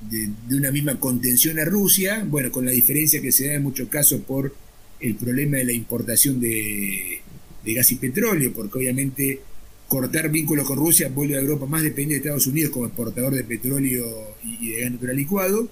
de, 0.00 0.30
una 0.50 0.70
misma 0.70 0.98
contención 1.00 1.58
a 1.58 1.64
Rusia, 1.64 2.24
bueno, 2.28 2.50
con 2.50 2.64
la 2.66 2.72
diferencia 2.72 3.22
que 3.22 3.32
se 3.32 3.48
da 3.48 3.54
en 3.54 3.62
muchos 3.62 3.88
casos 3.88 4.20
por 4.20 4.54
el 5.00 5.14
problema 5.14 5.58
de 5.58 5.64
la 5.64 5.72
importación 5.72 6.40
de, 6.40 7.20
de 7.66 7.74
gas 7.74 7.90
y 7.92 7.96
petróleo, 7.96 8.52
porque 8.54 8.78
obviamente 8.78 9.40
cortar 9.88 10.30
vínculos 10.30 10.66
con 10.66 10.78
Rusia 10.78 11.10
vuelve 11.12 11.36
a 11.36 11.40
Europa 11.40 11.66
más 11.66 11.82
dependiente 11.82 12.14
de 12.14 12.18
Estados 12.28 12.46
Unidos 12.46 12.70
como 12.70 12.86
exportador 12.86 13.34
de 13.34 13.44
petróleo 13.44 14.06
y 14.42 14.70
de 14.70 14.80
gas 14.80 14.92
natural 14.92 15.16
licuado. 15.16 15.68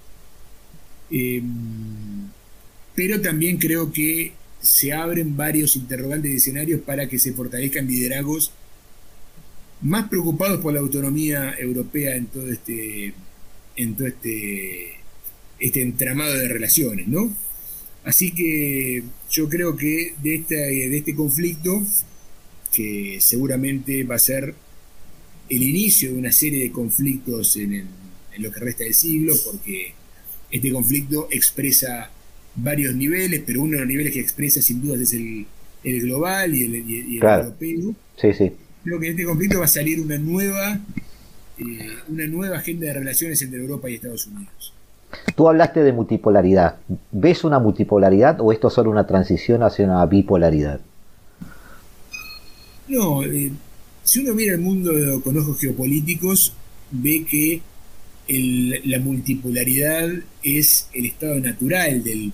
Em, 1.10 2.28
pero 2.94 3.20
también 3.20 3.58
creo 3.58 3.92
que 3.92 4.32
se 4.60 4.92
abren 4.92 5.36
varios 5.36 5.76
interrogantes 5.76 6.30
y 6.32 6.36
escenarios 6.36 6.80
para 6.80 7.08
que 7.08 7.18
se 7.18 7.32
fortalezcan 7.32 7.86
liderazgos 7.86 8.52
más 9.82 10.08
preocupados 10.08 10.60
por 10.60 10.72
la 10.72 10.80
autonomía 10.80 11.54
europea 11.58 12.16
en 12.16 12.26
todo 12.26 12.48
este 12.50 13.12
en 13.76 13.94
todo 13.94 14.06
este 14.06 14.94
este 15.58 15.82
entramado 15.82 16.34
de 16.34 16.48
relaciones, 16.48 17.06
¿no? 17.06 17.34
Así 18.04 18.32
que 18.32 19.02
yo 19.30 19.48
creo 19.48 19.76
que 19.76 20.14
de 20.22 20.34
este, 20.36 20.56
de 20.56 20.96
este 20.96 21.14
conflicto, 21.14 21.82
que 22.72 23.18
seguramente 23.20 24.04
va 24.04 24.16
a 24.16 24.18
ser 24.18 24.54
el 25.48 25.62
inicio 25.62 26.12
de 26.12 26.18
una 26.18 26.32
serie 26.32 26.62
de 26.62 26.70
conflictos 26.70 27.56
en, 27.56 27.86
lo 28.38 28.50
que 28.50 28.60
resta 28.60 28.84
del 28.84 28.94
siglo, 28.94 29.32
porque 29.44 29.94
este 30.50 30.70
conflicto 30.72 31.28
expresa 31.30 32.10
varios 32.56 32.94
niveles, 32.94 33.42
pero 33.46 33.62
uno 33.62 33.72
de 33.72 33.80
los 33.80 33.88
niveles 33.88 34.12
que 34.12 34.20
expresa 34.20 34.60
sin 34.60 34.82
duda 34.82 35.00
es 35.00 35.12
el, 35.12 35.46
global 35.82 36.54
y 36.54 36.64
el, 36.64 37.22
europeo. 37.22 37.94
Sí, 38.20 38.32
sí. 38.32 38.52
Creo 38.82 39.00
que 39.00 39.06
de 39.06 39.12
este 39.12 39.24
conflicto 39.24 39.60
va 39.60 39.64
a 39.64 39.68
salir 39.68 40.00
una 40.00 40.18
nueva, 40.18 40.80
eh, 41.58 41.88
una 42.08 42.26
nueva 42.26 42.58
agenda 42.58 42.86
de 42.86 42.94
relaciones 42.94 43.40
entre 43.40 43.60
Europa 43.60 43.88
y 43.88 43.94
Estados 43.94 44.26
Unidos. 44.26 44.74
Tú 45.34 45.48
hablaste 45.48 45.82
de 45.82 45.92
multipolaridad. 45.92 46.76
¿Ves 47.12 47.44
una 47.44 47.58
multipolaridad 47.58 48.40
o 48.40 48.52
esto 48.52 48.68
es 48.68 48.74
solo 48.74 48.90
una 48.90 49.06
transición 49.06 49.62
hacia 49.62 49.84
una 49.84 50.04
bipolaridad? 50.06 50.80
No, 52.88 53.24
eh, 53.24 53.50
si 54.02 54.20
uno 54.20 54.34
mira 54.34 54.54
el 54.54 54.60
mundo 54.60 54.92
con 55.22 55.36
ojos 55.38 55.58
geopolíticos, 55.58 56.54
ve 56.90 57.24
que 57.24 57.62
la 58.84 58.98
multipolaridad 59.00 60.08
es 60.42 60.88
el 60.94 61.06
estado 61.06 61.38
natural 61.40 62.02
del, 62.02 62.32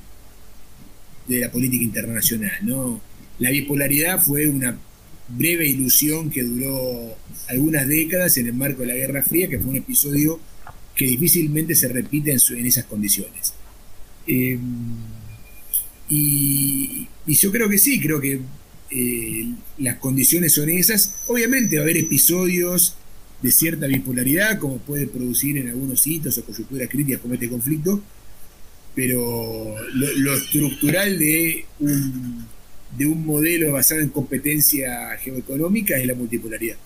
de 1.27 1.41
la 1.41 1.51
política 1.51 1.83
internacional. 1.83 2.53
¿no? 2.63 3.01
La 3.39 3.51
bipolaridad 3.51 4.21
fue 4.21 4.49
una 4.49 4.77
breve 5.29 5.67
ilusión 5.67 6.31
que 6.31 6.43
duró 6.43 7.17
algunas 7.49 7.87
décadas 7.87 8.37
en 8.37 8.47
el 8.47 8.55
marco 8.55 8.83
de 8.83 8.89
la 8.89 8.95
Guerra 8.95 9.23
Fría, 9.23 9.49
que 9.49 9.59
fue 9.59 9.71
un 9.71 9.77
episodio 9.77 10.41
que 11.01 11.07
difícilmente 11.07 11.75
se 11.75 11.89
repite 11.89 12.31
en, 12.31 12.67
esas 12.67 12.85
condiciones. 12.85 13.55
Eh, 14.27 14.59
y, 16.11 17.09
yo 17.27 17.51
creo 17.51 17.71
que 17.71 17.79
sí, 17.79 17.99
creo 17.99 18.21
que 18.21 18.39
eh, 18.91 19.47
las 19.79 19.97
condiciones 19.97 20.53
son 20.53 20.69
esas. 20.69 21.15
Obviamente 21.27 21.77
va 21.77 21.81
a 21.81 21.85
haber 21.85 21.97
episodios 21.97 22.97
de 23.41 23.51
cierta 23.51 23.87
bipolaridad, 23.87 24.59
como 24.59 24.77
puede 24.77 25.07
producir 25.07 25.57
en 25.57 25.71
algunos 25.71 26.03
sitios 26.03 26.37
o 26.37 26.45
coyunturas 26.45 26.91
críticas 26.91 27.23
como 27.23 27.33
este 27.33 27.49
conflicto, 27.49 28.03
pero 28.95 29.75
lo, 29.95 30.35
estructural 30.35 31.19
de 31.19 31.65
un, 31.79 32.47
de 32.99 33.07
un 33.07 33.25
modelo 33.25 33.73
basado 33.73 34.03
en 34.03 34.11
competencia 34.11 35.17
geoeconómica 35.17 35.97
es 35.97 36.07
la 36.07 36.15
multipolaridad. 36.15 36.77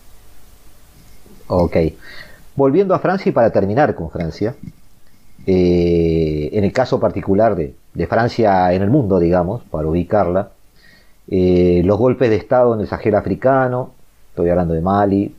Ok. 1.49 1.77
Volviendo 2.57 2.95
a 2.95 3.01
Francia 3.01 3.31
y 3.31 3.33
para 3.33 3.51
terminar 3.51 3.97
con 3.97 4.11
Francia, 4.11 4.55
eh, 5.47 6.51
en 6.53 6.63
el 6.63 6.73
caso 6.73 7.01
particular 7.01 7.57
de, 7.57 7.75
Francia 8.07 8.73
en 8.73 8.83
el 8.83 8.91
mundo, 8.91 9.19
digamos, 9.19 9.63
para 9.65 9.89
ubicarla, 9.89 10.51
eh, 11.29 11.83
los 11.85 11.99
golpes 11.99 12.31
de 12.31 12.37
Estado 12.37 12.75
en 12.75 12.81
el 12.81 12.87
Sahel 12.87 13.17
africano, 13.17 13.91
estoy 14.31 14.51
hablando 14.51 14.73
de 14.75 14.81
Mali, 14.81 15.35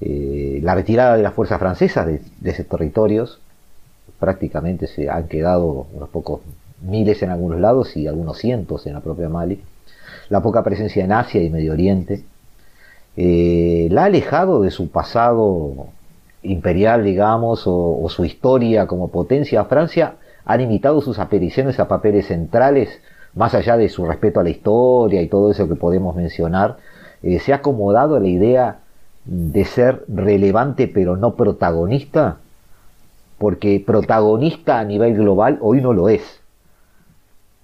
eh, 0.00 0.60
la 0.62 0.74
retirada 0.74 1.16
de 1.16 1.22
las 1.22 1.34
fuerzas 1.34 1.58
francesas 1.58 2.06
de, 2.06 2.22
esos 2.42 2.66
territorios, 2.66 3.38
prácticamente 4.18 4.86
se 4.86 5.10
han 5.10 5.28
quedado 5.28 5.88
unos 5.92 6.08
pocos 6.08 6.40
miles 6.80 7.22
en 7.22 7.30
algunos 7.30 7.60
lados 7.60 7.96
y 7.98 8.06
algunos 8.06 8.38
cientos 8.38 8.86
en 8.86 8.94
la 8.94 9.00
propia 9.00 9.28
Mali, 9.28 9.62
la 10.30 10.40
poca 10.40 10.62
presencia 10.62 11.04
en 11.04 11.12
Asia 11.12 11.42
y 11.42 11.50
Medio 11.50 11.72
Oriente, 11.72 12.24
la 13.16 14.02
ha 14.02 14.06
alejado 14.06 14.62
de 14.62 14.70
su 14.70 14.88
pasado 14.90 15.88
imperial, 16.42 17.04
digamos, 17.04 17.64
o, 17.66 18.06
su 18.08 18.24
historia 18.24 18.86
como 18.86 19.08
potencia, 19.08 19.64
Francia 19.64 20.14
ha 20.44 20.56
limitado 20.56 21.00
sus 21.00 21.18
apariciones 21.18 21.78
a 21.78 21.88
papeles 21.88 22.26
centrales, 22.26 23.00
más 23.34 23.54
allá 23.54 23.76
de 23.76 23.88
su 23.88 24.06
respeto 24.06 24.40
a 24.40 24.42
la 24.42 24.50
historia 24.50 25.22
y 25.22 25.28
todo 25.28 25.50
eso 25.50 25.68
que 25.68 25.76
podemos 25.76 26.16
mencionar, 26.16 26.78
eh, 27.22 27.38
se 27.38 27.52
ha 27.52 27.56
acomodado 27.56 28.16
a 28.16 28.20
la 28.20 28.28
idea 28.28 28.78
de 29.24 29.64
ser 29.64 30.04
relevante 30.08 30.88
pero 30.88 31.16
no 31.16 31.34
protagonista, 31.34 32.38
porque 33.38 33.82
protagonista 33.84 34.80
a 34.80 34.84
nivel 34.84 35.14
global 35.14 35.58
hoy 35.60 35.80
no 35.80 35.92
lo 35.92 36.08
es, 36.08 36.40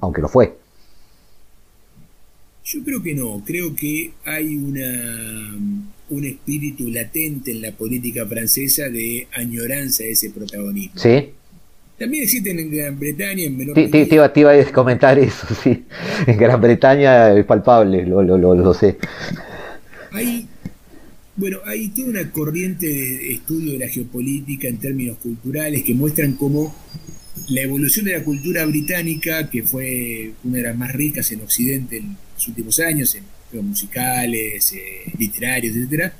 aunque 0.00 0.22
lo 0.22 0.28
fue. 0.28 0.56
Yo 2.76 2.84
creo 2.84 3.02
que 3.02 3.14
no, 3.14 3.42
creo 3.46 3.74
que 3.74 4.10
hay 4.24 4.54
una 4.54 5.56
un 6.10 6.24
espíritu 6.24 6.90
latente 6.90 7.50
en 7.50 7.62
la 7.62 7.72
política 7.72 8.26
francesa 8.26 8.90
de 8.90 9.26
añoranza 9.32 10.04
de 10.04 10.10
ese 10.10 10.28
protagonismo. 10.30 11.00
Sí. 11.00 11.30
También 11.98 12.24
existen 12.24 12.58
en 12.58 12.70
Gran 12.70 12.98
Bretaña, 12.98 13.44
en 13.44 13.56
menor 13.56 13.74
te, 13.74 13.88
te, 13.88 14.14
iba, 14.14 14.52
a 14.52 14.72
comentar 14.72 15.18
eso, 15.18 15.46
sí. 15.62 15.84
En 16.26 16.36
Gran 16.36 16.60
Bretaña 16.60 17.32
es 17.32 17.46
palpable, 17.46 18.04
lo, 18.04 18.22
lo, 18.22 18.36
lo, 18.36 18.74
sé. 18.74 18.98
Hay, 20.12 20.46
bueno, 21.34 21.58
hay 21.64 21.88
toda 21.88 22.08
una 22.08 22.30
corriente 22.30 22.86
de 22.86 23.32
estudio 23.32 23.72
de 23.72 23.78
la 23.78 23.88
geopolítica 23.88 24.68
en 24.68 24.76
términos 24.76 25.16
culturales 25.16 25.82
que 25.82 25.94
muestran 25.94 26.34
cómo 26.34 26.76
la 27.48 27.62
evolución 27.62 28.04
de 28.04 28.12
la 28.12 28.22
cultura 28.22 28.66
británica, 28.66 29.48
que 29.48 29.62
fue 29.62 30.32
una 30.44 30.58
de 30.58 30.62
las 30.64 30.76
más 30.76 30.92
ricas 30.92 31.32
en 31.32 31.40
Occidente 31.40 31.96
en 31.96 32.25
los 32.36 32.48
últimos 32.48 32.78
años, 32.80 33.14
en 33.14 33.24
musicales, 33.62 34.72
eh, 34.72 35.12
literarios, 35.18 35.76
etcétera, 35.76 36.14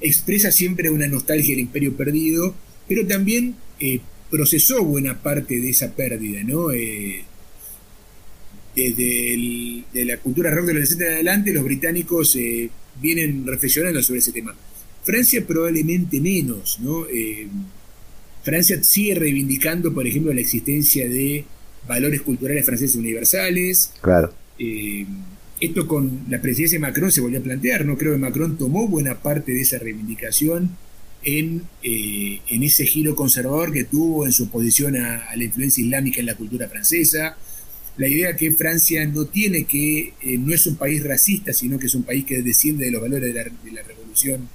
expresa 0.00 0.50
siempre 0.52 0.90
una 0.90 1.08
nostalgia 1.08 1.50
del 1.50 1.60
imperio 1.60 1.96
perdido, 1.96 2.54
pero 2.86 3.06
también 3.06 3.56
eh, 3.80 4.00
procesó 4.30 4.84
buena 4.84 5.20
parte 5.20 5.60
de 5.60 5.70
esa 5.70 5.94
pérdida, 5.94 6.42
¿no? 6.44 6.70
Eh, 6.70 7.24
desde 8.74 9.84
de 9.92 10.04
la 10.04 10.18
cultura 10.18 10.50
rock 10.50 10.66
de 10.66 10.74
los 10.74 10.88
60 10.88 11.06
en 11.06 11.12
adelante, 11.14 11.52
los 11.52 11.64
británicos 11.64 12.38
vienen 13.00 13.44
reflexionando 13.44 14.00
sobre 14.02 14.20
ese 14.20 14.30
tema. 14.30 14.54
Francia 15.02 15.44
probablemente 15.44 16.20
menos, 16.20 16.78
¿no? 16.80 17.04
Francia 18.44 18.80
sigue 18.84 19.16
reivindicando, 19.16 19.92
por 19.92 20.06
ejemplo, 20.06 20.32
la 20.32 20.40
existencia 20.40 21.08
de 21.08 21.44
valores 21.88 22.22
culturales 22.22 22.64
franceses 22.64 22.94
universales. 22.94 23.92
Claro. 24.00 24.32
Esto 25.60 25.88
con 25.88 26.26
la 26.28 26.40
presidencia 26.40 26.78
de 26.78 26.86
Macron 26.86 27.10
se 27.10 27.20
volvió 27.20 27.40
a 27.40 27.42
plantear, 27.42 27.84
¿no? 27.84 27.98
Creo 27.98 28.12
que 28.12 28.18
Macron 28.18 28.56
tomó 28.56 28.86
buena 28.86 29.20
parte 29.20 29.52
de 29.52 29.62
esa 29.62 29.78
reivindicación 29.78 30.76
en, 31.24 31.64
eh, 31.82 32.40
en 32.48 32.62
ese 32.62 32.86
giro 32.86 33.16
conservador 33.16 33.72
que 33.72 33.84
tuvo 33.84 34.24
en 34.24 34.32
su 34.32 34.44
oposición 34.44 34.96
a, 34.96 35.34
la 35.34 35.44
influencia 35.44 35.82
islámica 35.82 36.20
en 36.20 36.26
la 36.26 36.36
cultura 36.36 36.68
francesa. 36.68 37.36
La 37.96 38.06
idea 38.06 38.36
que 38.36 38.52
Francia 38.52 39.04
no 39.06 39.24
tiene 39.24 39.64
que, 39.64 40.14
eh, 40.22 40.38
no 40.38 40.54
es 40.54 40.64
un 40.68 40.76
país 40.76 41.02
racista, 41.02 41.52
sino 41.52 41.78
que 41.78 41.86
es 41.86 41.94
un 41.96 42.04
país 42.04 42.24
que 42.24 42.40
desciende 42.42 42.86
de 42.86 42.92
los 42.92 43.02
valores 43.02 43.34
de 43.34 43.72
la, 43.72 43.82
revolución 43.82 44.48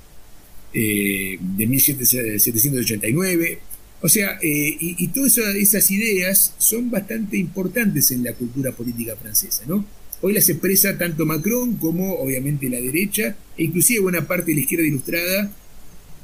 eh, 0.74 1.38
de 1.40 1.68
1789. 1.68 3.60
O 4.02 4.08
sea, 4.08 4.40
y, 4.42 5.04
y, 5.04 5.08
todas 5.10 5.38
esas 5.38 5.92
ideas 5.92 6.56
son 6.58 6.90
bastante 6.90 7.38
importantes 7.38 8.12
en 8.12 8.24
la 8.24 8.34
cultura 8.34 8.72
política 8.72 9.16
francesa, 9.16 9.64
¿no? 9.68 9.86
Hoy 10.26 10.32
las 10.32 10.48
expresa 10.48 10.98
tanto 10.98 11.26
Macron 11.26 11.76
como 11.76 12.14
obviamente 12.14 12.70
la 12.70 12.80
derecha, 12.80 13.36
e 13.58 13.64
inclusive 13.66 14.00
buena 14.00 14.26
parte 14.26 14.52
de 14.52 14.56
la 14.56 14.62
izquierda 14.62 14.86
ilustrada, 14.88 15.52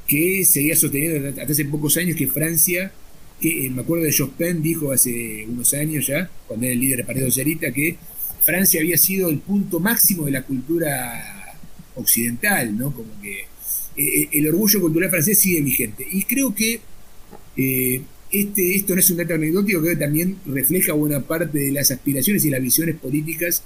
que 0.06 0.42
seguía 0.46 0.74
sosteniendo 0.74 1.28
hasta 1.28 1.42
hace 1.42 1.66
pocos 1.66 1.98
años 1.98 2.16
que 2.16 2.26
Francia, 2.26 2.92
que 3.38 3.66
eh, 3.66 3.68
me 3.68 3.82
acuerdo 3.82 4.04
de 4.04 4.16
Jospin, 4.16 4.62
dijo 4.62 4.90
hace 4.90 5.44
unos 5.46 5.74
años 5.74 6.06
ya, 6.06 6.30
cuando 6.46 6.64
era 6.64 6.72
el 6.72 6.80
líder 6.80 6.96
del 6.96 7.06
Partido 7.06 7.26
Socialista, 7.26 7.72
que 7.72 7.98
Francia 8.42 8.80
había 8.80 8.96
sido 8.96 9.28
el 9.28 9.40
punto 9.40 9.80
máximo 9.80 10.24
de 10.24 10.30
la 10.30 10.44
cultura 10.44 11.58
occidental, 11.94 12.78
¿no? 12.78 12.94
Como 12.94 13.20
que 13.20 13.40
eh, 13.40 13.46
eh, 13.96 14.28
el 14.32 14.48
orgullo 14.48 14.80
cultural 14.80 15.10
francés 15.10 15.38
sigue 15.38 15.60
vigente. 15.60 16.06
Y 16.10 16.22
creo 16.22 16.54
que 16.54 16.80
este, 18.32 18.76
esto 18.76 18.94
no 18.94 19.00
es 19.00 19.10
un 19.10 19.18
dato 19.18 19.34
anecdótico, 19.34 19.82
creo 19.82 19.92
que 19.92 20.00
también 20.00 20.38
refleja 20.46 20.94
buena 20.94 21.20
parte 21.20 21.58
de 21.58 21.72
las 21.72 21.90
aspiraciones 21.90 22.46
y 22.46 22.50
las 22.50 22.62
visiones 22.62 22.96
políticas 22.96 23.62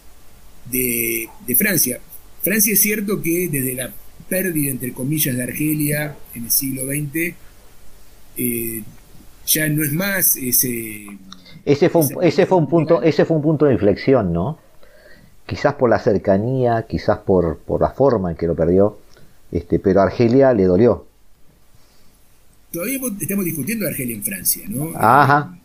de, 0.71 1.29
Francia. 1.57 2.01
Francia 2.43 2.73
es 2.73 2.81
cierto 2.81 3.23
que 3.23 3.49
desde 3.49 3.75
la 3.75 3.91
pérdida, 4.29 4.71
entre 4.71 4.93
comillas, 4.93 5.37
de 5.37 5.43
Argelia 5.43 6.17
en 6.35 6.45
el 6.45 6.51
siglo 6.51 6.83
XX, 6.85 7.35
eh, 8.37 8.83
ya 9.47 9.69
no 9.69 9.83
es 9.83 9.93
más 9.93 10.37
ese... 10.37 11.07
Ese 11.65 11.89
fue, 11.89 12.03
un, 12.03 12.23
ese, 12.23 12.45
fue 12.45 12.59
un 12.59 12.69
punto, 12.69 13.03
ese 13.03 13.25
fue 13.25 13.37
un 13.37 13.43
punto 13.43 13.65
de 13.65 13.73
inflexión, 13.73 14.33
¿no? 14.33 14.59
Quizás 15.47 15.75
por 15.75 15.89
la 15.89 15.99
cercanía, 15.99 16.85
quizás 16.87 17.19
por, 17.19 17.59
por 17.59 17.81
la 17.81 17.91
forma 17.91 18.31
en 18.31 18.37
que 18.37 18.47
lo 18.47 18.55
perdió, 18.55 18.99
este, 19.51 19.79
pero 19.79 20.01
a 20.01 20.05
Argelia 20.05 20.53
le 20.53 20.65
dolió. 20.65 21.07
Todavía 22.71 22.99
estamos 23.21 23.45
discutiendo 23.45 23.87
Argelia 23.87 24.15
en 24.15 24.23
Francia, 24.23 24.65
¿no? 24.69 24.91
Ajá. 24.95 25.57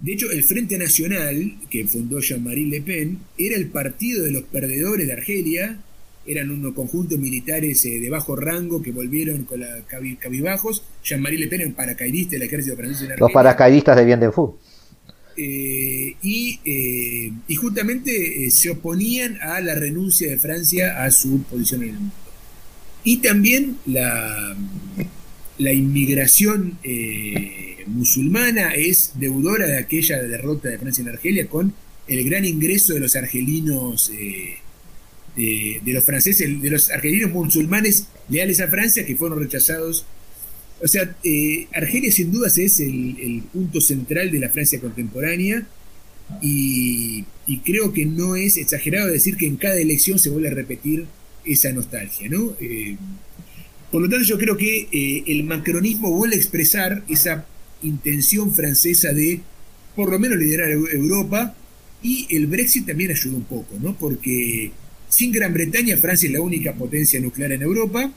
De 0.00 0.12
hecho, 0.12 0.30
el 0.30 0.42
Frente 0.44 0.76
Nacional, 0.78 1.56
que 1.70 1.86
fundó 1.86 2.20
Jean-Marie 2.20 2.66
Le 2.66 2.82
Pen, 2.82 3.18
era 3.38 3.56
el 3.56 3.68
partido 3.68 4.24
de 4.24 4.30
los 4.30 4.42
perdedores 4.44 5.06
de 5.06 5.12
Argelia, 5.14 5.78
eran 6.26 6.50
unos 6.50 6.74
conjuntos 6.74 7.18
militares 7.18 7.84
eh, 7.86 8.00
de 8.00 8.10
bajo 8.10 8.36
rango 8.36 8.82
que 8.82 8.90
volvieron 8.90 9.44
con 9.44 9.60
la 9.60 9.82
cabibajos. 10.18 10.82
Jean-Marie 11.04 11.38
Le 11.38 11.48
Pen 11.48 11.60
era 11.60 11.68
un 11.68 11.74
paracaidista 11.74 12.32
del 12.32 12.42
ejército 12.42 12.76
francés 12.76 13.02
en 13.02 13.12
Argelia. 13.12 13.20
Los 13.20 13.32
paracaidistas 13.32 13.96
de 13.96 14.04
Bien 14.04 14.20
de 14.20 14.30
eh, 15.38 16.16
y, 16.22 16.60
eh, 16.64 17.32
y, 17.46 17.54
justamente 17.56 18.50
se 18.50 18.70
oponían 18.70 19.38
a 19.42 19.60
la 19.60 19.74
renuncia 19.74 20.30
de 20.30 20.38
Francia 20.38 21.04
a 21.04 21.10
su 21.10 21.42
posición 21.42 21.82
en 21.82 21.88
el 21.90 21.94
mundo. 21.94 22.14
Y 23.04 23.18
también 23.18 23.76
la, 23.84 24.56
la 25.58 25.72
inmigración 25.72 26.78
eh, 26.82 27.84
musulmana 27.86 28.74
es 28.74 29.12
deudora 29.14 29.66
de 29.66 29.78
aquella 29.78 30.22
derrota 30.22 30.68
de 30.68 30.78
Francia 30.78 31.02
en 31.02 31.08
Argelia 31.08 31.48
con 31.48 31.72
el 32.08 32.24
gran 32.28 32.44
ingreso 32.44 32.94
de 32.94 33.00
los 33.00 33.16
argelinos, 33.16 34.10
eh, 34.10 34.58
de, 35.36 35.92
los 35.92 36.04
franceses, 36.04 36.62
de 36.62 36.70
los 36.70 36.90
argelinos 36.90 37.30
musulmanes 37.30 38.08
leales 38.28 38.60
a 38.60 38.68
Francia 38.68 39.06
que 39.06 39.16
fueron 39.16 39.40
rechazados. 39.40 40.04
O 40.82 40.88
sea, 40.88 41.16
eh, 41.24 41.68
Argelia 41.72 42.12
sin 42.12 42.30
dudas 42.32 42.58
es 42.58 42.80
el, 42.80 43.42
punto 43.52 43.80
central 43.80 44.30
de 44.30 44.40
la 44.40 44.50
Francia 44.50 44.78
contemporánea 44.78 45.66
y, 46.42 47.24
y 47.46 47.58
creo 47.60 47.92
que 47.92 48.04
no 48.04 48.36
es 48.36 48.56
exagerado 48.56 49.08
decir 49.08 49.36
que 49.36 49.46
en 49.46 49.56
cada 49.56 49.76
elección 49.76 50.18
se 50.18 50.28
vuelve 50.28 50.48
a 50.48 50.54
repetir 50.54 51.06
esa 51.44 51.72
nostalgia, 51.72 52.28
¿no? 52.28 52.56
Por 53.90 54.02
lo 54.02 54.08
tanto, 54.08 54.24
yo 54.24 54.38
creo 54.38 54.56
que 54.56 54.88
eh, 54.90 55.24
el 55.26 55.44
macronismo 55.44 56.10
vuelve 56.10 56.36
a 56.36 56.38
expresar 56.38 57.04
esa 57.08 57.46
intención 57.82 58.52
francesa 58.54 59.12
de 59.12 59.40
por 59.94 60.10
lo 60.10 60.18
menos 60.18 60.38
liderar 60.38 60.70
Europa 60.70 61.54
y 62.02 62.26
el 62.30 62.46
Brexit 62.46 62.86
también 62.86 63.10
ayudó 63.10 63.36
un 63.36 63.44
poco, 63.44 63.76
¿no? 63.80 63.96
Porque 63.96 64.70
sin 65.08 65.32
Gran 65.32 65.54
Bretaña, 65.54 65.96
Francia 65.96 66.26
es 66.26 66.32
la 66.32 66.40
única 66.40 66.74
potencia 66.74 67.20
nuclear 67.20 67.52
en 67.52 67.62
Europa 67.62 68.12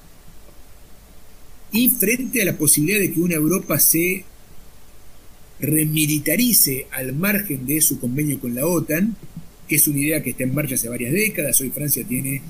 y 1.72 1.90
frente 1.90 2.42
a 2.42 2.46
la 2.46 2.58
posibilidad 2.58 3.00
de 3.00 3.12
que 3.12 3.20
una 3.20 3.36
Europa 3.36 3.80
se 3.80 4.26
remilitarice 5.60 6.88
al 6.92 7.14
margen 7.14 7.66
de 7.66 7.82
su 7.82 8.00
convenio 8.00 8.40
con 8.40 8.56
la 8.56 8.66
OTAN, 8.66 9.16
que 9.68 9.76
es 9.76 9.88
una 9.88 10.00
idea 10.00 10.24
que 10.24 10.32
está 10.32 10.44
en 10.44 10.56
marcha 10.56 10.76
hace 10.76 10.90
varias 10.90 11.14
décadas, 11.14 11.60
hoy 11.62 11.70
Francia 11.70 12.04
tiene, 12.08 12.42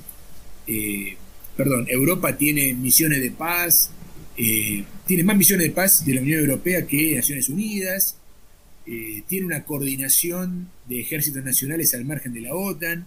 eh, 0.68 1.18
perdón, 1.60 1.88
Europa 1.90 2.38
tiene 2.38 2.72
misiones 2.74 3.22
de 3.22 3.32
paz, 3.32 3.92
eh, 4.38 4.86
tiene 5.06 5.26
más 5.26 5.36
misiones 5.36 5.68
de 5.68 5.74
paz 5.74 6.06
de 6.06 6.14
la 6.14 6.22
Unión 6.22 6.40
Europea 6.40 6.88
que 6.88 7.18
Naciones 7.18 7.50
Unidas, 7.50 8.16
eh, 8.86 9.24
tiene 9.28 9.46
una 9.46 9.66
coordinación 9.66 10.70
de 10.88 11.02
ejércitos 11.02 11.44
nacionales 11.44 11.94
al 11.94 12.06
margen 12.06 12.34
de 12.34 12.40
la 12.40 12.56
OTAN. 12.56 13.06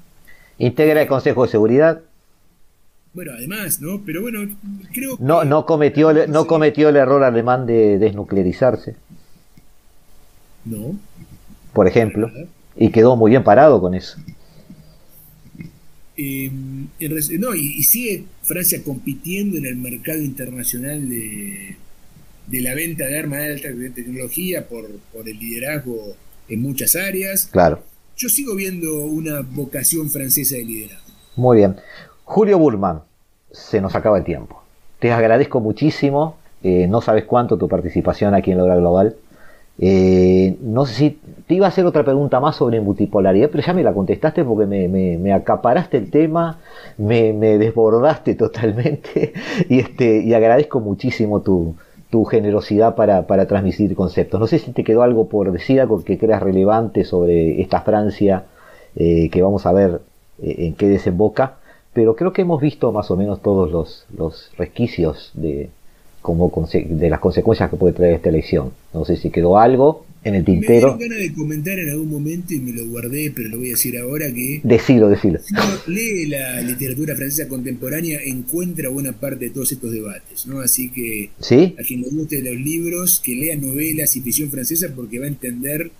Integra 0.59 1.00
el 1.00 1.09
Consejo 1.09 1.46
de 1.46 1.50
Seguridad. 1.50 2.03
Bueno, 3.14 3.32
además, 3.34 3.80
¿no? 3.80 4.03
Pero 4.05 4.20
bueno, 4.20 4.40
creo 4.92 5.16
que... 5.16 5.24
No, 5.24 5.44
no, 5.44 5.64
cometió, 5.64 6.12
no 6.26 6.46
cometió 6.46 6.90
el 6.90 6.96
error 6.96 7.24
alemán 7.24 7.64
de 7.64 7.96
desnuclearizarse. 7.96 8.96
No. 10.66 10.98
Por 11.72 11.88
ejemplo. 11.88 12.30
Y 12.76 12.90
quedó 12.90 13.16
muy 13.16 13.30
bien 13.30 13.44
parado 13.44 13.80
con 13.80 13.94
eso. 13.94 14.18
Em, 16.16 16.88
no, 17.38 17.54
y, 17.54 17.82
sigue 17.82 18.24
Francia 18.42 18.82
compitiendo 18.82 19.56
en 19.56 19.66
el 19.66 19.76
mercado 19.76 20.20
internacional 20.20 21.08
de, 21.08 21.76
de 22.46 22.60
la 22.60 22.74
venta 22.74 23.06
de 23.06 23.18
armas 23.18 23.40
de 23.40 23.52
alta 23.52 23.68
tecnología 23.94 24.68
por, 24.68 24.90
por 25.12 25.28
el 25.28 25.38
liderazgo 25.38 26.14
en 26.48 26.62
muchas 26.62 26.96
áreas. 26.96 27.48
Claro. 27.50 27.82
Yo 28.16 28.28
sigo 28.28 28.54
viendo 28.54 29.04
una 29.06 29.40
vocación 29.40 30.10
francesa 30.10 30.56
de 30.56 30.64
liderazgo. 30.64 31.12
Muy 31.36 31.58
bien. 31.58 31.76
Julio 32.24 32.58
Burman, 32.58 33.02
se 33.50 33.80
nos 33.80 33.94
acaba 33.94 34.18
el 34.18 34.24
tiempo. 34.24 34.62
Te 34.98 35.12
agradezco 35.12 35.60
muchísimo. 35.60 36.36
Eh, 36.62 36.86
no 36.88 37.00
sabes 37.00 37.24
cuánto 37.24 37.56
tu 37.56 37.68
participación 37.68 38.34
aquí 38.34 38.52
en 38.52 38.58
la 38.58 38.64
hora 38.64 38.76
global. 38.76 39.16
Eh, 39.79 40.57
no 40.61 40.85
sé 40.87 40.95
si 40.95 41.11
te 41.47 41.55
iba 41.55 41.66
a 41.66 41.70
hacer 41.70 41.87
otra 41.87 42.05
pregunta 42.05 42.41
más 42.41 42.57
sobre 42.57 42.81
multipolaridad, 42.81 43.49
pero 43.51 43.64
ya 43.64 43.73
me 43.73 43.83
la 43.83 43.95
contestaste 43.95 44.45
porque 44.45 44.66
me, 44.66 45.33
acaparaste 45.33 45.97
el 45.97 46.11
tema, 46.11 46.59
me, 46.99 47.33
desbordaste 47.59 48.35
totalmente 48.35 49.33
y, 49.68 49.81
este, 49.81 50.23
y 50.23 50.35
agradezco 50.35 50.81
muchísimo 50.81 51.41
tu, 51.41 51.75
generosidad 52.31 52.95
para, 52.95 53.47
transmitir 53.47 53.95
conceptos. 53.95 54.39
No 54.39 54.47
sé 54.47 54.59
si 54.59 54.73
te 54.73 54.85
quedó 54.85 55.03
algo 55.03 55.29
por 55.29 55.51
decir, 55.51 55.81
algo 55.81 56.05
que 56.05 56.18
creas 56.18 56.43
relevante 56.43 57.05
sobre 57.05 57.61
esta 57.62 57.81
Francia, 57.81 58.45
eh, 58.95 59.31
que 59.31 59.43
vamos 59.43 59.64
a 59.64 59.73
ver 59.73 60.03
eh, 60.43 60.66
en 60.66 60.75
qué 60.75 60.89
desemboca, 60.89 61.57
pero 61.95 62.14
creo 62.14 62.33
que 62.35 62.43
hemos 62.43 62.61
visto 62.61 62.93
más 62.93 63.11
o 63.11 63.16
menos 63.16 63.41
todos 63.41 63.70
los, 63.70 64.07
los 64.14 64.53
resquicios 64.59 65.31
de, 65.35 65.70
como 66.23 66.53
de 66.73 67.11
las 67.11 67.20
consecuencias 67.20 67.68
que 67.68 67.77
puede 67.77 67.93
traer 67.93 68.14
esta 68.14 68.29
elección. 68.29 68.70
No 68.95 69.05
sé 69.05 69.16
si 69.16 69.31
quedó 69.31 69.59
algo 69.59 70.07
en 70.25 70.37
el 70.37 70.45
tintero. 70.45 70.97
Me 70.97 71.09
ganas 71.09 71.18
de 71.18 71.35
comentar 71.35 71.79
en 71.79 71.91
algún 71.91 72.11
momento 72.11 72.55
y 72.55 72.61
me 72.61 72.73
lo 72.73 72.87
guardé, 72.87 73.33
pero 73.35 73.49
lo 73.49 73.59
voy 73.59 73.68
a 73.68 73.70
decir 73.70 73.99
ahora 73.99 74.33
que... 74.33 74.61
Decilo, 74.62 75.09
decilo. 75.09 75.41
Si 75.43 75.53
uno 75.53 75.64
lee 75.89 76.27
la 76.27 76.61
literatura 76.61 77.16
francesa 77.16 77.49
contemporánea, 77.49 78.20
encuentra 78.25 78.89
buena 78.89 79.12
parte 79.12 79.47
de 79.47 79.51
todos 79.51 79.73
estos 79.73 79.91
debates, 79.91 80.47
¿no? 80.47 80.61
Así 80.61 80.91
que 80.91 81.31
¿Sí? 81.41 81.75
a 81.79 81.83
quien 81.83 82.03
le 82.03 82.09
guste 82.11 82.41
los 82.41 82.55
libros, 82.55 83.20
que 83.20 83.35
lea 83.35 83.57
novelas 83.57 84.16
y 84.16 84.20
ficción 84.20 84.49
francesa 84.51 84.89
porque 84.95 85.18
va 85.18 85.25
a 85.25 85.29
entender 85.29 85.91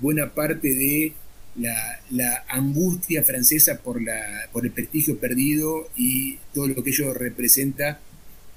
buena 0.00 0.34
parte 0.34 0.74
de 0.74 1.12
la, 1.56 1.74
la, 2.10 2.44
angustia 2.48 3.22
francesa 3.22 3.78
por, 3.78 4.02
la, 4.02 4.20
por 4.52 4.64
el 4.64 4.72
prestigio 4.72 5.18
perdido 5.18 5.88
y 5.96 6.38
todo 6.54 6.68
lo 6.68 6.82
que 6.82 6.90
ello 6.90 7.14
representa 7.14 8.00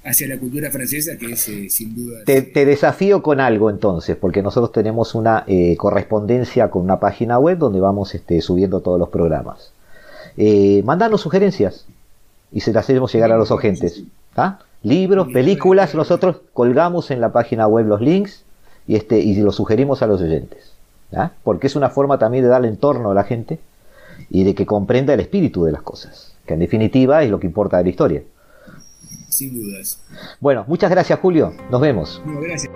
hacia 0.04 0.28
la 0.28 0.39
cultura 0.39 0.72
francesa, 0.72 1.18
que 1.18 1.34
es 1.34 1.47
eh, 1.47 1.70
sin 1.70 1.95
duda... 1.95 2.20
Te, 2.26 2.66
desafío 2.66 3.22
con 3.22 3.39
algo 3.39 3.70
entonces, 3.70 4.18
porque 4.18 4.41
nosotros 4.41 4.72
tenemos 4.72 5.14
una 5.14 5.43
eh, 5.47 5.76
correspondencia 5.78 6.70
con 6.72 6.82
una 6.84 6.99
página 6.99 7.38
web 7.38 7.58
donde 7.58 7.80
vamos 7.80 8.16
este, 8.16 8.41
subiendo 8.41 8.80
todos 8.82 8.99
los 8.99 9.10
programas. 9.10 9.72
Eh, 10.38 10.82
mandanos 10.86 11.22
sugerencias 11.22 11.86
y 12.52 12.62
se 12.62 12.74
las 12.74 12.86
hacemos 12.86 13.14
llegar 13.14 13.32
a 13.32 13.38
los 13.38 13.52
oyentes. 13.52 14.04
¿ah? 14.36 14.60
Libros, 14.82 15.32
películas, 15.32 15.93
nosotros 15.93 16.38
colgamos 16.54 17.12
en 17.12 17.22
la 17.22 17.32
página 17.32 17.68
web 17.68 17.86
los 17.86 18.02
links 18.02 18.43
y, 18.88 18.95
este, 18.95 19.20
y 19.20 19.36
los 19.36 19.56
sugerimos 19.56 20.02
a 20.02 20.08
los 20.08 20.22
oyentes. 20.22 20.74
¿ah? 21.14 21.32
Porque 21.43 21.68
es 21.68 21.76
una 21.76 21.89
forma 21.89 22.18
también 22.18 22.43
de 22.43 22.49
darle 22.49 22.70
entorno 22.70 23.12
a 23.12 23.14
la 23.14 23.24
gente 23.24 23.60
y 24.32 24.43
de 24.45 24.56
que 24.56 24.66
comprenda 24.66 25.14
el 25.14 25.20
espíritu 25.20 25.64
de 25.64 25.72
las 25.72 25.84
cosas, 25.84 26.34
que 26.47 26.56
en 26.56 26.60
definitiva 26.60 27.22
es 27.22 27.30
lo 27.30 27.39
que 27.39 27.47
importa 27.47 27.78
de 27.78 27.84
la 27.84 27.89
historia 27.89 28.24
sin 29.32 29.54
dudas. 29.54 30.00
Bueno, 30.40 30.66
muchas 30.68 30.92
gracias 30.92 31.20
Julio, 31.20 31.54
nos 31.70 31.82
vemos. 31.82 32.22
gracias. 32.26 32.72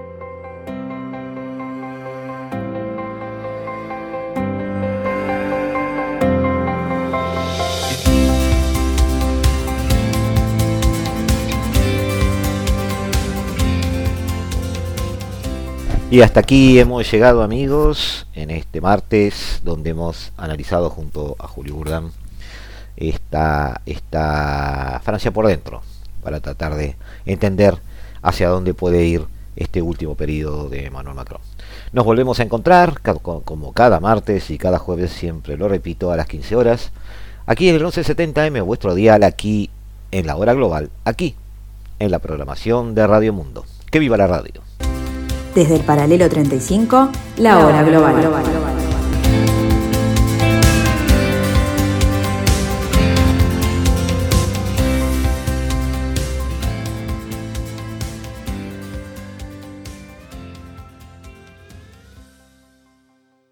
Y 16.16 16.22
hasta 16.22 16.40
aquí 16.40 16.80
hemos 16.80 17.12
llegado 17.12 17.44
amigos 17.44 18.26
en 18.36 18.50
este 18.50 18.80
martes 18.80 19.60
donde 19.66 19.90
hemos 19.90 20.32
analizado 20.38 20.90
junto 20.90 21.36
a 21.40 21.48
Julio 21.48 21.76
Burdán 21.76 22.12
esta, 22.96 23.82
esta 23.86 25.02
Francia 25.04 25.32
por 25.32 25.48
dentro, 25.48 25.82
para 26.26 26.40
tratar 26.40 26.74
de 26.76 26.96
entender 27.28 27.78
hacia 28.24 28.50
dónde 28.50 28.74
puede 28.74 29.06
ir 29.06 29.26
este 29.56 29.84
último 29.84 30.16
periodo 30.16 30.70
de 30.70 30.88
Emmanuel 30.88 31.16
Macron. 31.16 31.40
Nos 31.94 32.04
volvemos 32.04 32.40
a 32.40 32.44
encontrar 32.44 33.00
como 33.22 33.74
cada 33.74 34.00
martes 34.00 34.50
y 34.50 34.58
cada 34.58 34.80
jueves, 34.80 35.12
siempre 35.12 35.56
lo 35.56 35.70
repito, 35.70 36.12
a 36.12 36.18
las 36.18 36.26
15 36.26 36.56
horas, 36.56 36.92
aquí 37.46 37.70
en 37.70 37.76
el 37.76 37.84
1170M, 37.84 38.66
vuestro 38.66 38.96
dial, 38.96 39.24
aquí 39.24 39.70
en 40.12 40.26
la 40.26 40.36
hora 40.36 40.56
global, 40.56 40.90
aquí 41.06 41.36
en 42.00 42.10
la 42.10 42.18
programación 42.18 42.96
de 42.96 43.06
Radio 43.06 43.32
Mundo. 43.32 43.64
¡Que 43.92 44.00
viva 44.00 44.18
la 44.18 44.26
radio! 44.26 44.62
Desde 45.54 45.76
el 45.76 45.84
paralelo 45.84 46.28
35, 46.28 47.12
la 47.38 47.66
hora 47.66 47.84
global. 47.84 48.85